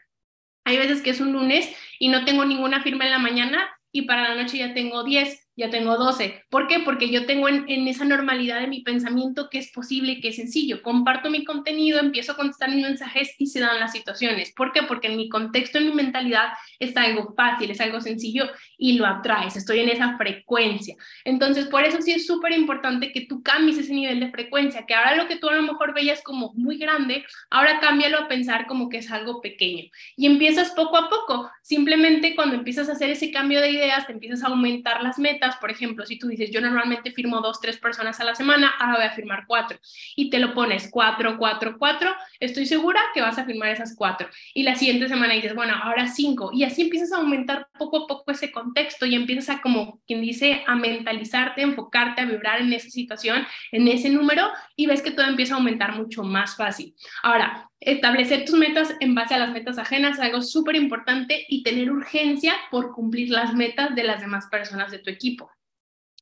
Hay 0.65 0.77
veces 0.77 1.01
que 1.01 1.09
es 1.09 1.21
un 1.21 1.31
lunes 1.31 1.73
y 1.97 2.09
no 2.09 2.23
tengo 2.25 2.45
ninguna 2.45 2.83
firma 2.83 3.05
en 3.05 3.11
la 3.11 3.19
mañana 3.19 3.67
y 3.91 4.03
para 4.03 4.29
la 4.29 4.41
noche 4.41 4.57
ya 4.59 4.73
tengo 4.73 5.03
10. 5.03 5.50
Ya 5.55 5.69
tengo 5.69 5.97
12. 5.97 6.45
¿Por 6.49 6.67
qué? 6.67 6.79
Porque 6.79 7.09
yo 7.09 7.25
tengo 7.25 7.49
en, 7.49 7.87
esa 7.87 8.05
normalidad 8.05 8.61
de 8.61 8.67
mi 8.67 8.81
pensamiento 8.81 9.49
que 9.49 9.57
es 9.57 9.71
posible, 9.71 10.21
que 10.21 10.29
es 10.29 10.37
sencillo. 10.37 10.81
Comparto 10.81 11.29
mi 11.29 11.43
contenido, 11.43 11.99
empiezo 11.99 12.31
a 12.31 12.35
contestar 12.35 12.69
mis 12.69 12.85
mensajes 12.85 13.35
y 13.37 13.47
se 13.47 13.59
dan 13.59 13.79
las 13.79 13.91
situaciones. 13.91 14.53
¿Por 14.53 14.71
qué? 14.71 14.83
Porque 14.83 15.07
en 15.07 15.17
mi 15.17 15.27
contexto, 15.27 15.77
en 15.77 15.87
mi 15.87 15.93
mentalidad, 15.93 16.53
está 16.79 17.03
algo 17.03 17.33
fácil, 17.35 17.69
es 17.69 17.81
algo 17.81 17.99
sencillo 17.99 18.49
y 18.77 18.93
lo 18.93 19.05
atraes. 19.05 19.57
Estoy 19.57 19.79
en 19.81 19.89
esa 19.89 20.17
frecuencia. 20.17 20.95
Entonces, 21.25 21.65
por 21.67 21.83
eso 21.83 22.01
sí 22.01 22.11
es 22.13 22.25
súper 22.25 22.53
importante 22.53 23.11
que 23.11 23.21
tú 23.21 23.43
cambies 23.43 23.77
ese 23.77 23.93
nivel 23.93 24.21
de 24.21 24.31
frecuencia, 24.31 24.85
que 24.85 24.93
ahora 24.93 25.15
lo 25.15 25.27
que 25.27 25.35
tú 25.35 25.49
a 25.49 25.55
lo 25.55 25.63
mejor 25.63 25.93
veías 25.93 26.23
como 26.23 26.53
muy 26.53 26.77
grande, 26.77 27.25
ahora 27.49 27.79
cámbialo 27.79 28.19
a 28.19 28.27
pensar 28.29 28.67
como 28.67 28.87
que 28.87 28.97
es 28.97 29.11
algo 29.11 29.41
pequeño. 29.41 29.83
Y 30.15 30.27
empiezas 30.27 30.71
poco 30.71 30.97
a 30.97 31.09
poco. 31.09 31.51
Simplemente 31.61 32.35
cuando 32.35 32.55
empiezas 32.55 32.87
a 32.87 32.93
hacer 32.93 33.09
ese 33.09 33.31
cambio 33.31 33.59
de 33.59 33.71
ideas, 33.71 34.07
te 34.07 34.13
empiezas 34.13 34.43
a 34.43 34.47
aumentar 34.47 35.03
las 35.03 35.19
metas 35.19 35.40
por 35.59 35.71
ejemplo, 35.71 36.05
si 36.05 36.17
tú 36.17 36.27
dices, 36.27 36.51
yo 36.51 36.61
normalmente 36.61 37.11
firmo 37.11 37.41
dos, 37.41 37.59
tres 37.59 37.77
personas 37.77 38.19
a 38.19 38.23
la 38.23 38.35
semana, 38.35 38.73
ahora 38.79 38.97
voy 38.97 39.05
a 39.05 39.11
firmar 39.11 39.45
cuatro, 39.47 39.79
y 40.15 40.29
te 40.29 40.39
lo 40.39 40.53
pones 40.53 40.89
cuatro, 40.91 41.37
cuatro, 41.37 41.75
cuatro, 41.77 42.15
estoy 42.39 42.65
segura 42.65 43.01
que 43.13 43.21
vas 43.21 43.37
a 43.37 43.45
firmar 43.45 43.69
esas 43.69 43.95
cuatro. 43.95 44.29
Y 44.53 44.63
la 44.63 44.75
siguiente 44.75 45.07
semana 45.07 45.33
dices, 45.33 45.55
bueno, 45.55 45.73
ahora 45.81 46.07
cinco, 46.07 46.51
y 46.53 46.63
así 46.63 46.83
empiezas 46.83 47.11
a 47.11 47.17
aumentar 47.17 47.67
poco 47.77 48.03
a 48.03 48.07
poco 48.07 48.31
ese 48.31 48.51
contexto 48.51 49.05
y 49.05 49.15
empiezas 49.15 49.59
como 49.61 49.99
quien 50.05 50.21
dice, 50.21 50.63
a 50.67 50.75
mentalizarte, 50.75 51.61
enfocarte, 51.61 52.21
a 52.21 52.25
vibrar 52.25 52.61
en 52.61 52.71
esa 52.73 52.89
situación, 52.89 53.45
en 53.71 53.87
ese 53.87 54.09
número, 54.09 54.49
y 54.75 54.85
ves 54.85 55.01
que 55.01 55.11
todo 55.11 55.25
empieza 55.25 55.55
a 55.55 55.57
aumentar 55.57 55.95
mucho 55.95 56.23
más 56.23 56.55
fácil. 56.55 56.93
Ahora, 57.23 57.70
establecer 57.81 58.45
tus 58.45 58.55
metas 58.55 58.95
en 58.99 59.15
base 59.15 59.33
a 59.33 59.39
las 59.39 59.51
metas 59.51 59.77
ajenas 59.79 60.13
es 60.13 60.23
algo 60.23 60.41
súper 60.41 60.75
importante 60.75 61.45
y 61.49 61.63
tener 61.63 61.91
urgencia 61.91 62.53
por 62.69 62.93
cumplir 62.93 63.29
las 63.29 63.53
metas 63.55 63.95
de 63.95 64.03
las 64.03 64.21
demás 64.21 64.47
personas 64.47 64.91
de 64.91 64.99
tu 64.99 65.09
equipo. 65.09 65.51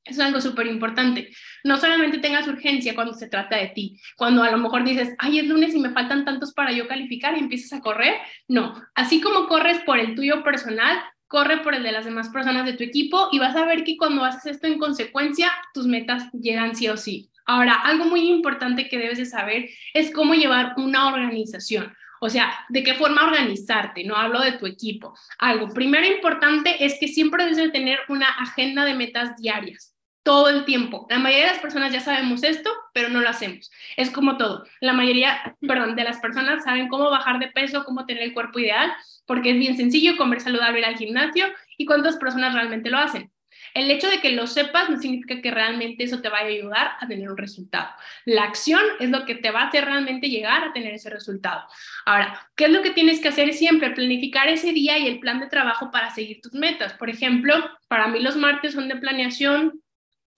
Es 0.05 0.19
algo 0.19 0.41
súper 0.41 0.65
importante. 0.67 1.29
No 1.63 1.77
solamente 1.77 2.17
tengas 2.17 2.47
urgencia 2.47 2.95
cuando 2.95 3.13
se 3.13 3.27
trata 3.27 3.57
de 3.57 3.67
ti, 3.67 3.99
cuando 4.15 4.41
a 4.41 4.49
lo 4.49 4.57
mejor 4.57 4.83
dices, 4.83 5.13
ay, 5.19 5.39
es 5.39 5.45
lunes 5.45 5.75
y 5.75 5.79
me 5.79 5.91
faltan 5.91 6.25
tantos 6.25 6.53
para 6.53 6.71
yo 6.71 6.87
calificar 6.87 7.35
y 7.35 7.41
empiezas 7.41 7.73
a 7.73 7.81
correr. 7.81 8.15
No, 8.47 8.73
así 8.95 9.21
como 9.21 9.47
corres 9.47 9.79
por 9.81 9.99
el 9.99 10.15
tuyo 10.15 10.43
personal, 10.43 10.97
corre 11.27 11.57
por 11.57 11.75
el 11.75 11.83
de 11.83 11.91
las 11.91 12.05
demás 12.05 12.29
personas 12.29 12.65
de 12.65 12.73
tu 12.73 12.83
equipo 12.83 13.27
y 13.31 13.37
vas 13.37 13.55
a 13.55 13.65
ver 13.65 13.83
que 13.83 13.97
cuando 13.97 14.23
haces 14.23 14.53
esto 14.53 14.65
en 14.65 14.79
consecuencia, 14.79 15.51
tus 15.73 15.85
metas 15.85 16.31
llegan 16.31 16.75
sí 16.75 16.87
o 16.87 16.97
sí. 16.97 17.28
Ahora, 17.49 17.81
algo 17.81 18.05
muy 18.05 18.29
importante 18.29 18.87
que 18.87 18.99
debes 18.99 19.17
de 19.17 19.25
saber 19.25 19.71
es 19.95 20.13
cómo 20.13 20.35
llevar 20.35 20.75
una 20.77 21.07
organización. 21.07 21.91
O 22.21 22.29
sea, 22.29 22.53
de 22.69 22.83
qué 22.83 22.93
forma 22.93 23.25
organizarte, 23.25 24.03
no 24.03 24.15
hablo 24.15 24.39
de 24.41 24.51
tu 24.51 24.67
equipo. 24.67 25.17
Algo 25.39 25.69
primero 25.69 26.05
importante 26.05 26.85
es 26.85 26.99
que 26.99 27.07
siempre 27.07 27.45
debes 27.45 27.57
de 27.57 27.71
tener 27.71 28.01
una 28.07 28.27
agenda 28.27 28.85
de 28.85 28.93
metas 28.93 29.35
diarias 29.35 29.95
todo 30.21 30.49
el 30.49 30.63
tiempo. 30.63 31.07
La 31.09 31.17
mayoría 31.17 31.47
de 31.47 31.53
las 31.53 31.61
personas 31.61 31.91
ya 31.91 32.01
sabemos 32.01 32.43
esto, 32.43 32.69
pero 32.93 33.09
no 33.09 33.19
lo 33.19 33.29
hacemos. 33.29 33.71
Es 33.97 34.11
como 34.11 34.37
todo. 34.37 34.63
La 34.79 34.93
mayoría, 34.93 35.57
perdón, 35.59 35.95
de 35.95 36.03
las 36.03 36.19
personas 36.19 36.63
saben 36.63 36.87
cómo 36.87 37.09
bajar 37.09 37.39
de 37.39 37.47
peso, 37.47 37.83
cómo 37.83 38.05
tener 38.05 38.21
el 38.21 38.33
cuerpo 38.35 38.59
ideal, 38.59 38.93
porque 39.25 39.49
es 39.49 39.57
bien 39.57 39.75
sencillo 39.75 40.17
comer 40.17 40.39
saludable, 40.39 40.81
ir 40.81 40.85
al 40.85 40.97
gimnasio 40.97 41.47
y 41.79 41.87
cuántas 41.87 42.17
personas 42.17 42.53
realmente 42.53 42.91
lo 42.91 42.99
hacen. 42.99 43.31
El 43.73 43.89
hecho 43.91 44.09
de 44.09 44.19
que 44.19 44.31
lo 44.31 44.47
sepas 44.47 44.89
no 44.89 44.99
significa 44.99 45.41
que 45.41 45.51
realmente 45.51 46.03
eso 46.03 46.21
te 46.21 46.29
vaya 46.29 46.45
a 46.45 46.49
ayudar 46.49 46.91
a 46.99 47.07
tener 47.07 47.29
un 47.29 47.37
resultado. 47.37 47.89
La 48.25 48.43
acción 48.43 48.81
es 48.99 49.09
lo 49.09 49.25
que 49.25 49.35
te 49.35 49.51
va 49.51 49.61
a 49.61 49.67
hacer 49.67 49.85
realmente 49.85 50.29
llegar 50.29 50.63
a 50.63 50.73
tener 50.73 50.93
ese 50.93 51.09
resultado. 51.09 51.63
Ahora, 52.05 52.49
¿qué 52.55 52.65
es 52.65 52.71
lo 52.71 52.81
que 52.81 52.91
tienes 52.91 53.19
que 53.19 53.29
hacer 53.29 53.53
siempre? 53.53 53.91
Planificar 53.91 54.47
ese 54.47 54.73
día 54.73 54.97
y 54.97 55.07
el 55.07 55.19
plan 55.19 55.39
de 55.39 55.47
trabajo 55.47 55.91
para 55.91 56.09
seguir 56.09 56.41
tus 56.41 56.53
metas. 56.53 56.93
Por 56.93 57.09
ejemplo, 57.09 57.55
para 57.87 58.07
mí 58.07 58.19
los 58.19 58.35
martes 58.35 58.73
son 58.73 58.87
de 58.87 58.95
planeación, 58.95 59.81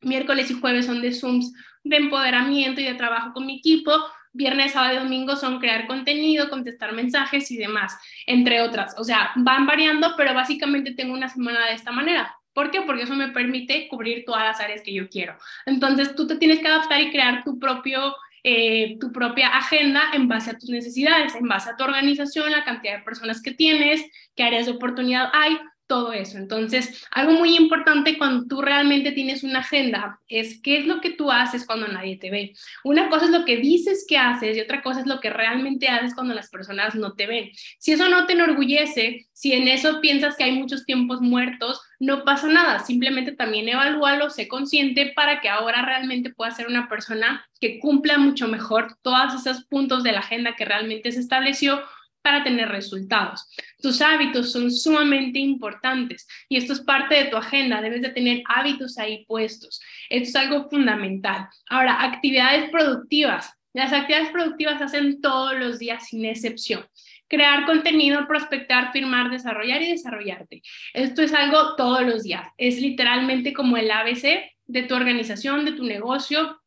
miércoles 0.02 0.50
y 0.52 0.60
jueves 0.60 0.86
son 0.86 1.02
de 1.02 1.14
Zooms 1.14 1.54
de 1.84 1.98
empoderamiento 1.98 2.82
y 2.82 2.86
de 2.86 2.94
trabajo 2.94 3.34
con 3.34 3.46
mi 3.46 3.58
equipo, 3.58 3.92
viernes, 4.34 4.74
sábado 4.74 4.94
y 4.94 4.98
domingo 4.98 5.36
son 5.36 5.60
crear 5.60 5.88
contenido, 5.88 6.50
contestar 6.50 6.94
mensajes 6.94 7.50
y 7.52 7.58
demás, 7.58 7.98
entre 8.26 8.62
otras. 8.62 8.96
O 8.98 9.04
sea, 9.04 9.32
van 9.36 9.66
variando, 9.66 10.14
pero 10.16 10.34
básicamente 10.34 10.94
tengo 10.94 11.14
una 11.14 11.28
semana 11.28 11.66
de 11.68 11.74
esta 11.74 11.92
manera. 11.92 12.34
¿Por 12.54 12.72
qué? 12.72 12.82
Porque 12.82 13.04
eso 13.04 13.16
me 13.16 13.30
permite 13.30 13.88
cubrir 13.88 14.24
todas 14.26 14.44
las 14.44 14.60
áreas 14.60 14.82
que 14.82 14.94
yo 14.94 15.10
quiero. 15.10 15.38
Entonces, 15.66 16.16
tú 16.16 16.28
te 16.28 16.36
tienes 16.36 16.60
que 16.60 16.68
adaptar 16.68 17.02
y 17.02 17.12
crear 17.12 17.44
tu 17.44 17.60
propio 17.60 18.14
eh, 18.44 18.98
tu 19.00 19.12
propia 19.12 19.50
agenda 19.50 20.02
en 20.14 20.28
base 20.28 20.50
a 20.50 20.58
tus 20.58 20.70
necesidades, 20.70 21.36
en 21.36 21.48
base 21.48 21.70
a 21.70 21.76
tu 21.76 21.84
organización, 21.84 22.52
la 22.52 22.64
cantidad 22.64 22.98
de 22.98 23.04
personas 23.04 23.40
que 23.40 23.52
tienes, 23.52 24.04
qué 24.36 24.42
áreas 24.42 24.66
de 24.66 24.72
oportunidad 24.72 25.30
hay, 25.32 25.60
todo 25.92 26.14
eso. 26.14 26.38
Entonces, 26.38 27.06
algo 27.12 27.34
muy 27.34 27.58
importante 27.58 28.18
cuando 28.18 28.48
tú 28.48 28.62
realmente 28.62 29.12
tienes 29.12 29.44
una 29.44 29.60
agenda 29.60 30.22
es 30.30 30.62
qué 30.62 30.78
es 30.78 30.88
lo 30.88 31.02
que 31.02 31.10
tú 31.10 31.30
haces 31.30 31.66
cuando 31.66 31.86
nadie 31.90 32.16
te 32.16 32.32
ve. 32.32 32.54
Una 32.86 33.10
cosa 33.10 33.26
es 33.26 33.32
lo 33.32 33.44
que 33.44 33.58
dices 33.58 34.06
que 34.08 34.18
haces 34.18 34.56
y 34.56 34.62
otra 34.62 34.82
cosa 34.84 35.02
es 35.02 35.06
lo 35.06 35.20
que 35.20 35.30
realmente 35.30 35.90
haces 35.90 36.16
cuando 36.16 36.34
las 36.34 36.50
personas 36.50 36.96
no 36.96 37.12
te 37.16 37.28
ven. 37.28 37.52
Si 37.78 37.92
eso 37.92 38.08
no 38.08 38.26
te 38.26 38.32
enorgullece, 38.32 39.28
si 39.34 39.52
en 39.52 39.68
eso 39.68 40.00
piensas 40.00 40.38
que 40.38 40.46
hay 40.46 40.54
muchos 40.54 40.86
tiempos 40.86 41.20
muertos, 41.20 41.82
no 42.00 42.24
pasa 42.24 42.48
nada. 42.48 42.80
Simplemente 42.80 43.34
también 43.34 43.68
evalúalo, 43.68 44.30
sé 44.30 44.48
consciente 44.48 45.12
para 45.14 45.42
que 45.42 45.50
ahora 45.50 45.82
realmente 45.82 46.30
puedas 46.30 46.56
ser 46.56 46.68
una 46.68 46.88
persona 46.88 47.46
que 47.60 47.80
cumpla 47.80 48.18
mucho 48.18 48.48
mejor 48.48 48.96
todos 49.02 49.34
esos 49.46 49.66
puntos 49.66 50.04
de 50.04 50.14
la 50.14 50.20
agenda 50.20 50.56
que 50.56 50.64
realmente 50.64 51.12
se 51.12 51.20
estableció 51.20 51.82
para 52.22 52.44
tener 52.44 52.70
resultados. 52.70 53.48
Tus 53.82 54.02
hábitos 54.02 54.52
son 54.52 54.72
sumamente 54.72 55.40
importantes 55.40 56.28
y 56.50 56.58
esto 56.58 56.74
es 56.74 56.82
parte 56.82 57.16
de 57.16 57.26
tu 57.26 57.38
agenda. 57.38 57.82
Debes 57.82 58.02
de 58.02 58.10
tener 58.10 58.44
hábitos 58.48 58.98
ahí 58.98 59.26
puestos. 59.26 59.82
Esto 60.10 60.30
es 60.30 60.36
algo 60.36 60.70
fundamental. 60.70 61.48
Ahora, 61.70 62.04
actividades 62.04 62.70
productivas. 62.70 63.54
Las 63.74 63.94
actividades 63.94 64.32
productivas 64.32 64.82
hacen 64.82 65.22
todos 65.22 65.58
los 65.58 65.80
días 65.80 66.08
sin 66.08 66.26
excepción. 66.26 66.86
Crear 67.28 67.66
contenido, 67.66 68.28
prospectar, 68.28 68.92
firmar, 68.92 69.30
desarrollar 69.30 69.82
y 69.82 69.92
desarrollarte. 69.92 70.62
Esto 70.94 71.22
es 71.22 71.34
algo 71.34 71.76
todos 71.78 72.02
los 72.02 72.24
días. 72.24 72.46
Es 72.58 72.82
literalmente 72.82 73.54
como 73.54 73.78
el 73.78 73.90
ABC 73.90 74.52
de 74.66 74.84
tu 74.84 74.96
organización, 74.96 75.64
de 75.64 75.72
tu 75.72 75.84
negocio, 75.84 76.62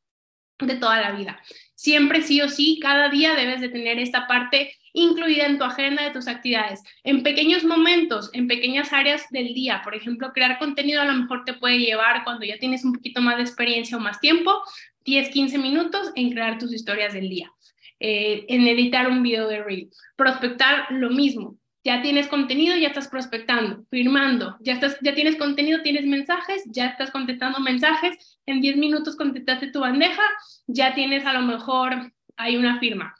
de 0.59 0.77
toda 0.77 1.01
la 1.01 1.13
vida. 1.13 1.41
Siempre 1.75 2.23
sí 2.23 2.41
o 2.41 2.49
sí, 2.49 2.79
cada 2.81 3.09
día 3.09 3.35
debes 3.35 3.61
de 3.61 3.69
tener 3.69 3.99
esta 3.99 4.27
parte 4.27 4.75
incluida 4.95 5.45
en 5.45 5.59
tu 5.59 5.65
agenda 5.65 6.05
de 6.05 6.11
tus 6.11 6.29
actividades, 6.29 6.83
en 7.03 7.23
pequeños 7.23 7.65
momentos, 7.65 8.31
en 8.33 8.49
pequeñas 8.49 8.93
áreas 8.93 9.29
del 9.31 9.53
día. 9.53 9.83
Por 9.85 9.95
ejemplo, 9.95 10.33
crear 10.33 10.59
contenido 10.59 11.03
a 11.03 11.05
lo 11.05 11.13
mejor 11.13 11.45
te 11.45 11.53
puede 11.53 11.79
llevar 11.79 12.25
cuando 12.25 12.47
ya 12.47 12.59
tienes 12.59 12.85
un 12.85 12.95
poquito 12.95 13.21
más 13.21 13.37
de 13.37 13.43
experiencia 13.43 13.97
o 13.97 14.01
más 14.01 14.21
tiempo, 14.21 14.63
10, 15.05 15.29
15 15.29 15.59
minutos 15.59 16.13
en 16.15 16.31
crear 16.31 16.59
tus 16.59 16.73
historias 16.73 17.13
del 17.13 17.29
día, 17.29 17.53
eh, 18.01 18.47
en 18.49 18.67
editar 18.67 19.09
un 19.11 19.23
video 19.23 19.49
de 19.49 19.63
reel. 19.63 19.91
Prospectar 20.17 20.87
lo 20.91 21.11
mismo. 21.11 21.59
Ya 21.83 22.01
tienes 22.01 22.29
contenido, 22.29 22.75
ya 22.79 22.89
estás 22.89 23.09
prospectando, 23.09 23.85
firmando, 23.91 24.57
ya, 24.61 24.73
estás, 24.73 24.97
ya 25.03 25.15
tienes 25.15 25.37
contenido, 25.37 25.83
tienes 25.83 26.07
mensajes, 26.07 26.63
ya 26.67 26.87
estás 26.87 27.11
contestando 27.11 27.61
mensajes, 27.61 28.39
en 28.47 28.63
10 28.63 28.79
minutos 28.79 29.17
contestaste 29.17 29.71
tu 29.71 29.81
bandeja, 29.81 30.23
ya 30.67 30.95
tienes 30.95 31.27
a 31.27 31.35
lo 31.35 31.43
mejor, 31.43 32.11
hay 32.37 32.57
una 32.57 32.79
firma 32.79 33.15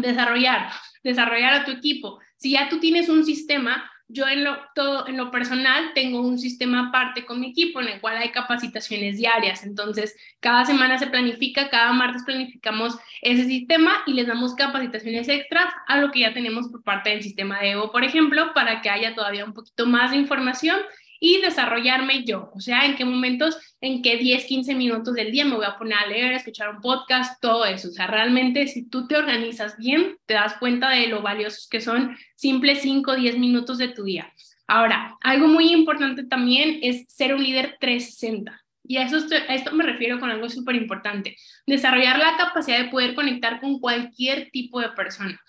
desarrollar, 0.00 0.70
desarrollar 1.02 1.54
a 1.54 1.64
tu 1.64 1.70
equipo. 1.72 2.20
Si 2.36 2.52
ya 2.52 2.68
tú 2.68 2.78
tienes 2.78 3.08
un 3.08 3.24
sistema, 3.24 3.90
yo 4.08 4.28
en 4.28 4.44
lo, 4.44 4.56
todo, 4.74 5.08
en 5.08 5.16
lo 5.16 5.30
personal 5.30 5.92
tengo 5.94 6.20
un 6.20 6.38
sistema 6.38 6.88
aparte 6.88 7.24
con 7.24 7.40
mi 7.40 7.50
equipo 7.50 7.80
en 7.80 7.88
el 7.88 8.00
cual 8.00 8.18
hay 8.18 8.30
capacitaciones 8.30 9.16
diarias. 9.16 9.64
Entonces, 9.64 10.16
cada 10.40 10.64
semana 10.64 10.98
se 10.98 11.08
planifica, 11.08 11.70
cada 11.70 11.92
martes 11.92 12.22
planificamos 12.24 12.96
ese 13.20 13.44
sistema 13.44 14.02
y 14.06 14.12
les 14.12 14.26
damos 14.26 14.54
capacitaciones 14.54 15.28
extras 15.28 15.72
a 15.88 15.98
lo 15.98 16.12
que 16.12 16.20
ya 16.20 16.32
tenemos 16.32 16.68
por 16.68 16.84
parte 16.84 17.10
del 17.10 17.22
sistema 17.22 17.58
de 17.58 17.72
Evo, 17.72 17.90
por 17.90 18.04
ejemplo, 18.04 18.52
para 18.54 18.80
que 18.80 18.90
haya 18.90 19.14
todavía 19.14 19.44
un 19.44 19.54
poquito 19.54 19.86
más 19.86 20.12
de 20.12 20.18
información 20.18 20.78
y 21.20 21.40
desarrollarme 21.40 22.24
yo. 22.24 22.50
O 22.54 22.60
sea, 22.60 22.84
en 22.84 22.96
qué 22.96 23.04
momentos, 23.04 23.56
en 23.80 24.02
qué 24.02 24.16
10, 24.16 24.44
15 24.44 24.74
minutos 24.74 25.14
del 25.14 25.32
día 25.32 25.44
me 25.44 25.56
voy 25.56 25.66
a 25.66 25.78
poner 25.78 25.98
a 25.98 26.06
leer, 26.06 26.32
a 26.32 26.36
escuchar 26.36 26.70
un 26.70 26.80
podcast, 26.80 27.40
todo 27.40 27.64
eso. 27.64 27.88
O 27.88 27.92
sea, 27.92 28.06
realmente 28.06 28.66
si 28.66 28.88
tú 28.88 29.06
te 29.06 29.16
organizas 29.16 29.76
bien, 29.76 30.16
te 30.26 30.34
das 30.34 30.54
cuenta 30.58 30.90
de 30.90 31.06
lo 31.08 31.22
valiosos 31.22 31.68
que 31.68 31.80
son 31.80 32.16
simples 32.34 32.80
5, 32.82 33.16
10 33.16 33.38
minutos 33.38 33.78
de 33.78 33.88
tu 33.88 34.04
día. 34.04 34.32
Ahora, 34.66 35.16
algo 35.22 35.46
muy 35.46 35.72
importante 35.72 36.24
también 36.24 36.80
es 36.82 37.06
ser 37.08 37.34
un 37.34 37.42
líder 37.42 37.76
360. 37.80 38.62
Y 38.88 38.98
a, 38.98 39.02
eso 39.04 39.16
a 39.16 39.54
esto 39.54 39.72
me 39.72 39.84
refiero 39.84 40.20
con 40.20 40.30
algo 40.30 40.48
súper 40.48 40.76
importante. 40.76 41.36
Desarrollar 41.66 42.18
la 42.18 42.36
capacidad 42.36 42.78
de 42.78 42.90
poder 42.90 43.14
conectar 43.14 43.60
con 43.60 43.80
cualquier 43.80 44.50
tipo 44.50 44.80
de 44.80 44.90
persona. 44.90 45.40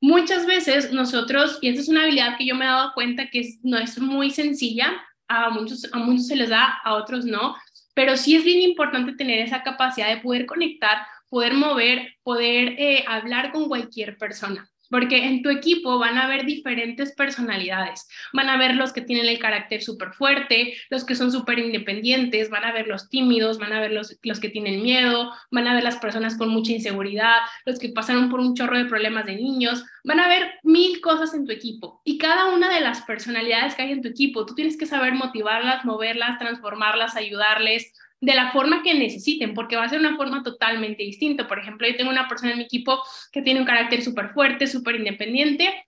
Muchas 0.00 0.46
veces 0.46 0.92
nosotros, 0.92 1.58
y 1.62 1.68
esta 1.68 1.80
es 1.80 1.88
una 1.88 2.02
habilidad 2.02 2.36
que 2.36 2.46
yo 2.46 2.54
me 2.54 2.64
he 2.64 2.68
dado 2.68 2.92
cuenta 2.94 3.28
que 3.30 3.48
no 3.62 3.78
es 3.78 3.98
muy 3.98 4.30
sencilla, 4.30 4.92
a 5.28 5.50
muchos, 5.50 5.88
a 5.92 5.98
muchos 5.98 6.26
se 6.26 6.36
les 6.36 6.50
da, 6.50 6.78
a 6.84 6.94
otros 6.94 7.24
no, 7.24 7.56
pero 7.94 8.16
sí 8.16 8.36
es 8.36 8.44
bien 8.44 8.60
importante 8.60 9.14
tener 9.14 9.40
esa 9.40 9.62
capacidad 9.62 10.08
de 10.08 10.20
poder 10.20 10.46
conectar, 10.46 10.98
poder 11.28 11.54
mover, 11.54 12.14
poder 12.22 12.74
eh, 12.78 13.04
hablar 13.08 13.52
con 13.52 13.68
cualquier 13.68 14.16
persona. 14.18 14.68
Porque 14.90 15.24
en 15.24 15.42
tu 15.42 15.50
equipo 15.50 15.98
van 15.98 16.18
a 16.18 16.24
haber 16.24 16.44
diferentes 16.44 17.12
personalidades. 17.14 18.08
Van 18.32 18.48
a 18.48 18.56
ver 18.56 18.74
los 18.74 18.92
que 18.92 19.02
tienen 19.02 19.26
el 19.26 19.38
carácter 19.38 19.82
súper 19.82 20.12
fuerte, 20.12 20.74
los 20.90 21.04
que 21.04 21.14
son 21.14 21.32
súper 21.32 21.58
independientes, 21.58 22.50
van 22.50 22.64
a 22.64 22.72
ver 22.72 22.86
los 22.86 23.08
tímidos, 23.08 23.58
van 23.58 23.72
a 23.72 23.80
ver 23.80 23.92
los, 23.92 24.16
los 24.22 24.40
que 24.40 24.48
tienen 24.48 24.82
miedo, 24.82 25.32
van 25.50 25.66
a 25.66 25.74
ver 25.74 25.84
las 25.84 25.96
personas 25.96 26.36
con 26.36 26.48
mucha 26.48 26.72
inseguridad, 26.72 27.38
los 27.64 27.78
que 27.78 27.90
pasaron 27.90 28.28
por 28.28 28.40
un 28.40 28.54
chorro 28.54 28.78
de 28.78 28.84
problemas 28.84 29.26
de 29.26 29.36
niños, 29.36 29.84
van 30.04 30.20
a 30.20 30.28
ver 30.28 30.54
mil 30.62 31.00
cosas 31.00 31.34
en 31.34 31.44
tu 31.44 31.52
equipo. 31.52 32.00
Y 32.04 32.18
cada 32.18 32.54
una 32.54 32.72
de 32.72 32.80
las 32.80 33.02
personalidades 33.02 33.74
que 33.74 33.82
hay 33.82 33.92
en 33.92 34.02
tu 34.02 34.08
equipo, 34.08 34.46
tú 34.46 34.54
tienes 34.54 34.76
que 34.76 34.86
saber 34.86 35.14
motivarlas, 35.14 35.84
moverlas, 35.84 36.38
transformarlas, 36.38 37.16
ayudarles 37.16 37.92
de 38.20 38.34
la 38.34 38.50
forma 38.50 38.82
que 38.82 38.94
necesiten, 38.94 39.54
porque 39.54 39.76
va 39.76 39.84
a 39.84 39.88
ser 39.88 40.00
una 40.00 40.16
forma 40.16 40.42
totalmente 40.42 41.02
distinta. 41.02 41.46
Por 41.46 41.58
ejemplo, 41.58 41.86
yo 41.86 41.96
tengo 41.96 42.10
una 42.10 42.28
persona 42.28 42.52
en 42.52 42.58
mi 42.58 42.64
equipo 42.64 43.02
que 43.32 43.42
tiene 43.42 43.60
un 43.60 43.66
carácter 43.66 44.02
súper 44.02 44.30
fuerte, 44.30 44.66
súper 44.66 44.96
independiente, 44.96 45.86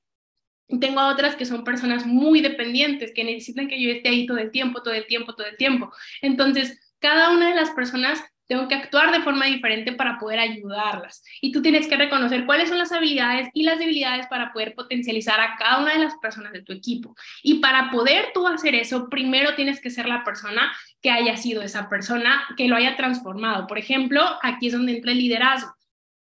tengo 0.81 1.01
otras 1.07 1.35
que 1.35 1.47
son 1.47 1.65
personas 1.65 2.05
muy 2.05 2.43
dependientes, 2.43 3.13
que 3.15 3.25
necesitan 3.25 3.69
que 3.69 3.81
yo 3.81 3.91
esté 3.91 4.11
ahí 4.11 4.27
todo 4.27 4.39
el 4.39 4.51
tiempo, 4.51 4.83
todo 4.83 4.95
el 4.95 5.07
tiempo, 5.07 5.35
todo 5.35 5.47
el 5.47 5.57
tiempo. 5.57 5.91
Entonces, 6.21 6.79
cada 6.99 7.31
una 7.31 7.49
de 7.49 7.55
las 7.55 7.71
personas 7.71 8.23
tengo 8.49 8.67
que 8.67 8.75
actuar 8.75 9.13
de 9.13 9.21
forma 9.21 9.45
diferente 9.45 9.93
para 9.93 10.19
poder 10.19 10.41
ayudarlas. 10.41 11.23
Y 11.43 11.53
tú 11.53 11.61
tienes 11.61 11.87
que 11.87 11.97
reconocer 11.97 12.47
cuáles 12.47 12.71
son 12.71 12.79
las 12.79 12.93
habilidades 12.93 13.49
y 13.53 13.63
las 13.63 13.79
debilidades 13.79 14.27
para 14.27 14.53
poder 14.53 14.75
potencializar 14.75 15.39
a 15.39 15.57
cada 15.57 15.81
una 15.81 15.93
de 15.93 16.01
las 16.01 16.17
personas 16.17 16.53
de 16.53 16.63
tu 16.63 16.73
equipo. 16.73 17.15
Y 17.43 17.61
para 17.61 17.91
poder 17.91 18.31
tú 18.33 18.47
hacer 18.47 18.75
eso, 18.75 19.09
primero 19.11 19.55
tienes 19.55 19.81
que 19.81 19.91
ser 19.91 20.07
la 20.07 20.25
persona 20.25 20.73
que 21.03 21.11
haya 21.11 21.37
sido 21.37 21.63
esa 21.63 21.89
persona, 21.89 22.43
que 22.57 22.69
lo 22.69 22.77
haya 22.77 22.97
transformado. 22.97 23.67
Por 23.67 23.79
ejemplo, 23.79 24.23
aquí 24.43 24.67
es 24.67 24.73
donde 24.73 24.97
entra 24.97 25.13
el 25.13 25.19
liderazgo. 25.19 25.75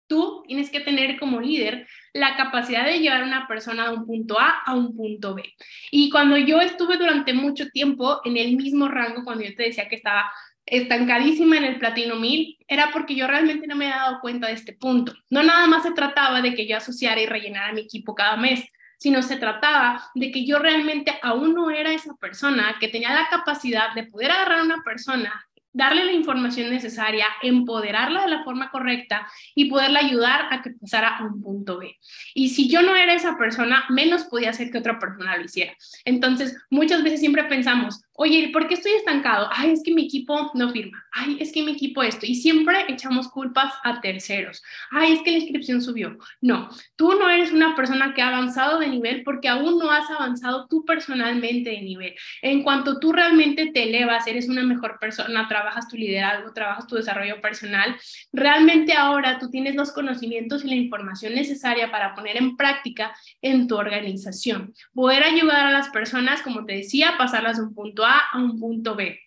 Tú 0.08 0.44
tienes 0.48 0.70
que 0.70 0.80
tener 0.80 1.20
como 1.20 1.42
líder 1.42 1.88
la 2.14 2.38
capacidad 2.38 2.86
de 2.86 3.00
llevar 3.00 3.22
a 3.22 3.26
una 3.26 3.48
persona 3.48 3.90
de 3.90 3.98
un 3.98 4.06
punto 4.06 4.40
A 4.40 4.62
a 4.66 4.74
un 4.74 4.96
punto 4.96 5.36
B. 5.36 5.44
Y 5.92 6.10
cuando 6.10 6.38
yo 6.38 6.62
estuve 6.62 6.98
durante 6.98 7.34
mucho 7.34 7.70
tiempo 7.70 8.22
en 8.24 8.38
el 8.38 8.56
mismo 8.56 8.88
rango, 8.88 9.24
cuando 9.24 9.44
yo 9.44 9.54
te 9.56 9.64
decía 9.64 9.90
que 9.90 9.96
estaba 9.96 10.32
estancadísima 10.68 11.58
en 11.58 11.64
el 11.64 11.80
platino 11.80 12.18
1000 12.18 12.58
era 12.68 12.92
porque 12.92 13.16
yo 13.16 13.26
realmente 13.26 13.68
no 13.68 13.76
me 13.76 13.86
había 13.86 14.04
dado 14.04 14.20
cuenta 14.20 14.48
de 14.48 14.54
este 14.54 14.74
punto. 14.74 15.14
No 15.30 15.42
nada 15.42 15.66
más 15.68 15.84
se 15.84 15.92
trataba 15.92 16.42
de 16.42 16.54
que 16.54 16.68
yo 16.68 16.78
asociara 16.78 17.22
y 17.22 17.26
rellenara 17.26 17.74
mi 17.74 17.82
equipo 17.82 18.14
cada 18.14 18.36
mes, 18.36 18.66
sino 18.98 19.22
se 19.22 19.38
trataba 19.38 20.10
de 20.16 20.32
que 20.32 20.46
yo 20.46 20.60
realmente 20.60 21.18
aún 21.22 21.54
no 21.54 21.70
era 21.70 21.92
esa 21.92 22.16
persona 22.16 22.76
que 22.80 22.88
tenía 22.88 23.14
la 23.14 23.30
capacidad 23.30 23.94
de 23.94 24.04
poder 24.04 24.32
agarrar 24.32 24.60
a 24.60 24.64
una 24.64 24.84
persona 24.84 25.48
darle 25.78 26.06
la 26.06 26.12
información 26.12 26.72
necesaria, 26.72 27.28
empoderarla 27.44 28.24
de 28.24 28.30
la 28.30 28.44
forma 28.44 28.72
correcta 28.72 29.28
y 29.54 29.66
poderla 29.66 30.00
ayudar 30.00 30.48
a 30.50 30.64
que 30.64 30.72
pasara 30.72 31.18
a 31.18 31.24
un 31.24 31.40
punto 31.40 31.78
B. 31.78 31.96
Y 32.34 32.50
si 32.50 32.68
yo 32.68 32.82
no 32.82 32.96
era 32.96 33.14
esa 33.14 33.38
persona, 33.38 33.86
menos 33.90 34.24
podía 34.24 34.50
hacer 34.50 34.72
que 34.72 34.80
otra 34.80 34.98
persona 34.98 35.38
lo 35.38 35.46
hiciera. 35.46 35.76
Entonces, 36.04 36.58
muchas 36.72 37.04
veces 37.04 37.20
siempre 37.20 37.44
pensamos, 37.44 38.02
oye, 38.20 38.50
¿por 38.52 38.68
qué 38.68 38.74
estoy 38.74 38.94
estancado? 38.94 39.48
Ay, 39.52 39.72
es 39.72 39.84
que 39.84 39.94
mi 39.94 40.06
equipo 40.06 40.52
no 40.56 40.72
firma. 40.72 41.06
Ay, 41.12 41.38
es 41.40 41.52
que 41.52 41.62
mi 41.62 41.74
equipo 41.74 42.02
esto. 42.02 42.26
Y 42.26 42.34
siempre 42.34 42.86
echamos 42.88 43.28
culpas 43.30 43.72
a 43.84 44.02
terceros. 44.02 44.64
Ay, 44.90 45.14
es 45.14 45.22
que 45.22 45.32
la 45.32 45.38
inscripción 45.38 45.84
subió. 45.84 46.18
No, 46.42 46.68
tú 46.96 47.14
no 47.14 47.30
eres 47.30 47.52
una 47.52 47.76
persona 47.76 48.16
que 48.16 48.24
ha 48.24 48.30
avanzado 48.30 48.80
de 48.80 48.88
nivel 48.88 49.22
porque 49.24 49.48
aún 49.48 49.78
no 49.78 49.92
has 49.92 50.10
avanzado 50.10 50.66
tú 50.68 50.84
personalmente 50.84 51.70
de 51.70 51.82
nivel. 51.82 52.16
En 52.42 52.64
cuanto 52.64 53.00
tú 53.00 53.14
realmente 53.14 53.68
te 53.72 53.84
elevas, 53.84 54.26
eres 54.26 54.50
una 54.50 54.64
mejor 54.64 54.98
persona, 55.00 55.48
trabajas 55.48 55.88
tu 55.88 55.96
liderazgo, 55.96 56.54
trabajas 56.54 56.88
tu 56.88 56.96
desarrollo 56.96 57.40
personal, 57.40 57.96
realmente 58.34 58.94
ahora 58.94 59.38
tú 59.38 59.52
tienes 59.52 59.76
los 59.76 59.92
conocimientos 59.92 60.66
y 60.66 60.70
la 60.70 60.76
información 60.76 61.36
necesaria 61.36 61.92
para 61.92 62.16
poner 62.16 62.38
en 62.38 62.58
práctica 62.58 63.16
en 63.44 63.68
tu 63.68 63.76
organización. 63.76 64.74
Poder 64.96 65.24
ayudar 65.24 65.68
a 65.68 65.72
las 65.72 65.90
personas, 65.90 66.42
como 66.42 66.66
te 66.66 66.74
decía, 66.74 67.14
pasarlas 67.20 67.58
de 67.58 67.64
un 67.64 67.76
punto 67.76 68.07
a 68.16 68.38
un 68.38 68.60
punto 68.60 68.96
B 68.96 69.20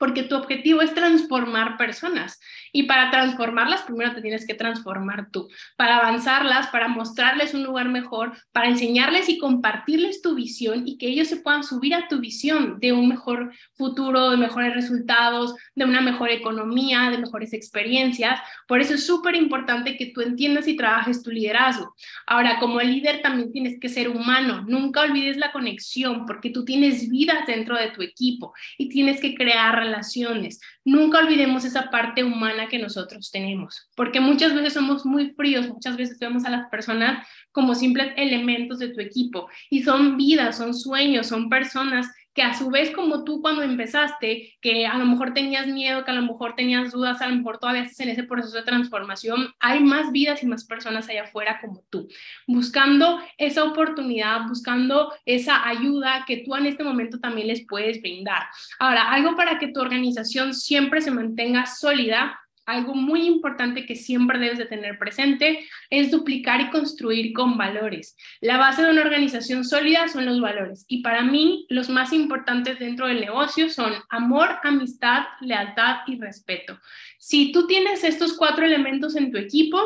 porque 0.00 0.22
tu 0.22 0.34
objetivo 0.34 0.80
es 0.80 0.94
transformar 0.94 1.76
personas 1.76 2.40
y 2.72 2.84
para 2.84 3.10
transformarlas 3.10 3.82
primero 3.82 4.14
te 4.14 4.22
tienes 4.22 4.46
que 4.46 4.54
transformar 4.54 5.30
tú, 5.30 5.48
para 5.76 5.96
avanzarlas, 5.96 6.68
para 6.68 6.88
mostrarles 6.88 7.54
un 7.54 7.64
lugar 7.64 7.88
mejor, 7.88 8.32
para 8.52 8.68
enseñarles 8.68 9.28
y 9.28 9.38
compartirles 9.38 10.22
tu 10.22 10.34
visión 10.34 10.86
y 10.86 10.98
que 10.98 11.08
ellos 11.08 11.28
se 11.28 11.36
puedan 11.36 11.64
subir 11.64 11.94
a 11.94 12.08
tu 12.08 12.20
visión 12.20 12.78
de 12.80 12.92
un 12.92 13.08
mejor 13.08 13.52
futuro, 13.74 14.30
de 14.30 14.36
mejores 14.36 14.74
resultados, 14.74 15.54
de 15.74 15.84
una 15.84 16.00
mejor 16.00 16.30
economía, 16.30 17.10
de 17.10 17.18
mejores 17.18 17.52
experiencias. 17.52 18.40
Por 18.66 18.80
eso 18.80 18.94
es 18.94 19.06
súper 19.06 19.34
importante 19.34 19.96
que 19.96 20.06
tú 20.06 20.20
entiendas 20.20 20.68
y 20.68 20.76
trabajes 20.76 21.22
tu 21.22 21.30
liderazgo. 21.30 21.94
Ahora, 22.26 22.58
como 22.58 22.80
líder 22.80 23.22
también 23.22 23.52
tienes 23.52 23.78
que 23.80 23.88
ser 23.88 24.08
humano, 24.08 24.64
nunca 24.66 25.02
olvides 25.02 25.36
la 25.36 25.52
conexión 25.52 26.26
porque 26.26 26.50
tú 26.50 26.64
tienes 26.64 27.08
vidas 27.08 27.46
dentro 27.46 27.76
de 27.76 27.90
tu 27.90 28.02
equipo 28.02 28.52
y 28.78 28.88
tienes 28.88 29.20
que 29.20 29.34
crear 29.34 29.76
relaciones. 29.76 30.60
Nunca 30.84 31.18
olvidemos 31.18 31.64
esa 31.64 31.90
parte 31.90 32.24
humana 32.24 32.59
que 32.68 32.78
nosotros 32.78 33.30
tenemos, 33.30 33.88
porque 33.94 34.20
muchas 34.20 34.54
veces 34.54 34.74
somos 34.74 35.04
muy 35.04 35.30
fríos, 35.30 35.68
muchas 35.68 35.96
veces 35.96 36.18
vemos 36.18 36.44
a 36.44 36.50
las 36.50 36.68
personas 36.68 37.26
como 37.52 37.74
simples 37.74 38.12
elementos 38.16 38.78
de 38.78 38.88
tu 38.88 39.00
equipo 39.00 39.48
y 39.68 39.82
son 39.82 40.16
vidas, 40.16 40.56
son 40.56 40.74
sueños, 40.74 41.26
son 41.26 41.48
personas 41.48 42.08
que 42.34 42.42
a 42.42 42.54
su 42.54 42.70
vez 42.70 42.90
como 42.92 43.24
tú 43.24 43.42
cuando 43.42 43.62
empezaste, 43.62 44.54
que 44.60 44.86
a 44.86 44.96
lo 44.98 45.04
mejor 45.04 45.34
tenías 45.34 45.66
miedo, 45.66 46.04
que 46.04 46.10
a 46.10 46.14
lo 46.14 46.22
mejor 46.22 46.54
tenías 46.54 46.92
dudas, 46.92 47.20
a 47.20 47.28
lo 47.28 47.34
mejor 47.34 47.58
todavía 47.58 47.82
estás 47.82 48.00
en 48.00 48.10
ese 48.10 48.22
proceso 48.22 48.56
de 48.56 48.62
transformación, 48.62 49.52
hay 49.58 49.80
más 49.80 50.12
vidas 50.12 50.42
y 50.42 50.46
más 50.46 50.64
personas 50.64 51.08
allá 51.08 51.24
afuera 51.24 51.58
como 51.60 51.82
tú, 51.90 52.08
buscando 52.46 53.20
esa 53.36 53.64
oportunidad, 53.64 54.46
buscando 54.46 55.12
esa 55.24 55.66
ayuda 55.68 56.24
que 56.26 56.38
tú 56.38 56.54
en 56.54 56.66
este 56.66 56.84
momento 56.84 57.18
también 57.18 57.48
les 57.48 57.66
puedes 57.66 58.00
brindar. 58.00 58.44
Ahora, 58.78 59.10
algo 59.10 59.34
para 59.34 59.58
que 59.58 59.68
tu 59.68 59.80
organización 59.80 60.54
siempre 60.54 61.00
se 61.00 61.10
mantenga 61.10 61.66
sólida 61.66 62.38
algo 62.70 62.94
muy 62.94 63.26
importante 63.26 63.86
que 63.86 63.96
siempre 63.96 64.38
debes 64.38 64.58
de 64.58 64.66
tener 64.66 64.98
presente 64.98 65.66
es 65.90 66.10
duplicar 66.10 66.60
y 66.60 66.70
construir 66.70 67.32
con 67.32 67.56
valores. 67.56 68.16
La 68.40 68.58
base 68.58 68.82
de 68.82 68.90
una 68.90 69.02
organización 69.02 69.64
sólida 69.64 70.08
son 70.08 70.26
los 70.26 70.40
valores 70.40 70.84
y 70.88 71.02
para 71.02 71.22
mí 71.22 71.66
los 71.68 71.88
más 71.88 72.12
importantes 72.12 72.78
dentro 72.78 73.06
del 73.06 73.20
negocio 73.20 73.70
son 73.70 73.94
amor, 74.08 74.58
amistad, 74.62 75.24
lealtad 75.40 75.98
y 76.06 76.20
respeto. 76.20 76.78
Si 77.18 77.52
tú 77.52 77.66
tienes 77.66 78.04
estos 78.04 78.34
cuatro 78.34 78.64
elementos 78.64 79.16
en 79.16 79.30
tu 79.30 79.38
equipo, 79.38 79.78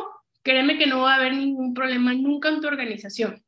créeme 0.42 0.78
que 0.78 0.86
no 0.86 1.00
va 1.00 1.14
a 1.14 1.16
haber 1.16 1.34
ningún 1.34 1.74
problema 1.74 2.12
nunca 2.14 2.48
en 2.48 2.60
tu 2.60 2.68
organización. 2.68 3.42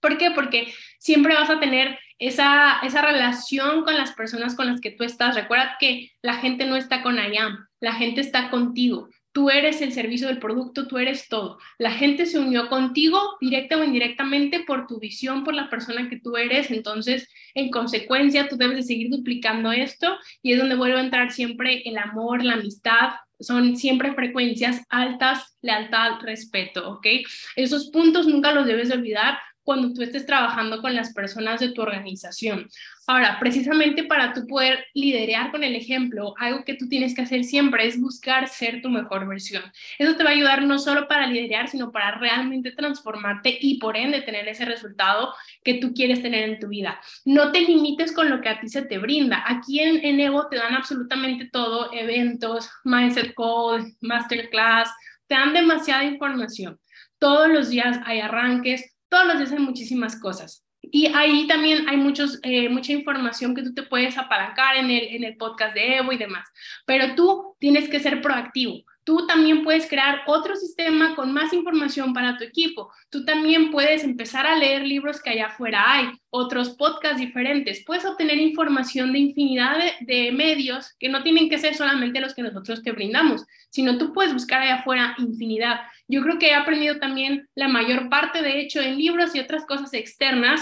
¿Por 0.00 0.18
qué? 0.18 0.30
Porque 0.30 0.72
siempre 0.98 1.34
vas 1.34 1.50
a 1.50 1.58
tener 1.58 1.98
esa, 2.18 2.80
esa 2.82 3.02
relación 3.02 3.84
con 3.84 3.96
las 3.96 4.12
personas 4.12 4.54
con 4.54 4.66
las 4.66 4.80
que 4.80 4.90
tú 4.90 5.04
estás. 5.04 5.34
Recuerda 5.34 5.76
que 5.78 6.12
la 6.22 6.34
gente 6.34 6.66
no 6.66 6.76
está 6.76 7.02
con 7.02 7.16
IAM, 7.16 7.67
la 7.80 7.94
gente 7.94 8.20
está 8.20 8.50
contigo. 8.50 9.08
Tú 9.32 9.50
eres 9.50 9.80
el 9.82 9.92
servicio 9.92 10.26
del 10.26 10.38
producto, 10.38 10.88
tú 10.88 10.98
eres 10.98 11.28
todo. 11.28 11.58
La 11.78 11.92
gente 11.92 12.26
se 12.26 12.38
unió 12.38 12.68
contigo 12.68 13.20
directa 13.40 13.76
o 13.76 13.84
indirectamente 13.84 14.64
por 14.66 14.86
tu 14.86 14.98
visión, 14.98 15.44
por 15.44 15.54
la 15.54 15.70
persona 15.70 16.08
que 16.08 16.18
tú 16.18 16.36
eres. 16.36 16.70
Entonces, 16.70 17.28
en 17.54 17.70
consecuencia, 17.70 18.48
tú 18.48 18.56
debes 18.56 18.76
de 18.78 18.82
seguir 18.82 19.10
duplicando 19.10 19.70
esto 19.70 20.16
y 20.42 20.52
es 20.52 20.58
donde 20.58 20.74
vuelve 20.76 20.98
a 20.98 21.04
entrar 21.04 21.30
siempre 21.30 21.82
el 21.84 21.98
amor, 21.98 22.42
la 22.42 22.54
amistad. 22.54 23.10
Son 23.38 23.76
siempre 23.76 24.14
frecuencias 24.14 24.82
altas, 24.88 25.56
lealtad, 25.62 26.20
respeto, 26.22 26.90
¿ok? 26.90 27.06
Esos 27.54 27.90
puntos 27.90 28.26
nunca 28.26 28.52
los 28.52 28.66
debes 28.66 28.88
de 28.88 28.94
olvidar 28.94 29.38
cuando 29.68 29.92
tú 29.92 30.00
estés 30.00 30.24
trabajando 30.24 30.80
con 30.80 30.94
las 30.94 31.12
personas 31.12 31.60
de 31.60 31.72
tu 31.72 31.82
organización. 31.82 32.70
Ahora, 33.06 33.36
precisamente 33.38 34.02
para 34.02 34.32
tú 34.32 34.46
poder 34.46 34.86
liderar 34.94 35.50
con 35.50 35.62
el 35.62 35.76
ejemplo, 35.76 36.32
algo 36.38 36.64
que 36.64 36.72
tú 36.72 36.88
tienes 36.88 37.14
que 37.14 37.20
hacer 37.20 37.44
siempre 37.44 37.86
es 37.86 38.00
buscar 38.00 38.48
ser 38.48 38.80
tu 38.80 38.88
mejor 38.88 39.28
versión. 39.28 39.62
Eso 39.98 40.16
te 40.16 40.24
va 40.24 40.30
a 40.30 40.32
ayudar 40.32 40.62
no 40.62 40.78
solo 40.78 41.06
para 41.06 41.26
liderar, 41.26 41.68
sino 41.68 41.92
para 41.92 42.12
realmente 42.12 42.72
transformarte 42.72 43.58
y 43.60 43.78
por 43.78 43.98
ende 43.98 44.22
tener 44.22 44.48
ese 44.48 44.64
resultado 44.64 45.34
que 45.62 45.74
tú 45.74 45.92
quieres 45.92 46.22
tener 46.22 46.48
en 46.48 46.58
tu 46.58 46.68
vida. 46.68 46.98
No 47.26 47.52
te 47.52 47.60
limites 47.60 48.12
con 48.12 48.30
lo 48.30 48.40
que 48.40 48.48
a 48.48 48.60
ti 48.60 48.70
se 48.70 48.80
te 48.80 48.96
brinda. 48.96 49.44
Aquí 49.46 49.80
en, 49.80 50.02
en 50.02 50.18
Evo 50.18 50.48
te 50.48 50.56
dan 50.56 50.72
absolutamente 50.72 51.44
todo, 51.52 51.92
eventos, 51.92 52.70
mindset 52.84 53.34
call, 53.34 53.84
masterclass, 54.00 54.88
te 55.26 55.34
dan 55.34 55.52
demasiada 55.52 56.04
información. 56.04 56.80
Todos 57.18 57.48
los 57.48 57.68
días 57.68 58.00
hay 58.06 58.20
arranques, 58.20 58.94
todos 59.08 59.26
los 59.26 59.38
días 59.38 59.52
hay 59.52 59.58
muchísimas 59.58 60.18
cosas. 60.20 60.64
Y 60.80 61.06
ahí 61.06 61.46
también 61.46 61.88
hay 61.88 61.96
muchos, 61.96 62.38
eh, 62.42 62.68
mucha 62.68 62.92
información 62.92 63.54
que 63.54 63.62
tú 63.62 63.74
te 63.74 63.82
puedes 63.82 64.16
apalancar 64.16 64.76
en 64.76 64.90
el, 64.90 65.08
en 65.08 65.24
el 65.24 65.36
podcast 65.36 65.74
de 65.74 65.96
Evo 65.96 66.12
y 66.12 66.18
demás. 66.18 66.48
Pero 66.86 67.14
tú 67.14 67.56
tienes 67.58 67.88
que 67.88 68.00
ser 68.00 68.22
proactivo. 68.22 68.84
Tú 69.08 69.26
también 69.26 69.64
puedes 69.64 69.88
crear 69.88 70.20
otro 70.26 70.54
sistema 70.54 71.16
con 71.16 71.32
más 71.32 71.54
información 71.54 72.12
para 72.12 72.36
tu 72.36 72.44
equipo. 72.44 72.92
Tú 73.08 73.24
también 73.24 73.70
puedes 73.70 74.04
empezar 74.04 74.46
a 74.46 74.54
leer 74.54 74.82
libros 74.82 75.22
que 75.22 75.30
allá 75.30 75.46
afuera 75.46 75.82
hay, 75.86 76.10
otros 76.28 76.76
podcasts 76.76 77.18
diferentes. 77.18 77.82
Puedes 77.86 78.04
obtener 78.04 78.36
información 78.36 79.10
de 79.14 79.20
infinidad 79.20 79.78
de, 80.00 80.30
medios 80.32 80.94
que 80.98 81.08
no 81.08 81.22
tienen 81.22 81.48
que 81.48 81.56
ser 81.56 81.74
solamente 81.74 82.20
los 82.20 82.34
que 82.34 82.42
nosotros 82.42 82.82
te 82.82 82.92
brindamos, 82.92 83.46
sino 83.70 83.96
tú 83.96 84.12
puedes 84.12 84.34
buscar 84.34 84.60
allá 84.60 84.80
afuera 84.80 85.14
infinidad. 85.16 85.80
Yo 86.06 86.20
creo 86.20 86.38
que 86.38 86.48
he 86.48 86.54
aprendido 86.54 86.98
también 86.98 87.48
la 87.54 87.68
mayor 87.68 88.10
parte, 88.10 88.42
de 88.42 88.60
hecho, 88.60 88.82
en 88.82 88.98
libros 88.98 89.34
y 89.34 89.40
otras 89.40 89.64
cosas 89.64 89.94
externas 89.94 90.60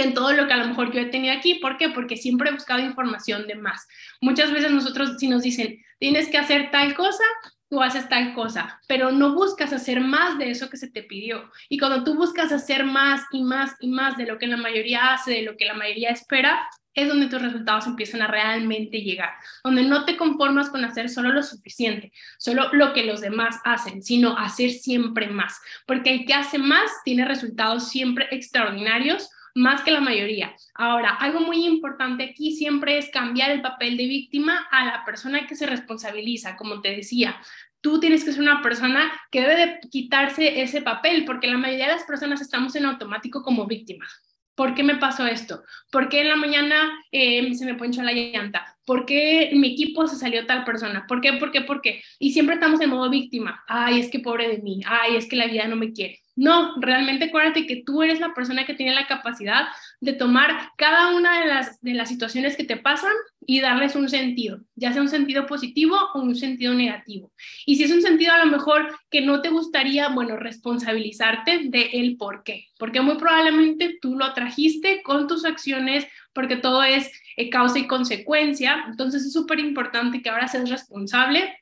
que 0.00 0.08
en 0.08 0.14
todo 0.14 0.32
lo 0.32 0.46
que 0.46 0.54
a 0.54 0.56
lo 0.56 0.68
mejor 0.68 0.92
yo 0.92 1.00
he 1.00 1.06
tenido 1.06 1.34
aquí. 1.34 1.56
¿Por 1.56 1.76
qué? 1.76 1.90
Porque 1.90 2.16
siempre 2.16 2.48
he 2.48 2.54
buscado 2.54 2.80
información 2.80 3.46
de 3.46 3.54
más. 3.54 3.86
Muchas 4.22 4.50
veces 4.50 4.70
nosotros 4.70 5.16
si 5.18 5.28
nos 5.28 5.42
dicen, 5.42 5.78
tienes 5.98 6.28
que 6.30 6.38
hacer 6.38 6.70
tal 6.70 6.94
cosa, 6.94 7.24
tú 7.68 7.82
haces 7.82 8.08
tal 8.08 8.32
cosa, 8.32 8.80
pero 8.88 9.12
no 9.12 9.34
buscas 9.34 9.74
hacer 9.74 10.00
más 10.00 10.38
de 10.38 10.50
eso 10.50 10.70
que 10.70 10.78
se 10.78 10.90
te 10.90 11.02
pidió. 11.02 11.50
Y 11.68 11.78
cuando 11.78 12.02
tú 12.02 12.14
buscas 12.14 12.50
hacer 12.50 12.84
más 12.84 13.22
y 13.30 13.42
más 13.42 13.72
y 13.80 13.88
más 13.88 14.16
de 14.16 14.24
lo 14.24 14.38
que 14.38 14.46
la 14.46 14.56
mayoría 14.56 15.12
hace, 15.12 15.32
de 15.32 15.42
lo 15.42 15.56
que 15.58 15.66
la 15.66 15.74
mayoría 15.74 16.10
espera, 16.10 16.66
es 16.94 17.06
donde 17.06 17.28
tus 17.28 17.42
resultados 17.42 17.86
empiezan 17.86 18.22
a 18.22 18.26
realmente 18.26 19.02
llegar, 19.02 19.30
donde 19.62 19.84
no 19.84 20.04
te 20.04 20.16
conformas 20.16 20.70
con 20.70 20.84
hacer 20.84 21.08
solo 21.08 21.30
lo 21.30 21.42
suficiente, 21.42 22.12
solo 22.38 22.72
lo 22.72 22.92
que 22.94 23.04
los 23.04 23.20
demás 23.20 23.60
hacen, 23.64 24.02
sino 24.02 24.36
hacer 24.36 24.70
siempre 24.70 25.28
más, 25.28 25.60
porque 25.86 26.10
el 26.10 26.24
que 26.24 26.34
hace 26.34 26.58
más 26.58 26.90
tiene 27.04 27.24
resultados 27.26 27.88
siempre 27.88 28.26
extraordinarios 28.30 29.28
más 29.54 29.82
que 29.82 29.90
la 29.90 30.00
mayoría. 30.00 30.54
Ahora, 30.74 31.10
algo 31.10 31.40
muy 31.40 31.66
importante 31.66 32.24
aquí 32.24 32.52
siempre 32.52 32.98
es 32.98 33.10
cambiar 33.10 33.50
el 33.50 33.62
papel 33.62 33.96
de 33.96 34.06
víctima 34.06 34.66
a 34.70 34.84
la 34.84 35.04
persona 35.04 35.46
que 35.46 35.56
se 35.56 35.66
responsabiliza, 35.66 36.56
como 36.56 36.80
te 36.80 36.94
decía. 36.94 37.40
Tú 37.80 37.98
tienes 37.98 38.24
que 38.24 38.32
ser 38.32 38.42
una 38.42 38.62
persona 38.62 39.10
que 39.30 39.40
debe 39.40 39.56
de 39.56 39.80
quitarse 39.90 40.60
ese 40.60 40.82
papel, 40.82 41.24
porque 41.24 41.46
la 41.48 41.56
mayoría 41.56 41.86
de 41.86 41.94
las 41.94 42.04
personas 42.04 42.40
estamos 42.40 42.76
en 42.76 42.84
automático 42.84 43.42
como 43.42 43.66
víctimas. 43.66 44.22
¿Por 44.54 44.74
qué 44.74 44.82
me 44.82 44.96
pasó 44.96 45.26
esto? 45.26 45.62
¿Por 45.90 46.10
qué 46.10 46.20
en 46.20 46.28
la 46.28 46.36
mañana 46.36 46.92
eh, 47.10 47.54
se 47.54 47.64
me 47.64 47.76
ponchó 47.76 48.02
la 48.02 48.12
llanta? 48.12 48.76
¿Por 48.84 49.06
qué 49.06 49.50
mi 49.54 49.72
equipo 49.72 50.06
se 50.06 50.16
salió 50.16 50.44
tal 50.44 50.64
persona? 50.64 51.06
¿Por 51.08 51.22
qué? 51.22 51.32
¿Por 51.32 51.50
qué? 51.50 51.62
¿Por 51.62 51.80
qué? 51.80 52.02
Y 52.18 52.32
siempre 52.32 52.56
estamos 52.56 52.78
en 52.82 52.90
modo 52.90 53.08
víctima. 53.08 53.64
Ay, 53.66 54.00
es 54.00 54.10
que 54.10 54.18
pobre 54.18 54.48
de 54.48 54.58
mí. 54.58 54.82
Ay, 54.84 55.16
es 55.16 55.26
que 55.26 55.36
la 55.36 55.46
vida 55.46 55.66
no 55.66 55.76
me 55.76 55.92
quiere. 55.92 56.20
No, 56.40 56.72
realmente 56.80 57.26
acuérdate 57.26 57.66
que 57.66 57.82
tú 57.84 58.02
eres 58.02 58.18
la 58.18 58.32
persona 58.32 58.64
que 58.64 58.72
tiene 58.72 58.94
la 58.94 59.06
capacidad 59.06 59.66
de 60.00 60.14
tomar 60.14 60.70
cada 60.78 61.14
una 61.14 61.38
de 61.38 61.46
las, 61.46 61.78
de 61.82 61.92
las 61.92 62.08
situaciones 62.08 62.56
que 62.56 62.64
te 62.64 62.78
pasan 62.78 63.12
y 63.46 63.60
darles 63.60 63.94
un 63.94 64.08
sentido, 64.08 64.62
ya 64.74 64.90
sea 64.94 65.02
un 65.02 65.10
sentido 65.10 65.44
positivo 65.46 65.98
o 66.14 66.20
un 66.22 66.34
sentido 66.34 66.72
negativo. 66.72 67.30
Y 67.66 67.76
si 67.76 67.84
es 67.84 67.92
un 67.92 68.00
sentido 68.00 68.32
a 68.32 68.42
lo 68.42 68.50
mejor 68.50 68.88
que 69.10 69.20
no 69.20 69.42
te 69.42 69.50
gustaría, 69.50 70.08
bueno, 70.08 70.38
responsabilizarte 70.38 71.64
de 71.64 71.90
el 71.92 72.16
por 72.16 72.42
qué, 72.42 72.68
porque 72.78 73.02
muy 73.02 73.18
probablemente 73.18 73.98
tú 74.00 74.16
lo 74.16 74.32
trajiste 74.32 75.02
con 75.02 75.26
tus 75.26 75.44
acciones, 75.44 76.06
porque 76.32 76.56
todo 76.56 76.82
es 76.82 77.12
eh, 77.36 77.50
causa 77.50 77.80
y 77.80 77.86
consecuencia. 77.86 78.86
Entonces 78.88 79.26
es 79.26 79.34
súper 79.34 79.58
importante 79.58 80.22
que 80.22 80.30
ahora 80.30 80.48
seas 80.48 80.70
responsable. 80.70 81.54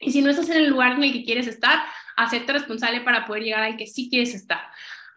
Y 0.00 0.10
si 0.10 0.20
no 0.20 0.30
estás 0.30 0.48
en 0.48 0.56
el 0.56 0.70
lugar 0.70 0.94
en 0.94 1.04
el 1.04 1.12
que 1.12 1.24
quieres 1.24 1.46
estar, 1.46 1.78
hacerte 2.24 2.52
responsable 2.52 3.00
para 3.00 3.26
poder 3.26 3.44
llegar 3.44 3.62
al 3.62 3.76
que 3.76 3.86
sí 3.86 4.08
quieres 4.10 4.34
estar. 4.34 4.60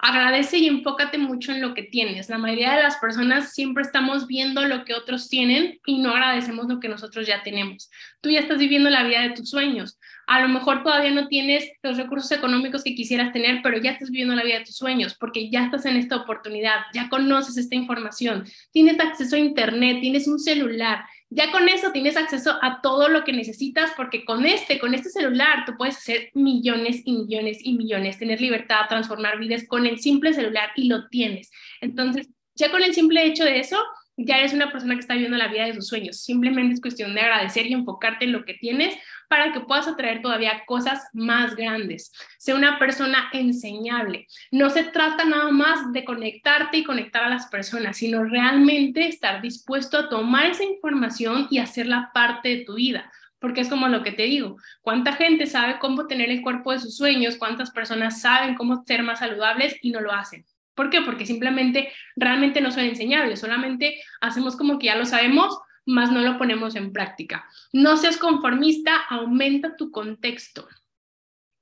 Agradece 0.05 0.57
y 0.57 0.67
enfócate 0.67 1.17
mucho 1.17 1.53
en 1.53 1.61
lo 1.61 1.73
que 1.73 1.83
tienes. 1.83 2.27
La 2.27 2.37
mayoría 2.37 2.75
de 2.75 2.83
las 2.83 2.97
personas 2.97 3.53
siempre 3.53 3.83
estamos 3.83 4.27
viendo 4.27 4.65
lo 4.65 4.83
que 4.83 4.93
otros 4.93 5.29
tienen 5.29 5.79
y 5.85 5.99
no 5.99 6.11
agradecemos 6.11 6.67
lo 6.67 6.81
que 6.81 6.89
nosotros 6.89 7.25
ya 7.25 7.41
tenemos. 7.41 7.89
Tú 8.19 8.29
ya 8.29 8.41
estás 8.41 8.57
viviendo 8.57 8.89
la 8.89 9.05
vida 9.05 9.21
de 9.21 9.29
tus 9.29 9.49
sueños. 9.49 9.97
A 10.27 10.41
lo 10.41 10.49
mejor 10.49 10.83
todavía 10.83 11.11
no 11.11 11.29
tienes 11.29 11.69
los 11.83 11.95
recursos 11.95 12.31
económicos 12.33 12.83
que 12.83 12.95
quisieras 12.95 13.31
tener, 13.31 13.61
pero 13.63 13.77
ya 13.77 13.91
estás 13.91 14.09
viviendo 14.09 14.35
la 14.35 14.43
vida 14.43 14.59
de 14.59 14.65
tus 14.65 14.75
sueños 14.75 15.15
porque 15.17 15.49
ya 15.49 15.65
estás 15.65 15.85
en 15.85 15.95
esta 15.95 16.17
oportunidad, 16.17 16.81
ya 16.93 17.07
conoces 17.07 17.55
esta 17.55 17.75
información, 17.75 18.43
tienes 18.71 18.99
acceso 18.99 19.37
a 19.37 19.39
Internet, 19.39 19.99
tienes 20.01 20.27
un 20.27 20.39
celular, 20.39 21.05
ya 21.35 21.51
con 21.51 21.67
eso 21.67 21.91
tienes 21.91 22.15
acceso 22.15 22.57
a 22.61 22.81
todo 22.81 23.09
lo 23.09 23.23
que 23.23 23.33
necesitas 23.33 23.91
porque 23.97 24.23
con 24.23 24.45
este, 24.45 24.79
con 24.79 24.93
este 24.93 25.09
celular, 25.09 25.65
tú 25.65 25.73
puedes 25.77 25.97
hacer 25.97 26.29
millones 26.33 27.01
y 27.05 27.13
millones 27.13 27.59
y 27.63 27.73
millones, 27.73 28.19
tener 28.19 28.39
libertad, 28.39 28.81
transformar 28.87 29.39
vidas 29.39 29.65
con 29.67 29.85
el 29.85 29.99
simple 29.99 30.33
celular 30.33 30.69
y 30.75 30.87
lo 30.87 31.07
tienes. 31.07 31.51
Entonces, 31.81 32.29
ya 32.55 32.69
con 32.69 32.83
el 32.83 32.93
simple 32.93 33.25
hecho 33.25 33.45
de 33.45 33.59
eso, 33.59 33.77
ya 34.15 34.37
eres 34.37 34.53
una 34.53 34.71
persona 34.71 34.93
que 34.93 35.01
está 35.01 35.15
viviendo 35.15 35.37
la 35.37 35.47
vida 35.47 35.65
de 35.65 35.73
sus 35.73 35.87
sueños. 35.87 36.21
Simplemente 36.21 36.75
es 36.75 36.81
cuestión 36.81 37.15
de 37.15 37.21
agradecer 37.21 37.65
y 37.65 37.73
enfocarte 37.73 38.25
en 38.25 38.31
lo 38.31 38.45
que 38.45 38.53
tienes 38.53 38.95
para 39.33 39.51
que 39.51 39.61
puedas 39.61 39.87
atraer 39.87 40.21
todavía 40.21 40.61
cosas 40.67 41.09
más 41.11 41.55
grandes. 41.55 42.11
Sé 42.37 42.53
una 42.53 42.77
persona 42.77 43.31
enseñable. 43.33 44.27
No 44.51 44.69
se 44.69 44.83
trata 44.83 45.25
nada 45.25 45.49
más 45.49 45.91
de 45.91 46.05
conectarte 46.05 46.77
y 46.77 46.83
conectar 46.83 47.23
a 47.23 47.29
las 47.29 47.47
personas, 47.47 47.97
sino 47.97 48.25
realmente 48.25 49.07
estar 49.07 49.41
dispuesto 49.41 49.97
a 49.97 50.07
tomar 50.07 50.51
esa 50.51 50.63
información 50.63 51.47
y 51.49 51.57
hacerla 51.57 52.11
parte 52.13 52.49
de 52.49 52.63
tu 52.63 52.75
vida 52.75 53.11
porque 53.39 53.61
es 53.61 53.69
como 53.69 53.87
lo 53.87 54.03
que 54.03 54.11
te 54.11 54.23
digo, 54.23 54.57
cuánta 54.81 55.13
gente 55.13 55.47
sabe 55.47 55.79
cómo 55.79 56.05
tener 56.05 56.29
el 56.29 56.43
cuerpo 56.43 56.71
de 56.71 56.79
sus 56.79 56.95
sueños, 56.95 57.35
cuántas 57.35 57.71
personas 57.71 58.21
saben 58.21 58.53
cómo 58.53 58.83
ser 58.85 59.01
más 59.01 59.19
saludables 59.19 59.75
y 59.81 59.89
no 59.89 59.99
lo 59.99 60.13
hacen. 60.13 60.45
¿Por 60.75 60.91
qué? 60.91 61.01
Porque 61.01 61.25
simplemente 61.25 61.91
realmente 62.15 62.61
no 62.61 62.71
son 62.71 62.83
enseñables, 62.83 63.39
solamente 63.39 63.99
hacemos 64.21 64.55
como 64.55 64.77
que 64.77 64.85
ya 64.85 64.95
lo 64.95 65.05
sabemos, 65.05 65.59
más 65.85 66.11
no 66.11 66.21
lo 66.21 66.37
ponemos 66.37 66.75
en 66.75 66.93
práctica. 66.93 67.47
No 67.71 67.97
seas 67.97 68.17
conformista, 68.17 68.95
aumenta 69.09 69.75
tu 69.75 69.91
contexto. 69.91 70.67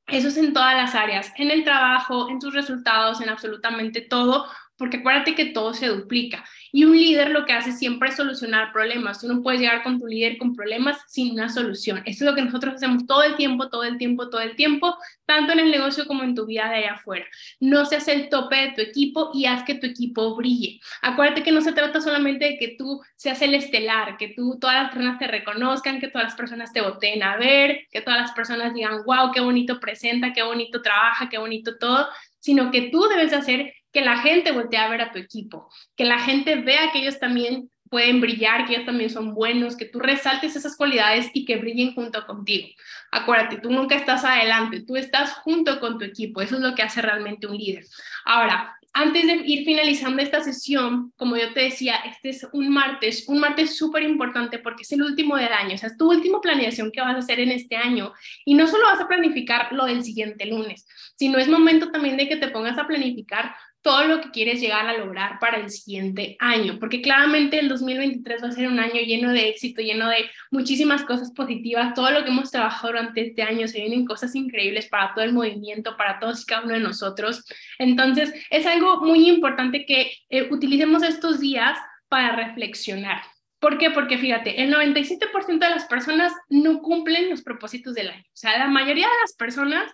Eso 0.08 0.28
es 0.28 0.38
en 0.38 0.54
todas 0.54 0.76
las 0.76 0.94
áreas, 0.96 1.32
en 1.38 1.52
el 1.52 1.64
trabajo, 1.64 2.30
en 2.30 2.40
tus 2.40 2.54
resultados, 2.54 3.22
en 3.22 3.30
absolutamente 3.30 4.02
todo, 4.02 4.46
porque 4.76 4.98
acuérdate 4.98 5.36
que 5.36 5.46
todo 5.46 5.74
se 5.74 5.88
duplica. 5.88 6.44
Y 6.72 6.86
un 6.86 6.96
líder 6.96 7.32
lo 7.32 7.46
que 7.46 7.54
hace 7.54 7.72
siempre 7.72 8.10
es 8.10 8.16
solucionar 8.16 8.72
problemas. 8.72 9.20
Tú 9.20 9.28
no 9.28 9.42
puedes 9.42 9.60
llegar 9.60 9.84
con 9.84 10.00
tu 10.00 10.08
líder 10.08 10.38
con 10.38 10.56
problemas 10.56 10.98
sin 11.08 11.34
una 11.34 11.50
solución. 11.50 11.98
Esto 12.06 12.24
es 12.24 12.30
lo 12.30 12.36
que 12.36 12.42
nosotros 12.42 12.76
hacemos 12.76 13.06
todo 13.06 13.24
el 13.24 13.36
tiempo, 13.36 13.70
todo 13.70 13.84
el 13.84 13.98
tiempo, 13.98 14.30
todo 14.30 14.42
el 14.42 14.56
tiempo, 14.56 14.96
tanto 15.26 15.54
en 15.54 15.60
el 15.60 15.72
negocio 15.72 16.06
como 16.08 16.24
en 16.24 16.36
tu 16.36 16.46
vida 16.46 16.70
de 16.70 16.76
allá 16.76 16.94
afuera. 16.94 17.26
No 17.60 17.86
seas 17.86 18.08
el 18.08 18.30
tope 18.30 18.56
de 18.56 18.72
tu 18.74 18.82
equipo 18.82 19.32
y 19.34 19.46
haz 19.46 19.64
que 19.64 19.76
tu 19.76 19.88
equipo 19.88 20.36
brille. 20.36 20.80
Acuérdate 21.02 21.44
que 21.44 21.52
no 21.52 21.62
se 21.62 21.74
trata 21.74 22.02
solamente 22.02 22.46
de 22.46 22.58
que 22.58 22.76
tú 22.78 23.02
seas 23.16 23.42
el 23.42 23.54
estelar, 23.54 24.18
que 24.18 24.30
tú 24.30 24.58
todas 24.60 24.84
las 24.84 24.92
personas 24.92 25.20
te 25.20 25.28
reconozcan, 25.28 26.00
que 26.00 26.08
todas 26.08 26.28
las 26.28 26.36
personas 26.36 26.72
te 26.74 26.82
voten 26.82 27.24
a 27.24 27.38
ver, 27.38 27.88
que 27.92 28.02
todas 28.02 28.20
las 28.20 28.32
personas 28.32 28.74
digan, 28.74 29.04
wow, 29.06 29.32
qué 29.34 29.42
bonito 29.42 29.80
presenta, 29.80 30.34
qué 30.34 30.44
bonito 30.44 30.82
trabaja, 30.82 31.30
qué 31.30 31.38
bonito 31.38 31.78
todo, 31.78 32.08
sino 32.40 32.72
que 32.72 32.90
tú 32.90 33.08
debes 33.08 33.34
hacer 33.34 33.74
que 33.92 34.02
la 34.02 34.18
gente 34.18 34.52
voltee 34.52 34.80
a 34.80 34.90
ver 34.90 35.02
a 35.02 35.12
tu 35.12 35.20
equipo, 35.20 35.70
que 35.96 36.06
la 36.06 36.20
gente 36.20 36.56
vea 36.56 36.92
que 36.92 37.00
ellos 37.00 37.20
también 37.20 37.70
pueden 37.92 38.22
brillar, 38.22 38.66
que 38.66 38.74
ellos 38.74 38.86
también 38.86 39.10
son 39.10 39.34
buenos, 39.34 39.76
que 39.76 39.86
tú 39.86 40.00
resaltes 40.00 40.56
esas 40.56 40.78
cualidades 40.78 41.30
y 41.34 41.44
que 41.44 41.58
brillen 41.58 41.94
junto 41.94 42.26
contigo. 42.26 42.70
Acuérdate, 43.12 43.58
tú 43.58 43.70
nunca 43.70 43.96
estás 43.96 44.24
adelante, 44.24 44.82
tú 44.88 44.96
estás 44.96 45.34
junto 45.34 45.80
con 45.82 45.98
tu 45.98 46.06
equipo, 46.06 46.42
eso 46.42 46.56
es 46.56 46.62
lo 46.62 46.74
que 46.74 46.84
hace 46.84 47.02
realmente 47.02 47.48
un 47.48 47.58
líder. 47.58 47.84
Ahora, 48.24 48.78
antes 48.94 49.26
de 49.26 49.42
ir 49.46 49.66
finalizando 49.66 50.22
esta 50.22 50.42
sesión, 50.42 51.14
como 51.16 51.38
yo 51.38 51.54
te 51.54 51.62
decía, 51.62 51.96
este 52.06 52.30
es 52.30 52.48
un 52.52 52.70
martes, 52.70 53.28
un 53.28 53.40
martes 53.40 53.78
súper 53.78 54.04
importante 54.04 54.60
porque 54.60 54.84
es 54.84 54.92
el 54.92 55.02
último 55.02 55.36
del 55.38 55.52
año, 55.52 55.76
o 55.76 55.78
sea, 55.78 55.90
es 55.90 55.98
tu 55.98 56.10
última 56.10 56.42
planeación 56.42 56.92
que 56.92 57.02
vas 57.02 57.16
a 57.16 57.20
hacer 57.20 57.40
en 57.40 57.52
este 57.52 57.76
año 57.76 58.14
y 58.46 58.54
no 58.54 58.68
solo 58.68 58.86
vas 58.86 59.00
a 59.00 59.08
planificar 59.08 59.72
lo 59.72 59.86
del 59.86 60.04
siguiente 60.04 60.46
lunes, 60.46 60.86
sino 61.16 61.38
es 61.38 61.48
momento 61.48 61.92
también 61.92 62.18
de 62.18 62.28
que 62.28 62.36
te 62.38 62.50
pongas 62.50 62.78
a 62.78 62.88
planificar 62.88 63.54
todo 63.82 64.06
lo 64.06 64.22
que 64.22 64.32
quieres 64.32 64.62
llegar 64.62 64.88
a 64.88 64.98
lograr 64.98 65.40
para 65.40 65.58
el 65.58 65.70
siguiente 65.70 66.36
año, 66.40 66.78
porque 66.80 67.02
claramente 67.02 67.60
el 67.60 67.68
2023 67.68 68.44
va 68.44 68.48
a 68.48 68.52
ser 68.52 68.68
un 68.68 68.80
año 68.80 69.02
lleno 69.02 69.32
de 69.34 69.50
éxito, 69.50 69.82
lleno 69.82 70.08
de 70.08 70.30
muchísimas 70.52 71.04
cosas 71.04 71.32
positivas, 71.32 71.94
todo 71.94 72.12
lo 72.12 72.24
que 72.24 72.30
hemos 72.30 72.52
trabajado 72.52 72.94
durante 72.94 73.28
este 73.28 73.42
año, 73.42 73.68
se 73.68 73.80
vienen 73.80 74.06
cosas 74.06 74.36
increíbles 74.36 74.88
para 74.88 75.14
todo 75.14 75.26
el 75.26 75.34
movimiento, 75.34 75.98
para 75.98 76.20
todos 76.20 76.44
y 76.44 76.46
cada 76.46 76.64
uno 76.64 76.76
de 76.76 76.80
nosotros. 76.80 77.44
Entonces, 77.80 78.34
es 78.50 78.66
algo 78.66 79.02
muy 79.02 79.28
importante 79.28 79.86
que 79.86 80.12
eh, 80.30 80.48
utilicemos 80.52 81.04
estos 81.04 81.40
días 81.40 81.78
para 82.08 82.36
reflexionar. 82.36 83.22
¿Por 83.60 83.78
qué? 83.78 83.92
Porque 83.92 84.18
fíjate, 84.18 84.64
el 84.64 84.74
97% 84.74 85.60
de 85.60 85.70
las 85.70 85.86
personas 85.86 86.34
no 86.50 86.82
cumplen 86.82 87.30
los 87.30 87.44
propósitos 87.44 87.94
del 87.94 88.10
año. 88.10 88.24
O 88.24 88.36
sea, 88.36 88.58
la 88.58 88.68
mayoría 88.68 89.06
de 89.06 89.22
las 89.22 89.34
personas 89.36 89.92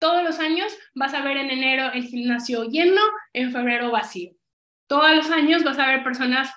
todos 0.00 0.24
los 0.24 0.40
años 0.40 0.72
vas 0.94 1.14
a 1.14 1.22
ver 1.22 1.36
en 1.36 1.50
enero 1.50 1.92
el 1.92 2.04
gimnasio 2.04 2.64
lleno, 2.64 3.02
en 3.32 3.52
febrero 3.52 3.92
vacío. 3.92 4.32
Todos 4.88 5.14
los 5.14 5.30
años 5.30 5.62
vas 5.62 5.78
a 5.78 5.86
ver 5.86 6.02
personas 6.02 6.52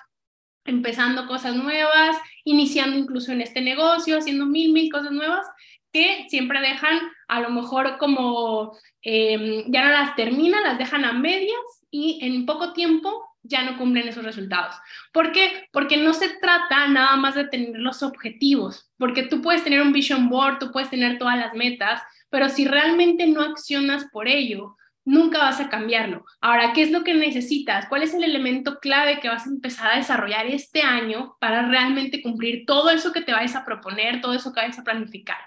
empezando 0.64 1.28
cosas 1.28 1.54
nuevas, 1.54 2.16
iniciando 2.44 2.96
incluso 2.96 3.30
en 3.30 3.42
este 3.42 3.60
negocio, 3.60 4.18
haciendo 4.18 4.46
mil, 4.46 4.72
mil 4.72 4.90
cosas 4.90 5.12
nuevas 5.12 5.46
que 5.92 6.26
siempre 6.28 6.60
dejan 6.60 6.98
a 7.28 7.40
lo 7.40 7.50
mejor 7.50 7.98
como 7.98 8.76
em, 9.02 9.70
ya 9.70 9.84
no 9.84 9.90
las 9.90 10.16
terminan, 10.16 10.64
las 10.64 10.78
dejan 10.78 11.04
a 11.04 11.12
medias 11.12 11.54
y 11.90 12.18
en 12.22 12.46
poco 12.46 12.72
tiempo 12.72 13.24
ya 13.44 13.62
no 13.62 13.78
cumplen 13.78 14.08
esos 14.08 14.24
resultados. 14.24 14.74
¿Por 15.12 15.32
qué? 15.32 15.68
Porque 15.72 15.96
no 15.96 16.12
se 16.14 16.28
trata 16.40 16.88
nada 16.88 17.16
más 17.16 17.34
de 17.34 17.46
tener 17.46 17.78
los 17.78 18.02
objetivos, 18.02 18.90
porque 18.98 19.22
tú 19.22 19.42
puedes 19.42 19.62
tener 19.62 19.82
un 19.82 19.92
vision 19.92 20.28
board, 20.28 20.58
tú 20.58 20.72
puedes 20.72 20.90
tener 20.90 21.18
todas 21.18 21.38
las 21.38 21.54
metas, 21.54 22.02
pero 22.30 22.48
si 22.48 22.66
realmente 22.66 23.26
no 23.26 23.42
accionas 23.42 24.06
por 24.12 24.26
ello, 24.26 24.76
nunca 25.04 25.38
vas 25.38 25.60
a 25.60 25.68
cambiarlo. 25.68 26.24
Ahora, 26.40 26.72
¿qué 26.72 26.82
es 26.82 26.90
lo 26.90 27.04
que 27.04 27.14
necesitas? 27.14 27.86
¿Cuál 27.88 28.02
es 28.02 28.14
el 28.14 28.24
elemento 28.24 28.78
clave 28.80 29.20
que 29.20 29.28
vas 29.28 29.46
a 29.46 29.50
empezar 29.50 29.92
a 29.92 29.96
desarrollar 29.96 30.46
este 30.46 30.82
año 30.82 31.36
para 31.38 31.68
realmente 31.68 32.22
cumplir 32.22 32.64
todo 32.66 32.90
eso 32.90 33.12
que 33.12 33.20
te 33.20 33.32
vayas 33.32 33.54
a 33.54 33.64
proponer, 33.64 34.20
todo 34.20 34.32
eso 34.32 34.52
que 34.52 34.60
vayas 34.60 34.78
a 34.78 34.84
planificar? 34.84 35.38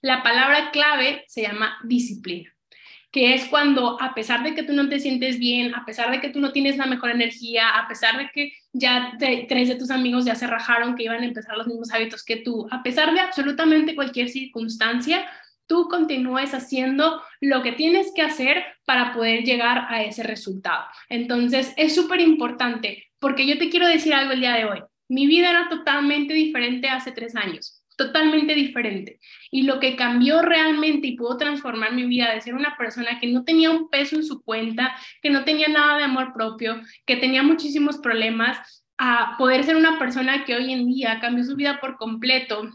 La 0.00 0.22
palabra 0.22 0.70
clave 0.72 1.24
se 1.28 1.42
llama 1.42 1.78
disciplina 1.84 2.52
que 3.12 3.34
es 3.34 3.44
cuando 3.44 4.00
a 4.00 4.14
pesar 4.14 4.42
de 4.42 4.54
que 4.54 4.62
tú 4.62 4.72
no 4.72 4.88
te 4.88 4.98
sientes 4.98 5.38
bien, 5.38 5.74
a 5.74 5.84
pesar 5.84 6.10
de 6.10 6.20
que 6.20 6.30
tú 6.30 6.40
no 6.40 6.50
tienes 6.50 6.78
la 6.78 6.86
mejor 6.86 7.10
energía, 7.10 7.68
a 7.68 7.86
pesar 7.86 8.16
de 8.16 8.30
que 8.32 8.54
ya 8.72 9.12
tres 9.18 9.68
de 9.68 9.74
tus 9.74 9.90
amigos 9.90 10.24
ya 10.24 10.34
se 10.34 10.46
rajaron 10.46 10.96
que 10.96 11.04
iban 11.04 11.20
a 11.22 11.26
empezar 11.26 11.56
los 11.58 11.66
mismos 11.66 11.92
hábitos 11.92 12.24
que 12.24 12.36
tú, 12.36 12.66
a 12.70 12.82
pesar 12.82 13.12
de 13.12 13.20
absolutamente 13.20 13.94
cualquier 13.94 14.30
circunstancia, 14.30 15.28
tú 15.66 15.88
continúes 15.88 16.54
haciendo 16.54 17.22
lo 17.40 17.62
que 17.62 17.72
tienes 17.72 18.12
que 18.16 18.22
hacer 18.22 18.64
para 18.86 19.12
poder 19.12 19.44
llegar 19.44 19.86
a 19.90 20.02
ese 20.02 20.22
resultado. 20.22 20.84
Entonces, 21.10 21.74
es 21.76 21.94
súper 21.94 22.20
importante 22.20 23.04
porque 23.18 23.46
yo 23.46 23.58
te 23.58 23.68
quiero 23.68 23.86
decir 23.86 24.14
algo 24.14 24.32
el 24.32 24.40
día 24.40 24.54
de 24.54 24.64
hoy. 24.64 24.82
Mi 25.08 25.26
vida 25.26 25.50
era 25.50 25.68
totalmente 25.68 26.32
diferente 26.32 26.88
hace 26.88 27.12
tres 27.12 27.36
años 27.36 27.81
totalmente 28.06 28.54
diferente. 28.54 29.20
Y 29.50 29.62
lo 29.62 29.80
que 29.80 29.96
cambió 29.96 30.42
realmente 30.42 31.06
y 31.08 31.16
pudo 31.16 31.36
transformar 31.36 31.92
mi 31.92 32.04
vida 32.06 32.32
de 32.32 32.40
ser 32.40 32.54
una 32.54 32.76
persona 32.76 33.20
que 33.20 33.28
no 33.28 33.44
tenía 33.44 33.70
un 33.70 33.88
peso 33.90 34.16
en 34.16 34.24
su 34.24 34.42
cuenta, 34.42 34.94
que 35.22 35.30
no 35.30 35.44
tenía 35.44 35.68
nada 35.68 35.98
de 35.98 36.04
amor 36.04 36.32
propio, 36.32 36.80
que 37.06 37.16
tenía 37.16 37.42
muchísimos 37.42 37.98
problemas, 37.98 38.82
a 38.98 39.36
poder 39.36 39.64
ser 39.64 39.76
una 39.76 39.98
persona 39.98 40.44
que 40.44 40.54
hoy 40.54 40.72
en 40.72 40.86
día 40.86 41.18
cambió 41.20 41.42
su 41.42 41.56
vida 41.56 41.80
por 41.80 41.96
completo, 41.96 42.70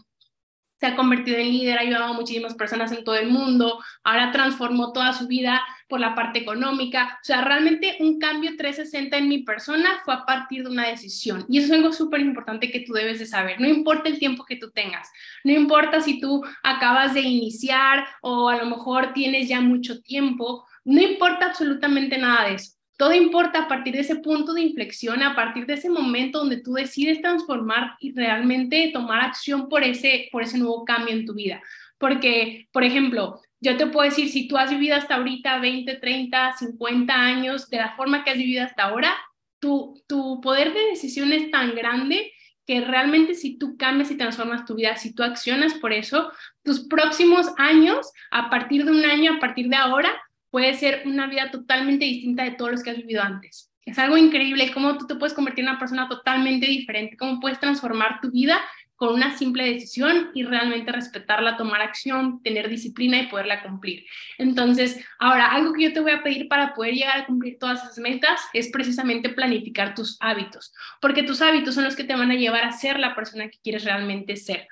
se 0.78 0.86
ha 0.86 0.96
convertido 0.96 1.38
en 1.38 1.48
líder, 1.48 1.78
ha 1.78 1.82
ayudado 1.82 2.04
a 2.04 2.12
muchísimas 2.12 2.54
personas 2.54 2.92
en 2.92 3.04
todo 3.04 3.16
el 3.16 3.28
mundo, 3.28 3.82
ahora 4.04 4.30
transformó 4.30 4.92
toda 4.92 5.12
su 5.12 5.26
vida 5.26 5.60
por 5.88 6.00
la 6.00 6.14
parte 6.14 6.38
económica. 6.38 7.18
O 7.20 7.24
sea, 7.24 7.42
realmente 7.42 7.96
un 8.00 8.18
cambio 8.18 8.52
360 8.56 9.16
en 9.16 9.28
mi 9.28 9.38
persona 9.42 10.00
fue 10.04 10.14
a 10.14 10.24
partir 10.24 10.62
de 10.62 10.70
una 10.70 10.86
decisión. 10.86 11.44
Y 11.48 11.58
eso 11.58 11.66
es 11.66 11.72
algo 11.72 11.92
súper 11.92 12.20
importante 12.20 12.70
que 12.70 12.80
tú 12.80 12.92
debes 12.92 13.18
de 13.18 13.26
saber. 13.26 13.60
No 13.60 13.66
importa 13.66 14.08
el 14.08 14.18
tiempo 14.18 14.44
que 14.44 14.56
tú 14.56 14.70
tengas, 14.70 15.10
no 15.42 15.52
importa 15.52 16.00
si 16.00 16.20
tú 16.20 16.44
acabas 16.62 17.14
de 17.14 17.22
iniciar 17.22 18.06
o 18.22 18.48
a 18.48 18.56
lo 18.56 18.66
mejor 18.66 19.12
tienes 19.12 19.48
ya 19.48 19.60
mucho 19.60 20.00
tiempo, 20.00 20.64
no 20.84 21.02
importa 21.02 21.46
absolutamente 21.46 22.18
nada 22.18 22.48
de 22.48 22.54
eso. 22.54 22.77
Todo 22.98 23.14
importa 23.14 23.60
a 23.60 23.68
partir 23.68 23.94
de 23.94 24.00
ese 24.00 24.16
punto 24.16 24.52
de 24.52 24.62
inflexión, 24.62 25.22
a 25.22 25.36
partir 25.36 25.66
de 25.66 25.74
ese 25.74 25.88
momento 25.88 26.40
donde 26.40 26.60
tú 26.60 26.72
decides 26.72 27.22
transformar 27.22 27.96
y 28.00 28.12
realmente 28.12 28.90
tomar 28.92 29.20
acción 29.20 29.68
por 29.68 29.84
ese, 29.84 30.28
por 30.32 30.42
ese 30.42 30.58
nuevo 30.58 30.84
cambio 30.84 31.14
en 31.14 31.24
tu 31.24 31.32
vida. 31.32 31.62
Porque, 31.96 32.66
por 32.72 32.82
ejemplo, 32.82 33.40
yo 33.60 33.76
te 33.76 33.86
puedo 33.86 34.04
decir, 34.08 34.28
si 34.30 34.48
tú 34.48 34.58
has 34.58 34.70
vivido 34.70 34.96
hasta 34.96 35.14
ahorita 35.14 35.60
20, 35.60 35.94
30, 35.94 36.56
50 36.58 37.14
años 37.14 37.70
de 37.70 37.76
la 37.76 37.94
forma 37.94 38.24
que 38.24 38.30
has 38.30 38.36
vivido 38.36 38.64
hasta 38.64 38.82
ahora, 38.82 39.14
tu, 39.60 40.02
tu 40.08 40.40
poder 40.40 40.72
de 40.72 40.88
decisión 40.90 41.32
es 41.32 41.52
tan 41.52 41.76
grande 41.76 42.32
que 42.66 42.80
realmente 42.80 43.34
si 43.34 43.58
tú 43.58 43.76
cambias 43.76 44.10
y 44.10 44.16
transformas 44.16 44.64
tu 44.64 44.74
vida, 44.74 44.96
si 44.96 45.14
tú 45.14 45.22
accionas 45.22 45.74
por 45.74 45.92
eso, 45.92 46.32
tus 46.64 46.80
próximos 46.80 47.46
años, 47.58 48.12
a 48.32 48.50
partir 48.50 48.84
de 48.84 48.90
un 48.90 49.04
año, 49.04 49.34
a 49.34 49.38
partir 49.38 49.68
de 49.68 49.76
ahora, 49.76 50.20
puede 50.50 50.74
ser 50.74 51.02
una 51.06 51.26
vida 51.26 51.50
totalmente 51.50 52.04
distinta 52.04 52.44
de 52.44 52.52
todos 52.52 52.70
los 52.70 52.82
que 52.82 52.90
has 52.90 52.96
vivido 52.96 53.22
antes. 53.22 53.70
Es 53.84 53.98
algo 53.98 54.16
increíble 54.18 54.70
cómo 54.72 54.98
tú 54.98 55.06
te 55.06 55.14
puedes 55.14 55.32
convertir 55.34 55.64
en 55.64 55.70
una 55.70 55.78
persona 55.78 56.08
totalmente 56.08 56.66
diferente, 56.66 57.16
cómo 57.16 57.40
puedes 57.40 57.58
transformar 57.58 58.20
tu 58.20 58.30
vida 58.30 58.60
con 58.98 59.14
una 59.14 59.38
simple 59.38 59.64
decisión 59.64 60.32
y 60.34 60.42
realmente 60.42 60.90
respetarla, 60.90 61.56
tomar 61.56 61.80
acción, 61.80 62.42
tener 62.42 62.68
disciplina 62.68 63.20
y 63.20 63.28
poderla 63.28 63.62
cumplir. 63.62 64.04
Entonces, 64.38 64.98
ahora, 65.20 65.52
algo 65.52 65.72
que 65.72 65.84
yo 65.84 65.92
te 65.92 66.00
voy 66.00 66.10
a 66.10 66.24
pedir 66.24 66.48
para 66.48 66.74
poder 66.74 66.94
llegar 66.94 67.18
a 67.18 67.26
cumplir 67.26 67.58
todas 67.60 67.84
esas 67.84 67.98
metas 67.98 68.40
es 68.52 68.68
precisamente 68.72 69.28
planificar 69.28 69.94
tus 69.94 70.16
hábitos, 70.18 70.74
porque 71.00 71.22
tus 71.22 71.40
hábitos 71.42 71.76
son 71.76 71.84
los 71.84 71.94
que 71.94 72.02
te 72.02 72.16
van 72.16 72.32
a 72.32 72.34
llevar 72.34 72.64
a 72.64 72.72
ser 72.72 72.98
la 72.98 73.14
persona 73.14 73.48
que 73.48 73.60
quieres 73.62 73.84
realmente 73.84 74.34
ser. 74.36 74.66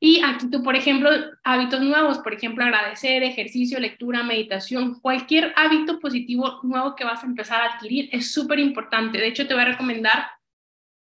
Y 0.00 0.22
aquí 0.22 0.48
tú, 0.48 0.62
por 0.62 0.76
ejemplo, 0.76 1.10
hábitos 1.42 1.80
nuevos, 1.80 2.18
por 2.18 2.32
ejemplo, 2.32 2.64
agradecer, 2.64 3.22
ejercicio, 3.24 3.80
lectura, 3.80 4.22
meditación, 4.22 5.00
cualquier 5.00 5.52
hábito 5.56 5.98
positivo 5.98 6.60
nuevo 6.62 6.94
que 6.94 7.04
vas 7.04 7.24
a 7.24 7.26
empezar 7.26 7.60
a 7.60 7.74
adquirir 7.74 8.08
es 8.12 8.32
súper 8.32 8.60
importante. 8.60 9.18
De 9.18 9.26
hecho, 9.26 9.48
te 9.48 9.54
voy 9.54 9.64
a 9.64 9.72
recomendar 9.72 10.28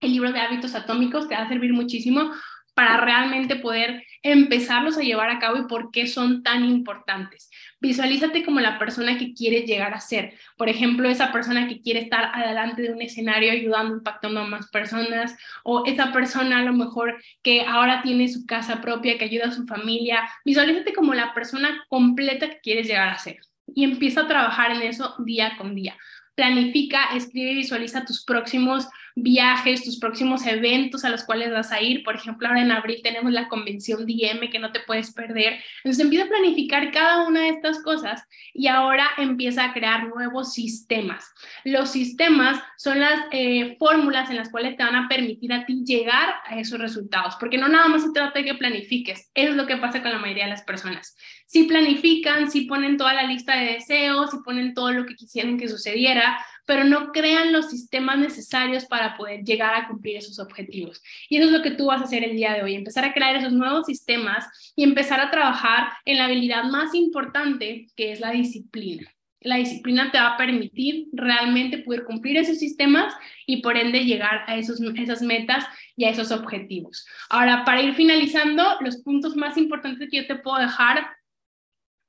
el 0.02 0.12
libro 0.12 0.32
de 0.32 0.40
hábitos 0.40 0.76
atómicos, 0.76 1.28
te 1.28 1.36
va 1.36 1.42
a 1.42 1.50
servir 1.50 1.74
muchísimo 1.74 2.32
para 2.76 2.98
realmente 2.98 3.56
poder 3.56 4.04
empezarlos 4.22 4.98
a 4.98 5.02
llevar 5.02 5.30
a 5.30 5.40
cabo 5.40 5.58
y 5.58 5.68
por 5.68 5.92
qué 5.92 6.08
son 6.08 6.44
tan 6.44 6.66
importantes. 6.66 7.50
Visualízate 7.86 8.44
como 8.44 8.60
la 8.62 8.80
persona 8.80 9.16
que 9.16 9.36
quieres 9.36 9.66
llegar 9.66 9.94
a 9.94 10.00
ser. 10.00 10.34
Por 10.58 10.70
ejemplo, 10.70 11.08
esa 11.08 11.32
persona 11.32 11.68
que 11.68 11.82
quiere 11.82 12.00
estar 12.00 12.32
adelante 12.34 12.82
de 12.82 12.92
un 12.92 13.00
escenario 13.00 13.52
ayudando, 13.52 13.98
impactando 13.98 14.40
a 14.40 14.48
más 14.48 14.72
personas, 14.72 15.38
o 15.64 15.86
esa 15.86 16.12
persona 16.12 16.60
a 16.60 16.64
lo 16.64 16.74
mejor 16.74 17.22
que 17.44 17.62
ahora 17.62 18.02
tiene 18.02 18.28
su 18.28 18.48
casa 18.48 18.82
propia, 18.82 19.20
que 19.20 19.26
ayuda 19.26 19.50
a 19.50 19.52
su 19.52 19.68
familia. 19.68 20.28
Visualízate 20.44 20.94
como 20.94 21.14
la 21.14 21.36
persona 21.36 21.86
completa 21.88 22.50
que 22.50 22.60
quieres 22.60 22.88
llegar 22.88 23.10
a 23.10 23.20
ser 23.20 23.38
y 23.68 23.84
empieza 23.84 24.22
a 24.22 24.28
trabajar 24.28 24.72
en 24.72 24.82
eso 24.82 25.16
día 25.20 25.56
con 25.56 25.76
día. 25.76 25.96
Planifica, 26.36 27.16
escribe 27.16 27.52
y 27.52 27.56
visualiza 27.56 28.06
tus 28.06 28.24
próximos 28.24 28.88
viajes, 29.16 29.86
tus 29.86 29.98
próximos 29.98 30.46
eventos 30.46 31.06
a 31.06 31.10
los 31.10 31.24
cuales 31.24 31.52
vas 31.52 31.72
a 31.72 31.82
ir. 31.82 32.04
Por 32.04 32.16
ejemplo, 32.16 32.48
ahora 32.48 32.62
en 32.62 32.72
abril 32.72 33.00
tenemos 33.02 33.32
la 33.32 33.48
convención 33.48 34.06
DM 34.06 34.50
que 34.50 34.60
no 34.60 34.72
te 34.72 34.82
puedes 34.82 35.14
perder. 35.14 35.60
Entonces 35.84 36.04
empieza 36.04 36.26
a 36.26 36.30
planificar 36.30 36.92
cada 36.92 37.26
una 37.26 37.42
de 37.42 37.50
estas 37.50 37.82
cosas 37.82 38.24
y 38.54 38.68
ahora 38.68 39.08
empieza 39.18 39.64
a 39.64 39.74
crear 39.74 40.08
nuevos 40.08 40.54
sistemas. 40.54 41.34
Los 41.64 41.92
sistemas 41.92 42.62
son 42.78 43.00
las 43.00 43.22
eh, 43.32 43.78
fórmulas 43.80 44.30
en 44.30 44.36
las 44.36 44.50
cuales 44.50 44.76
te 44.76 44.84
van 44.84 44.96
a 44.96 45.08
permitir 45.08 45.54
a 45.54 45.66
ti 45.66 45.84
llegar 45.86 46.36
a 46.46 46.60
esos 46.60 46.80
resultados, 46.80 47.36
porque 47.40 47.58
no 47.58 47.70
nada 47.70 47.88
más 47.88 48.04
se 48.04 48.12
trata 48.12 48.40
de 48.40 48.46
que 48.46 48.54
planifiques, 48.56 49.32
eso 49.34 49.52
es 49.52 49.56
lo 49.56 49.66
que 49.66 49.78
pasa 49.78 50.02
con 50.02 50.12
la 50.12 50.20
mayoría 50.20 50.46
de 50.46 50.52
las 50.52 50.64
personas. 50.64 51.16
Si 51.46 51.64
planifican, 51.66 52.50
si 52.50 52.62
ponen 52.62 52.98
toda 52.98 53.14
la 53.14 53.24
lista 53.24 53.56
de 53.58 53.74
deseos, 53.74 54.32
si 54.32 54.38
ponen 54.40 54.74
todo 54.74 54.92
lo 54.92 55.06
que 55.06 55.16
quisieran 55.16 55.58
que 55.58 55.70
sucediera, 55.70 56.38
pero 56.66 56.84
no 56.84 57.12
crean 57.12 57.54
los 57.54 57.70
sistemas 57.70 58.18
necesarios 58.18 58.86
para 58.86 59.16
poder 59.16 59.44
llegar 59.44 59.76
a 59.76 59.88
cumplir 59.88 60.18
esos 60.18 60.40
objetivos. 60.40 61.02
Y 61.30 61.38
eso 61.38 61.46
es 61.46 61.52
lo 61.52 61.62
que 61.62 61.72
tú 61.72 61.88
vas 61.88 62.02
a 62.02 62.06
hacer 62.06 62.24
el 62.24 62.36
día 62.36 62.54
de 62.54 62.64
hoy, 62.64 62.76
empezar 62.76 63.06
a 63.06 63.14
crear 63.14 63.36
esos 63.36 63.54
nuevos 63.54 63.86
sistemas 63.86 64.46
y 64.76 64.84
empezar 64.84 65.20
a 65.20 65.30
trabajar 65.30 65.90
en 66.06 66.18
la 66.18 66.26
habilidad 66.26 66.64
más 66.64 66.94
importante, 66.96 67.88
que 67.96 68.12
es 68.12 68.20
la 68.20 68.32
disciplina. 68.32 69.10
La 69.42 69.58
disciplina 69.58 70.12
te 70.12 70.18
va 70.18 70.34
a 70.34 70.38
permitir 70.38 71.06
realmente 71.14 71.78
poder 71.78 72.04
cumplir 72.04 72.36
esos 72.38 72.58
sistemas 72.58 73.14
y 73.46 73.62
por 73.62 73.78
ende 73.78 74.04
llegar 74.04 74.44
a 74.48 74.58
esos, 74.58 74.82
esas 74.96 75.22
metas 75.22 75.64
y 75.96 76.06
a 76.06 76.10
esos 76.10 76.32
objetivos. 76.32 77.06
Ahora, 77.30 77.64
para 77.64 77.84
ir 77.84 77.94
finalizando, 77.94 78.64
los 78.82 78.98
puntos 79.04 79.36
más 79.36 79.56
importantes 79.58 80.10
que 80.10 80.18
yo 80.18 80.26
te 80.26 80.38
puedo 80.38 80.58
dejar 80.58 81.06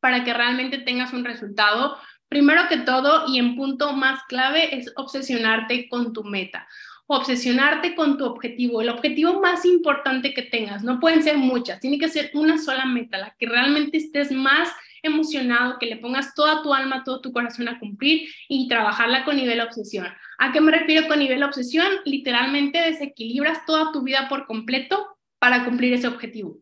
para 0.06 0.22
que 0.22 0.32
realmente 0.32 0.78
tengas 0.78 1.12
un 1.12 1.24
resultado 1.24 1.96
Primero 2.28 2.62
que 2.68 2.78
todo 2.78 3.24
y 3.28 3.38
en 3.38 3.54
punto 3.54 3.92
más 3.92 4.20
clave 4.24 4.76
es 4.76 4.92
obsesionarte 4.96 5.88
con 5.88 6.12
tu 6.12 6.24
meta, 6.24 6.66
obsesionarte 7.06 7.94
con 7.94 8.18
tu 8.18 8.24
objetivo, 8.24 8.82
el 8.82 8.88
objetivo 8.88 9.40
más 9.40 9.64
importante 9.64 10.34
que 10.34 10.42
tengas. 10.42 10.82
No 10.82 10.98
pueden 10.98 11.22
ser 11.22 11.38
muchas, 11.38 11.78
tiene 11.78 11.98
que 11.98 12.08
ser 12.08 12.32
una 12.34 12.58
sola 12.58 12.84
meta, 12.84 13.18
la 13.18 13.34
que 13.38 13.46
realmente 13.46 13.98
estés 13.98 14.32
más 14.32 14.68
emocionado, 15.04 15.78
que 15.78 15.86
le 15.86 15.98
pongas 15.98 16.34
toda 16.34 16.64
tu 16.64 16.74
alma, 16.74 17.04
todo 17.04 17.20
tu 17.20 17.32
corazón 17.32 17.68
a 17.68 17.78
cumplir 17.78 18.28
y 18.48 18.66
trabajarla 18.66 19.24
con 19.24 19.36
nivel 19.36 19.60
obsesión. 19.60 20.08
¿A 20.38 20.50
qué 20.50 20.60
me 20.60 20.72
refiero 20.72 21.06
con 21.06 21.20
nivel 21.20 21.44
obsesión? 21.44 21.86
Literalmente 22.04 22.80
desequilibras 22.80 23.64
toda 23.66 23.92
tu 23.92 24.02
vida 24.02 24.28
por 24.28 24.46
completo 24.46 25.16
para 25.38 25.64
cumplir 25.64 25.92
ese 25.92 26.08
objetivo. 26.08 26.58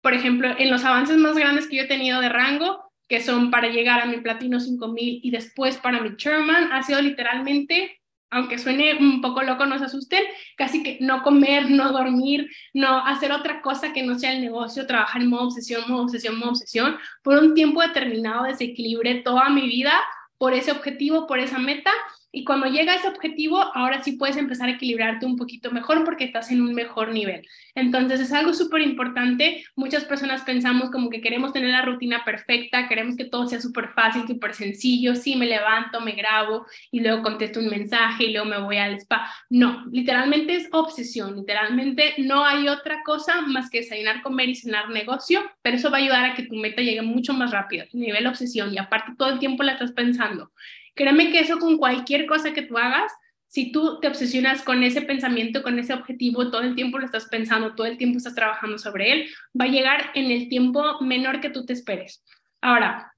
Por 0.00 0.14
ejemplo, 0.14 0.54
en 0.58 0.70
los 0.70 0.84
avances 0.84 1.16
más 1.16 1.36
grandes 1.36 1.68
que 1.68 1.76
yo 1.76 1.82
he 1.82 1.88
tenido 1.88 2.20
de 2.20 2.28
rango, 2.28 2.90
que 3.08 3.20
son 3.20 3.50
para 3.50 3.68
llegar 3.68 4.00
a 4.00 4.06
mi 4.06 4.18
platino 4.18 4.60
5000 4.60 5.20
y 5.22 5.30
después 5.30 5.76
para 5.78 6.00
mi 6.00 6.10
Sherman, 6.16 6.72
ha 6.72 6.82
sido 6.82 7.02
literalmente, 7.02 8.00
aunque 8.30 8.58
suene 8.58 8.94
un 8.94 9.20
poco 9.20 9.42
loco, 9.42 9.66
no 9.66 9.78
se 9.78 9.86
asusten, 9.86 10.22
casi 10.56 10.82
que 10.82 10.98
no 11.00 11.22
comer, 11.22 11.70
no 11.70 11.92
dormir, 11.92 12.48
no 12.72 13.04
hacer 13.04 13.32
otra 13.32 13.60
cosa 13.62 13.92
que 13.92 14.04
no 14.04 14.18
sea 14.18 14.32
el 14.32 14.40
negocio, 14.40 14.86
trabajar 14.86 15.22
en 15.22 15.28
modo 15.28 15.46
obsesión, 15.46 15.82
modo 15.88 16.04
obsesión, 16.04 16.38
modo 16.38 16.50
obsesión. 16.50 16.96
Por 17.22 17.36
un 17.38 17.54
tiempo 17.54 17.82
determinado 17.82 18.44
desequilibré 18.44 19.16
toda 19.16 19.48
mi 19.48 19.62
vida 19.62 19.92
por 20.38 20.54
ese 20.54 20.70
objetivo, 20.70 21.26
por 21.26 21.40
esa 21.40 21.58
meta 21.58 21.90
y 22.32 22.44
cuando 22.44 22.66
llega 22.66 22.94
ese 22.94 23.08
objetivo, 23.08 23.58
ahora 23.74 24.02
sí 24.02 24.12
puedes 24.12 24.36
empezar 24.36 24.68
a 24.68 24.72
equilibrarte 24.72 25.26
un 25.26 25.36
poquito 25.36 25.70
mejor 25.72 26.04
porque 26.04 26.24
estás 26.24 26.50
en 26.50 26.62
un 26.62 26.74
mejor 26.74 27.12
nivel. 27.12 27.46
Entonces 27.74 28.20
es 28.20 28.32
algo 28.32 28.52
súper 28.52 28.82
importante. 28.82 29.64
Muchas 29.74 30.04
personas 30.04 30.42
pensamos 30.42 30.90
como 30.90 31.10
que 31.10 31.20
queremos 31.20 31.52
tener 31.52 31.70
la 31.70 31.82
rutina 31.82 32.24
perfecta, 32.24 32.86
queremos 32.88 33.16
que 33.16 33.24
todo 33.24 33.48
sea 33.48 33.60
súper 33.60 33.88
fácil, 33.88 34.26
súper 34.28 34.54
sencillo. 34.54 35.16
Sí, 35.16 35.34
me 35.34 35.46
levanto, 35.46 36.00
me 36.00 36.12
grabo 36.12 36.66
y 36.92 37.00
luego 37.00 37.22
contesto 37.22 37.58
un 37.58 37.68
mensaje 37.68 38.24
y 38.24 38.32
luego 38.32 38.46
me 38.46 38.60
voy 38.60 38.76
al 38.76 38.94
spa. 38.94 39.28
No, 39.48 39.84
literalmente 39.90 40.54
es 40.54 40.68
obsesión. 40.70 41.36
Literalmente 41.36 42.14
no 42.18 42.44
hay 42.44 42.68
otra 42.68 43.02
cosa 43.04 43.40
más 43.42 43.70
que 43.70 43.80
desayunar, 43.80 44.22
comer 44.22 44.50
y 44.50 44.54
cenar 44.54 44.90
negocio, 44.90 45.42
pero 45.62 45.76
eso 45.76 45.90
va 45.90 45.98
a 45.98 46.00
ayudar 46.00 46.24
a 46.26 46.34
que 46.34 46.44
tu 46.44 46.54
meta 46.54 46.82
llegue 46.82 47.02
mucho 47.02 47.32
más 47.32 47.50
rápido, 47.50 47.86
nivel 47.92 48.26
obsesión 48.26 48.72
y 48.72 48.78
aparte 48.78 49.12
todo 49.18 49.30
el 49.30 49.38
tiempo 49.38 49.62
la 49.62 49.72
estás 49.72 49.92
pensando. 49.92 50.52
Créeme 50.94 51.30
que 51.30 51.40
eso 51.40 51.58
con 51.58 51.76
cualquier 51.78 52.26
cosa 52.26 52.52
que 52.52 52.62
tú 52.62 52.78
hagas, 52.78 53.12
si 53.50 53.72
tú 53.72 53.98
te 54.00 54.06
obsesionas 54.06 54.62
con 54.62 54.84
ese 54.84 55.02
pensamiento, 55.02 55.64
con 55.64 55.76
ese 55.80 55.92
objetivo, 55.92 56.52
todo 56.52 56.62
el 56.62 56.76
tiempo 56.76 56.98
lo 56.98 57.06
estás 57.06 57.26
pensando, 57.26 57.74
todo 57.74 57.88
el 57.88 57.98
tiempo 57.98 58.18
estás 58.18 58.36
trabajando 58.36 58.78
sobre 58.78 59.12
él, 59.12 59.30
va 59.60 59.64
a 59.64 59.68
llegar 59.68 60.12
en 60.14 60.30
el 60.30 60.48
tiempo 60.48 61.00
menor 61.00 61.40
que 61.40 61.50
tú 61.50 61.66
te 61.66 61.72
esperes. 61.72 62.22
Ahora, 62.60 63.12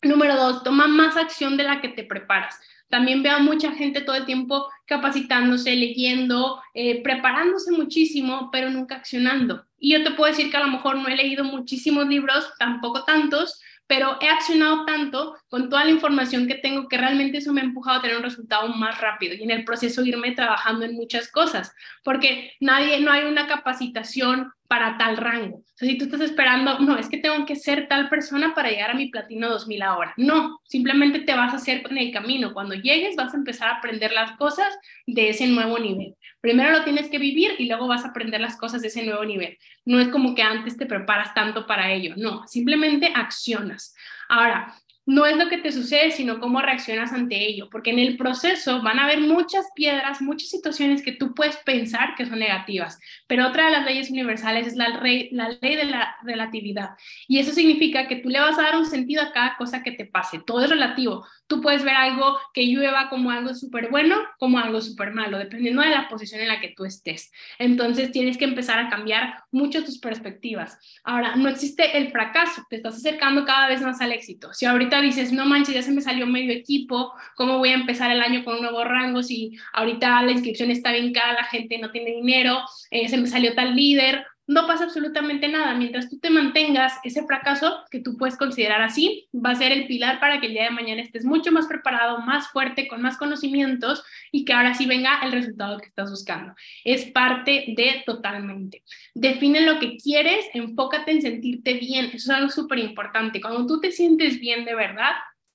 número 0.00 0.36
dos, 0.36 0.62
toma 0.62 0.86
más 0.86 1.16
acción 1.16 1.56
de 1.56 1.64
la 1.64 1.80
que 1.80 1.88
te 1.88 2.04
preparas. 2.04 2.60
También 2.88 3.24
veo 3.24 3.34
a 3.34 3.40
mucha 3.40 3.72
gente 3.72 4.02
todo 4.02 4.14
el 4.14 4.26
tiempo 4.26 4.68
capacitándose, 4.86 5.74
leyendo, 5.74 6.62
eh, 6.74 7.02
preparándose 7.02 7.72
muchísimo, 7.72 8.50
pero 8.52 8.70
nunca 8.70 8.94
accionando. 8.94 9.64
Y 9.76 9.92
yo 9.92 10.04
te 10.04 10.12
puedo 10.12 10.30
decir 10.30 10.52
que 10.52 10.56
a 10.56 10.64
lo 10.64 10.70
mejor 10.70 10.98
no 10.98 11.08
he 11.08 11.16
leído 11.16 11.42
muchísimos 11.42 12.06
libros, 12.06 12.48
tampoco 12.60 13.02
tantos, 13.02 13.60
pero 13.88 14.18
he 14.20 14.28
accionado 14.28 14.84
tanto 14.84 15.36
con 15.54 15.70
toda 15.70 15.84
la 15.84 15.92
información 15.92 16.48
que 16.48 16.56
tengo 16.56 16.88
que 16.88 16.98
realmente 16.98 17.38
eso 17.38 17.52
me 17.52 17.60
ha 17.60 17.64
empujado 17.64 17.98
a 17.98 18.02
tener 18.02 18.16
un 18.16 18.24
resultado 18.24 18.66
más 18.70 19.00
rápido 19.00 19.36
y 19.36 19.44
en 19.44 19.52
el 19.52 19.64
proceso 19.64 20.04
irme 20.04 20.32
trabajando 20.32 20.84
en 20.84 20.96
muchas 20.96 21.30
cosas, 21.30 21.72
porque 22.02 22.54
nadie, 22.58 22.98
no 22.98 23.12
hay 23.12 23.22
una 23.22 23.46
capacitación 23.46 24.50
para 24.66 24.98
tal 24.98 25.16
rango. 25.16 25.58
O 25.58 25.76
sea, 25.76 25.88
si 25.88 25.96
tú 25.96 26.06
estás 26.06 26.22
esperando, 26.22 26.80
no, 26.80 26.96
es 26.96 27.08
que 27.08 27.18
tengo 27.18 27.46
que 27.46 27.54
ser 27.54 27.86
tal 27.86 28.08
persona 28.08 28.52
para 28.52 28.68
llegar 28.68 28.90
a 28.90 28.94
mi 28.94 29.10
platino 29.10 29.48
2000 29.48 29.82
ahora. 29.82 30.12
No, 30.16 30.58
simplemente 30.64 31.20
te 31.20 31.34
vas 31.36 31.52
a 31.52 31.58
hacer 31.58 31.84
con 31.84 31.98
el 31.98 32.10
camino. 32.10 32.52
Cuando 32.52 32.74
llegues 32.74 33.14
vas 33.14 33.32
a 33.32 33.36
empezar 33.36 33.68
a 33.68 33.76
aprender 33.76 34.10
las 34.10 34.32
cosas 34.32 34.76
de 35.06 35.28
ese 35.28 35.46
nuevo 35.46 35.78
nivel. 35.78 36.16
Primero 36.40 36.72
lo 36.72 36.82
tienes 36.82 37.08
que 37.08 37.20
vivir 37.20 37.52
y 37.58 37.68
luego 37.68 37.86
vas 37.86 38.04
a 38.04 38.08
aprender 38.08 38.40
las 38.40 38.56
cosas 38.56 38.82
de 38.82 38.88
ese 38.88 39.04
nuevo 39.04 39.24
nivel. 39.24 39.56
No 39.84 40.00
es 40.00 40.08
como 40.08 40.34
que 40.34 40.42
antes 40.42 40.76
te 40.76 40.86
preparas 40.86 41.32
tanto 41.32 41.64
para 41.64 41.92
ello, 41.92 42.14
no, 42.16 42.44
simplemente 42.48 43.12
accionas. 43.14 43.94
Ahora, 44.28 44.74
no 45.06 45.26
es 45.26 45.36
lo 45.36 45.48
que 45.48 45.58
te 45.58 45.70
sucede, 45.70 46.10
sino 46.10 46.40
cómo 46.40 46.62
reaccionas 46.62 47.12
ante 47.12 47.46
ello, 47.46 47.68
porque 47.70 47.90
en 47.90 47.98
el 47.98 48.16
proceso 48.16 48.80
van 48.82 48.98
a 48.98 49.04
haber 49.04 49.20
muchas 49.20 49.66
piedras, 49.74 50.22
muchas 50.22 50.48
situaciones 50.48 51.02
que 51.02 51.12
tú 51.12 51.34
puedes 51.34 51.56
pensar 51.58 52.14
que 52.16 52.26
son 52.26 52.38
negativas, 52.38 52.98
pero 53.26 53.48
otra 53.48 53.66
de 53.66 53.72
las 53.72 53.84
leyes 53.84 54.10
universales 54.10 54.66
es 54.66 54.76
la, 54.76 54.88
ley 55.00 55.30
de 55.30 55.84
la 55.84 56.16
relatividad, 56.22 56.90
y 57.28 57.38
eso 57.38 57.52
significa 57.52 58.08
que 58.08 58.16
tú 58.16 58.30
le 58.30 58.40
vas 58.40 58.58
a 58.58 58.62
dar 58.62 58.76
un 58.76 58.86
sentido 58.86 59.22
a 59.22 59.32
cada 59.32 59.56
cosa 59.56 59.82
que 59.82 59.92
te 59.92 60.06
pase, 60.06 60.40
todo 60.46 60.64
es 60.64 60.70
relativo, 60.70 61.26
tú 61.46 61.60
puedes 61.60 61.84
ver 61.84 61.94
algo 61.94 62.38
que 62.52 62.66
llueva 62.66 63.08
como 63.08 63.30
algo 63.30 63.54
súper 63.54 63.90
bueno, 63.90 64.16
como 64.38 64.58
algo 64.58 64.80
súper 64.80 65.12
malo, 65.12 65.38
dependiendo 65.38 65.82
de 65.82 65.90
la 65.90 66.08
posición 66.08 66.40
en 66.40 66.48
la 66.48 66.60
que 66.60 66.74
tú 66.76 66.84
estés. 66.84 67.30
Entonces 67.58 68.12
tienes 68.12 68.36
que 68.38 68.44
empezar 68.44 68.78
a 68.78 68.88
cambiar 68.88 69.42
mucho 69.50 69.84
tus 69.84 69.98
perspectivas. 69.98 70.78
Ahora, 71.04 71.36
no 71.36 71.48
existe 71.48 71.96
el 71.98 72.10
fracaso, 72.10 72.62
te 72.68 72.76
estás 72.76 72.96
acercando 72.96 73.44
cada 73.44 73.68
vez 73.68 73.82
más 73.82 74.00
al 74.00 74.12
éxito. 74.12 74.52
Si 74.52 74.66
ahorita 74.66 75.00
dices, 75.00 75.32
no 75.32 75.44
manches, 75.44 75.74
ya 75.74 75.82
se 75.82 75.92
me 75.92 76.00
salió 76.00 76.26
medio 76.26 76.52
equipo, 76.52 77.12
¿cómo 77.36 77.58
voy 77.58 77.70
a 77.70 77.74
empezar 77.74 78.10
el 78.10 78.22
año 78.22 78.44
con 78.44 78.56
un 78.56 78.62
nuevo 78.62 78.84
rango 78.84 79.22
si 79.22 79.56
ahorita 79.72 80.22
la 80.22 80.32
inscripción 80.32 80.70
está 80.70 80.92
bien 80.92 81.12
cara, 81.12 81.34
la 81.34 81.44
gente 81.44 81.78
no 81.78 81.90
tiene 81.90 82.12
dinero, 82.12 82.60
eh, 82.90 83.08
se 83.08 83.18
me 83.18 83.26
salió 83.26 83.54
tal 83.54 83.74
líder? 83.74 84.24
No 84.46 84.66
pasa 84.66 84.84
absolutamente 84.84 85.48
nada. 85.48 85.74
Mientras 85.74 86.10
tú 86.10 86.18
te 86.18 86.28
mantengas, 86.28 86.92
ese 87.02 87.24
fracaso 87.24 87.82
que 87.90 88.00
tú 88.00 88.16
puedes 88.18 88.36
considerar 88.36 88.82
así 88.82 89.28
va 89.34 89.50
a 89.50 89.54
ser 89.54 89.72
el 89.72 89.86
pilar 89.86 90.20
para 90.20 90.40
que 90.40 90.48
el 90.48 90.52
día 90.52 90.64
de 90.64 90.70
mañana 90.70 91.00
estés 91.00 91.24
mucho 91.24 91.50
más 91.50 91.66
preparado, 91.66 92.18
más 92.18 92.48
fuerte, 92.48 92.86
con 92.86 93.00
más 93.00 93.16
conocimientos 93.16 94.04
y 94.30 94.44
que 94.44 94.52
ahora 94.52 94.74
sí 94.74 94.84
venga 94.84 95.20
el 95.22 95.32
resultado 95.32 95.78
que 95.78 95.86
estás 95.86 96.10
buscando. 96.10 96.54
Es 96.84 97.06
parte 97.06 97.64
de 97.74 98.02
totalmente. 98.04 98.82
Define 99.14 99.62
lo 99.62 99.78
que 99.78 99.96
quieres, 99.96 100.44
enfócate 100.52 101.12
en 101.12 101.22
sentirte 101.22 101.74
bien. 101.74 102.06
Eso 102.06 102.16
es 102.16 102.30
algo 102.30 102.50
súper 102.50 102.80
importante. 102.80 103.40
Cuando 103.40 103.66
tú 103.66 103.80
te 103.80 103.92
sientes 103.92 104.38
bien 104.40 104.66
de 104.66 104.74
verdad, 104.74 105.12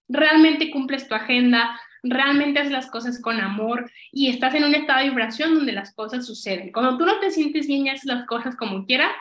realmente 0.07 0.71
cumples 0.71 1.07
tu 1.07 1.13
agenda, 1.13 1.79
realmente 2.03 2.59
haces 2.59 2.71
las 2.71 2.89
cosas 2.89 3.21
con 3.21 3.39
amor 3.39 3.89
y 4.11 4.29
estás 4.29 4.55
en 4.55 4.63
un 4.63 4.75
estado 4.75 4.99
de 4.99 5.09
vibración 5.09 5.55
donde 5.55 5.71
las 5.71 5.93
cosas 5.93 6.25
suceden. 6.25 6.71
Cuando 6.71 6.97
tú 6.97 7.05
no 7.05 7.19
te 7.19 7.31
sientes 7.31 7.67
bien 7.67 7.85
y 7.85 7.89
haces 7.89 8.05
las 8.05 8.25
cosas 8.25 8.55
como 8.55 8.85
quieras, 8.85 9.11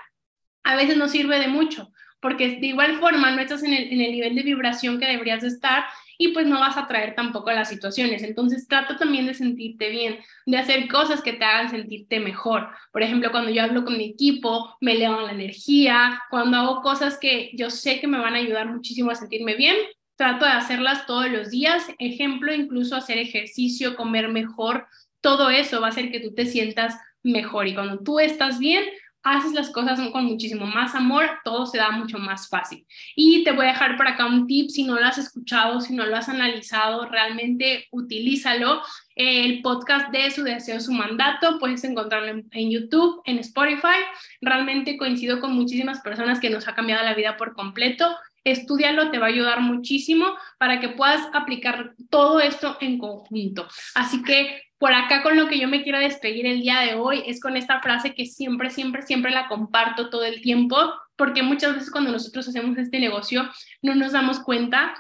a 0.65 0.77
veces 0.77 0.97
no 0.97 1.09
sirve 1.09 1.39
de 1.39 1.49
mucho, 1.49 1.91
porque 2.21 2.59
de 2.61 2.67
igual 2.67 2.99
forma 2.99 3.31
no 3.31 3.41
estás 3.41 3.63
en 3.63 3.73
el, 3.73 3.91
nivel 3.91 4.35
de 4.35 4.43
vibración 4.43 4.99
que 4.99 5.07
deberías 5.07 5.43
estar 5.45 5.85
y 6.19 6.29
pues 6.29 6.47
no 6.47 6.59
vas 6.59 6.77
a 6.77 6.89
traer 6.89 7.15
tampoco 7.15 7.51
las 7.53 7.69
situaciones. 7.69 8.23
Entonces 8.23 8.67
trata 8.67 8.97
también 8.97 9.27
de 9.27 9.35
sentirte 9.35 9.89
bien, 9.89 10.19
de 10.47 10.59
hacer 10.59 10.89
cosas 10.89 11.23
que 11.23 11.33
te 11.33 11.45
hagan 11.45 11.71
sentirte 11.71 12.19
mejor. 12.19 12.69
Por 12.93 13.03
ejemplo, 13.03 13.31
cuando 13.31 13.51
yo 13.51 13.63
hablo 13.63 13.85
con 13.85 13.97
mi 13.97 14.11
equipo, 14.11 14.77
me 14.81 14.93
elevan 14.93 15.27
la 15.27 15.33
energía, 15.33 16.23
cuando 16.29 16.57
hago 16.57 16.83
cosas 16.83 17.19
que 17.19 17.51
yo 17.55 17.71
sé 17.71 18.01
que 18.01 18.09
me 18.09 18.19
van 18.19 18.35
a 18.35 18.39
ayudar 18.39 18.67
muchísimo 18.67 19.11
a 19.11 19.15
sentirme 19.15 19.55
bien, 19.55 19.77
trato 20.19 20.45
de 20.45 20.51
hacerlas 20.51 21.07
todos 21.07 21.31
los 21.31 21.51
días. 21.51 21.85
Ejemplo, 21.99 22.53
incluso 22.53 22.97
hacer 22.97 23.17
ejercicio, 23.17 23.97
comer 23.97 24.29
mejor, 24.29 24.87
todo 25.23 25.49
eso 25.49 25.81
va 25.81 25.87
a 25.87 25.91
hacer 25.91 26.11
que 26.11 26.21
tú 26.21 26.35
te 26.35 26.45
sientas 26.45 26.99
mejor. 27.23 27.69
Y 27.69 27.75
cuando 27.75 28.01
tú 28.01 28.19
estás 28.19 28.59
bien, 28.59 28.85
haces 29.23 29.53
las 29.53 29.71
cosas 29.71 30.01
con 30.11 30.25
muchísimo 30.25 30.67
más 30.67 30.95
amor, 30.95 31.25
todo 31.45 31.67
se 31.67 31.79
da 31.79 31.91
mucho 31.91 32.19
más 32.19 32.49
fácil. 32.49 32.87
Y 33.15 33.45
te 33.45 33.53
voy 33.53 33.67
a 33.67 33.71
dejar 33.71 33.97
por 33.97 34.09
acá 34.09 34.27
un 34.27 34.47
tip, 34.47 34.71
si 34.71 34.85
no 34.85 34.99
lo 34.99 35.05
has 35.05 35.19
escuchado, 35.19 35.81
si 35.81 35.95
no 35.95 36.07
lo 36.07 36.17
has 36.17 36.29
analizado, 36.29 37.05
realmente 37.07 37.87
utilízalo. 37.91 38.83
El 39.15 39.63
podcast 39.63 40.11
de 40.11 40.31
Su 40.31 40.45
Deseo, 40.45 40.81
Su 40.81 40.93
Mandato, 40.93 41.59
puedes 41.59 41.83
encontrarlo 41.85 42.43
en, 42.51 42.71
YouTube, 42.71 43.21
en 43.25 43.39
Spotify. 43.39 43.99
Realmente 44.41 44.97
coincido 44.97 45.41
con 45.41 45.53
muchísimas 45.53 46.01
personas 46.01 46.41
que 46.41 46.51
nos 46.51 46.69
ha 46.69 46.75
cambiado 46.75 47.05
la 47.05 47.15
vida 47.15 47.37
por 47.37 47.55
completo 47.55 48.09
estudialo, 48.51 49.11
te 49.11 49.19
va 49.19 49.27
a 49.27 49.31
ayudar 49.31 49.61
muchísimo 49.61 50.27
para 50.59 50.81
que 50.81 50.89
puedas 50.89 51.29
aplicar 51.33 51.95
todo 52.11 52.41
esto 52.41 52.77
en 52.81 52.99
conjunto. 52.99 53.67
Así 53.95 54.23
que 54.23 54.63
por 54.79 54.93
acá 54.93 55.23
con 55.23 55.37
lo 55.37 55.49
que 55.49 55.59
yo 55.59 55.67
me 55.69 55.83
quiero 55.83 55.99
despedir 55.99 56.47
el 56.47 56.61
día 56.61 56.81
de 56.81 56.95
hoy 56.95 57.23
es 57.27 57.41
con 57.41 57.57
esta 57.57 57.81
frase 57.81 58.15
que 58.15 58.27
siempre, 58.27 58.71
siempre, 58.71 59.03
siempre 59.03 59.33
la 59.33 59.49
comparto 59.49 60.09
todo 60.09 60.25
el 60.25 60.41
tiempo, 60.41 60.77
porque 61.17 61.43
muchas 61.43 61.75
veces 61.75 61.91
cuando 61.91 62.13
nosotros 62.13 62.47
hacemos 62.49 62.79
este 62.79 63.01
negocio 63.01 63.49
no 63.83 63.97
nos 63.97 64.13
damos 64.13 64.39
cuenta 64.39 64.95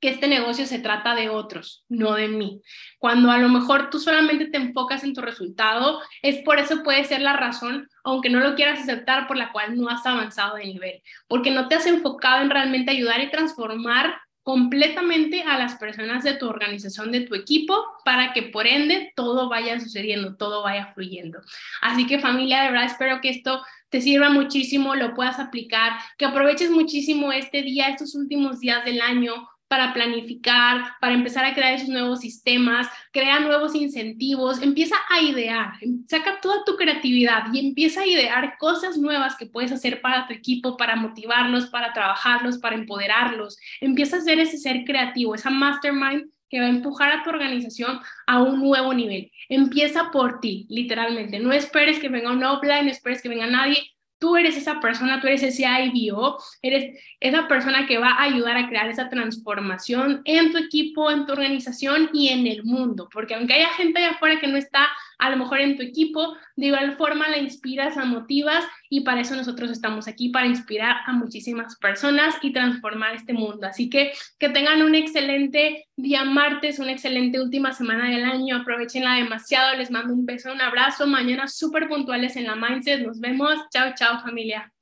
que 0.00 0.10
este 0.10 0.28
negocio 0.28 0.66
se 0.66 0.78
trata 0.78 1.14
de 1.14 1.28
otros, 1.28 1.84
no 1.88 2.14
de 2.14 2.28
mí. 2.28 2.62
Cuando 2.98 3.30
a 3.30 3.38
lo 3.38 3.48
mejor 3.48 3.90
tú 3.90 3.98
solamente 3.98 4.46
te 4.46 4.58
enfocas 4.58 5.04
en 5.04 5.14
tu 5.14 5.20
resultado, 5.20 6.00
es 6.22 6.38
por 6.44 6.58
eso 6.58 6.82
puede 6.82 7.04
ser 7.04 7.20
la 7.20 7.34
razón, 7.34 7.88
aunque 8.04 8.30
no 8.30 8.40
lo 8.40 8.54
quieras 8.54 8.80
aceptar, 8.80 9.26
por 9.26 9.36
la 9.36 9.52
cual 9.52 9.76
no 9.76 9.88
has 9.88 10.06
avanzado 10.06 10.56
de 10.56 10.66
nivel, 10.66 11.02
porque 11.26 11.50
no 11.50 11.68
te 11.68 11.74
has 11.74 11.86
enfocado 11.86 12.42
en 12.42 12.50
realmente 12.50 12.92
ayudar 12.92 13.20
y 13.20 13.30
transformar 13.30 14.14
completamente 14.48 15.42
a 15.42 15.58
las 15.58 15.74
personas 15.74 16.24
de 16.24 16.32
tu 16.32 16.48
organización, 16.48 17.12
de 17.12 17.20
tu 17.20 17.34
equipo, 17.34 17.84
para 18.02 18.32
que 18.32 18.44
por 18.44 18.66
ende 18.66 19.12
todo 19.14 19.50
vaya 19.50 19.78
sucediendo, 19.78 20.36
todo 20.36 20.62
vaya 20.62 20.92
fluyendo. 20.94 21.40
Así 21.82 22.06
que 22.06 22.18
familia, 22.18 22.62
de 22.62 22.70
verdad 22.70 22.86
espero 22.86 23.20
que 23.20 23.28
esto 23.28 23.62
te 23.90 24.00
sirva 24.00 24.30
muchísimo, 24.30 24.94
lo 24.94 25.12
puedas 25.12 25.38
aplicar, 25.38 25.92
que 26.16 26.24
aproveches 26.24 26.70
muchísimo 26.70 27.30
este 27.30 27.60
día, 27.60 27.88
estos 27.88 28.14
últimos 28.14 28.60
días 28.60 28.86
del 28.86 29.02
año 29.02 29.34
para 29.68 29.92
planificar, 29.92 30.96
para 31.00 31.14
empezar 31.14 31.44
a 31.44 31.54
crear 31.54 31.74
esos 31.74 31.88
nuevos 31.88 32.20
sistemas, 32.20 32.88
crea 33.12 33.40
nuevos 33.40 33.74
incentivos, 33.74 34.62
empieza 34.62 34.96
a 35.10 35.20
idear, 35.20 35.74
saca 36.08 36.40
toda 36.40 36.64
tu 36.64 36.76
creatividad 36.76 37.52
y 37.52 37.68
empieza 37.68 38.00
a 38.00 38.06
idear 38.06 38.56
cosas 38.58 38.96
nuevas 38.96 39.36
que 39.36 39.46
puedes 39.46 39.70
hacer 39.70 40.00
para 40.00 40.26
tu 40.26 40.32
equipo, 40.32 40.76
para 40.76 40.96
motivarlos, 40.96 41.66
para 41.66 41.92
trabajarlos, 41.92 42.58
para 42.58 42.76
empoderarlos. 42.76 43.58
Empieza 43.80 44.16
a 44.16 44.20
ser 44.20 44.40
ese 44.40 44.56
ser 44.56 44.84
creativo, 44.84 45.34
esa 45.34 45.50
mastermind 45.50 46.30
que 46.48 46.60
va 46.60 46.66
a 46.66 46.70
empujar 46.70 47.12
a 47.12 47.22
tu 47.22 47.30
organización 47.30 48.00
a 48.26 48.42
un 48.42 48.60
nuevo 48.60 48.94
nivel. 48.94 49.30
Empieza 49.48 50.10
por 50.10 50.40
ti, 50.40 50.66
literalmente. 50.70 51.38
No 51.38 51.52
esperes 51.52 51.98
que 51.98 52.08
venga 52.08 52.32
un 52.32 52.42
offline, 52.42 52.86
no 52.86 52.90
esperes 52.90 53.22
que 53.22 53.28
venga 53.28 53.46
nadie. 53.46 53.76
Tú 54.18 54.36
eres 54.36 54.56
esa 54.56 54.80
persona, 54.80 55.20
tú 55.20 55.28
eres 55.28 55.42
ese 55.42 55.64
IBO, 55.64 56.38
eres 56.60 56.98
esa 57.20 57.46
persona 57.46 57.86
que 57.86 57.98
va 57.98 58.10
a 58.10 58.24
ayudar 58.24 58.56
a 58.56 58.68
crear 58.68 58.88
esa 58.88 59.08
transformación 59.08 60.22
en 60.24 60.50
tu 60.50 60.58
equipo, 60.58 61.10
en 61.10 61.24
tu 61.24 61.32
organización 61.32 62.10
y 62.12 62.28
en 62.28 62.46
el 62.46 62.64
mundo, 62.64 63.08
porque 63.12 63.34
aunque 63.34 63.54
haya 63.54 63.68
gente 63.70 63.98
allá 63.98 64.16
afuera 64.16 64.40
que 64.40 64.48
no 64.48 64.56
está 64.56 64.88
a 65.18 65.30
lo 65.30 65.36
mejor 65.36 65.60
en 65.60 65.76
tu 65.76 65.82
equipo, 65.82 66.36
de 66.56 66.66
igual 66.66 66.96
forma 66.96 67.28
la 67.28 67.38
inspiras, 67.38 67.96
la 67.96 68.04
motivas 68.04 68.64
y 68.88 69.00
para 69.00 69.20
eso 69.20 69.36
nosotros 69.36 69.70
estamos 69.70 70.08
aquí, 70.08 70.30
para 70.30 70.46
inspirar 70.46 70.96
a 71.06 71.12
muchísimas 71.12 71.76
personas 71.76 72.36
y 72.42 72.52
transformar 72.52 73.14
este 73.14 73.32
mundo. 73.32 73.66
Así 73.66 73.90
que 73.90 74.12
que 74.38 74.48
tengan 74.48 74.82
un 74.82 74.94
excelente 74.94 75.86
día 75.96 76.24
martes, 76.24 76.78
una 76.78 76.92
excelente 76.92 77.40
última 77.40 77.72
semana 77.72 78.08
del 78.08 78.24
año, 78.24 78.56
aprovechenla 78.56 79.14
demasiado, 79.14 79.76
les 79.76 79.90
mando 79.90 80.14
un 80.14 80.24
beso, 80.24 80.52
un 80.52 80.60
abrazo, 80.60 81.06
mañana 81.06 81.48
súper 81.48 81.88
puntuales 81.88 82.36
en 82.36 82.46
la 82.46 82.56
Mindset, 82.56 83.04
nos 83.04 83.20
vemos, 83.20 83.54
chao, 83.70 83.92
chao 83.94 84.07
familia. 84.16 84.72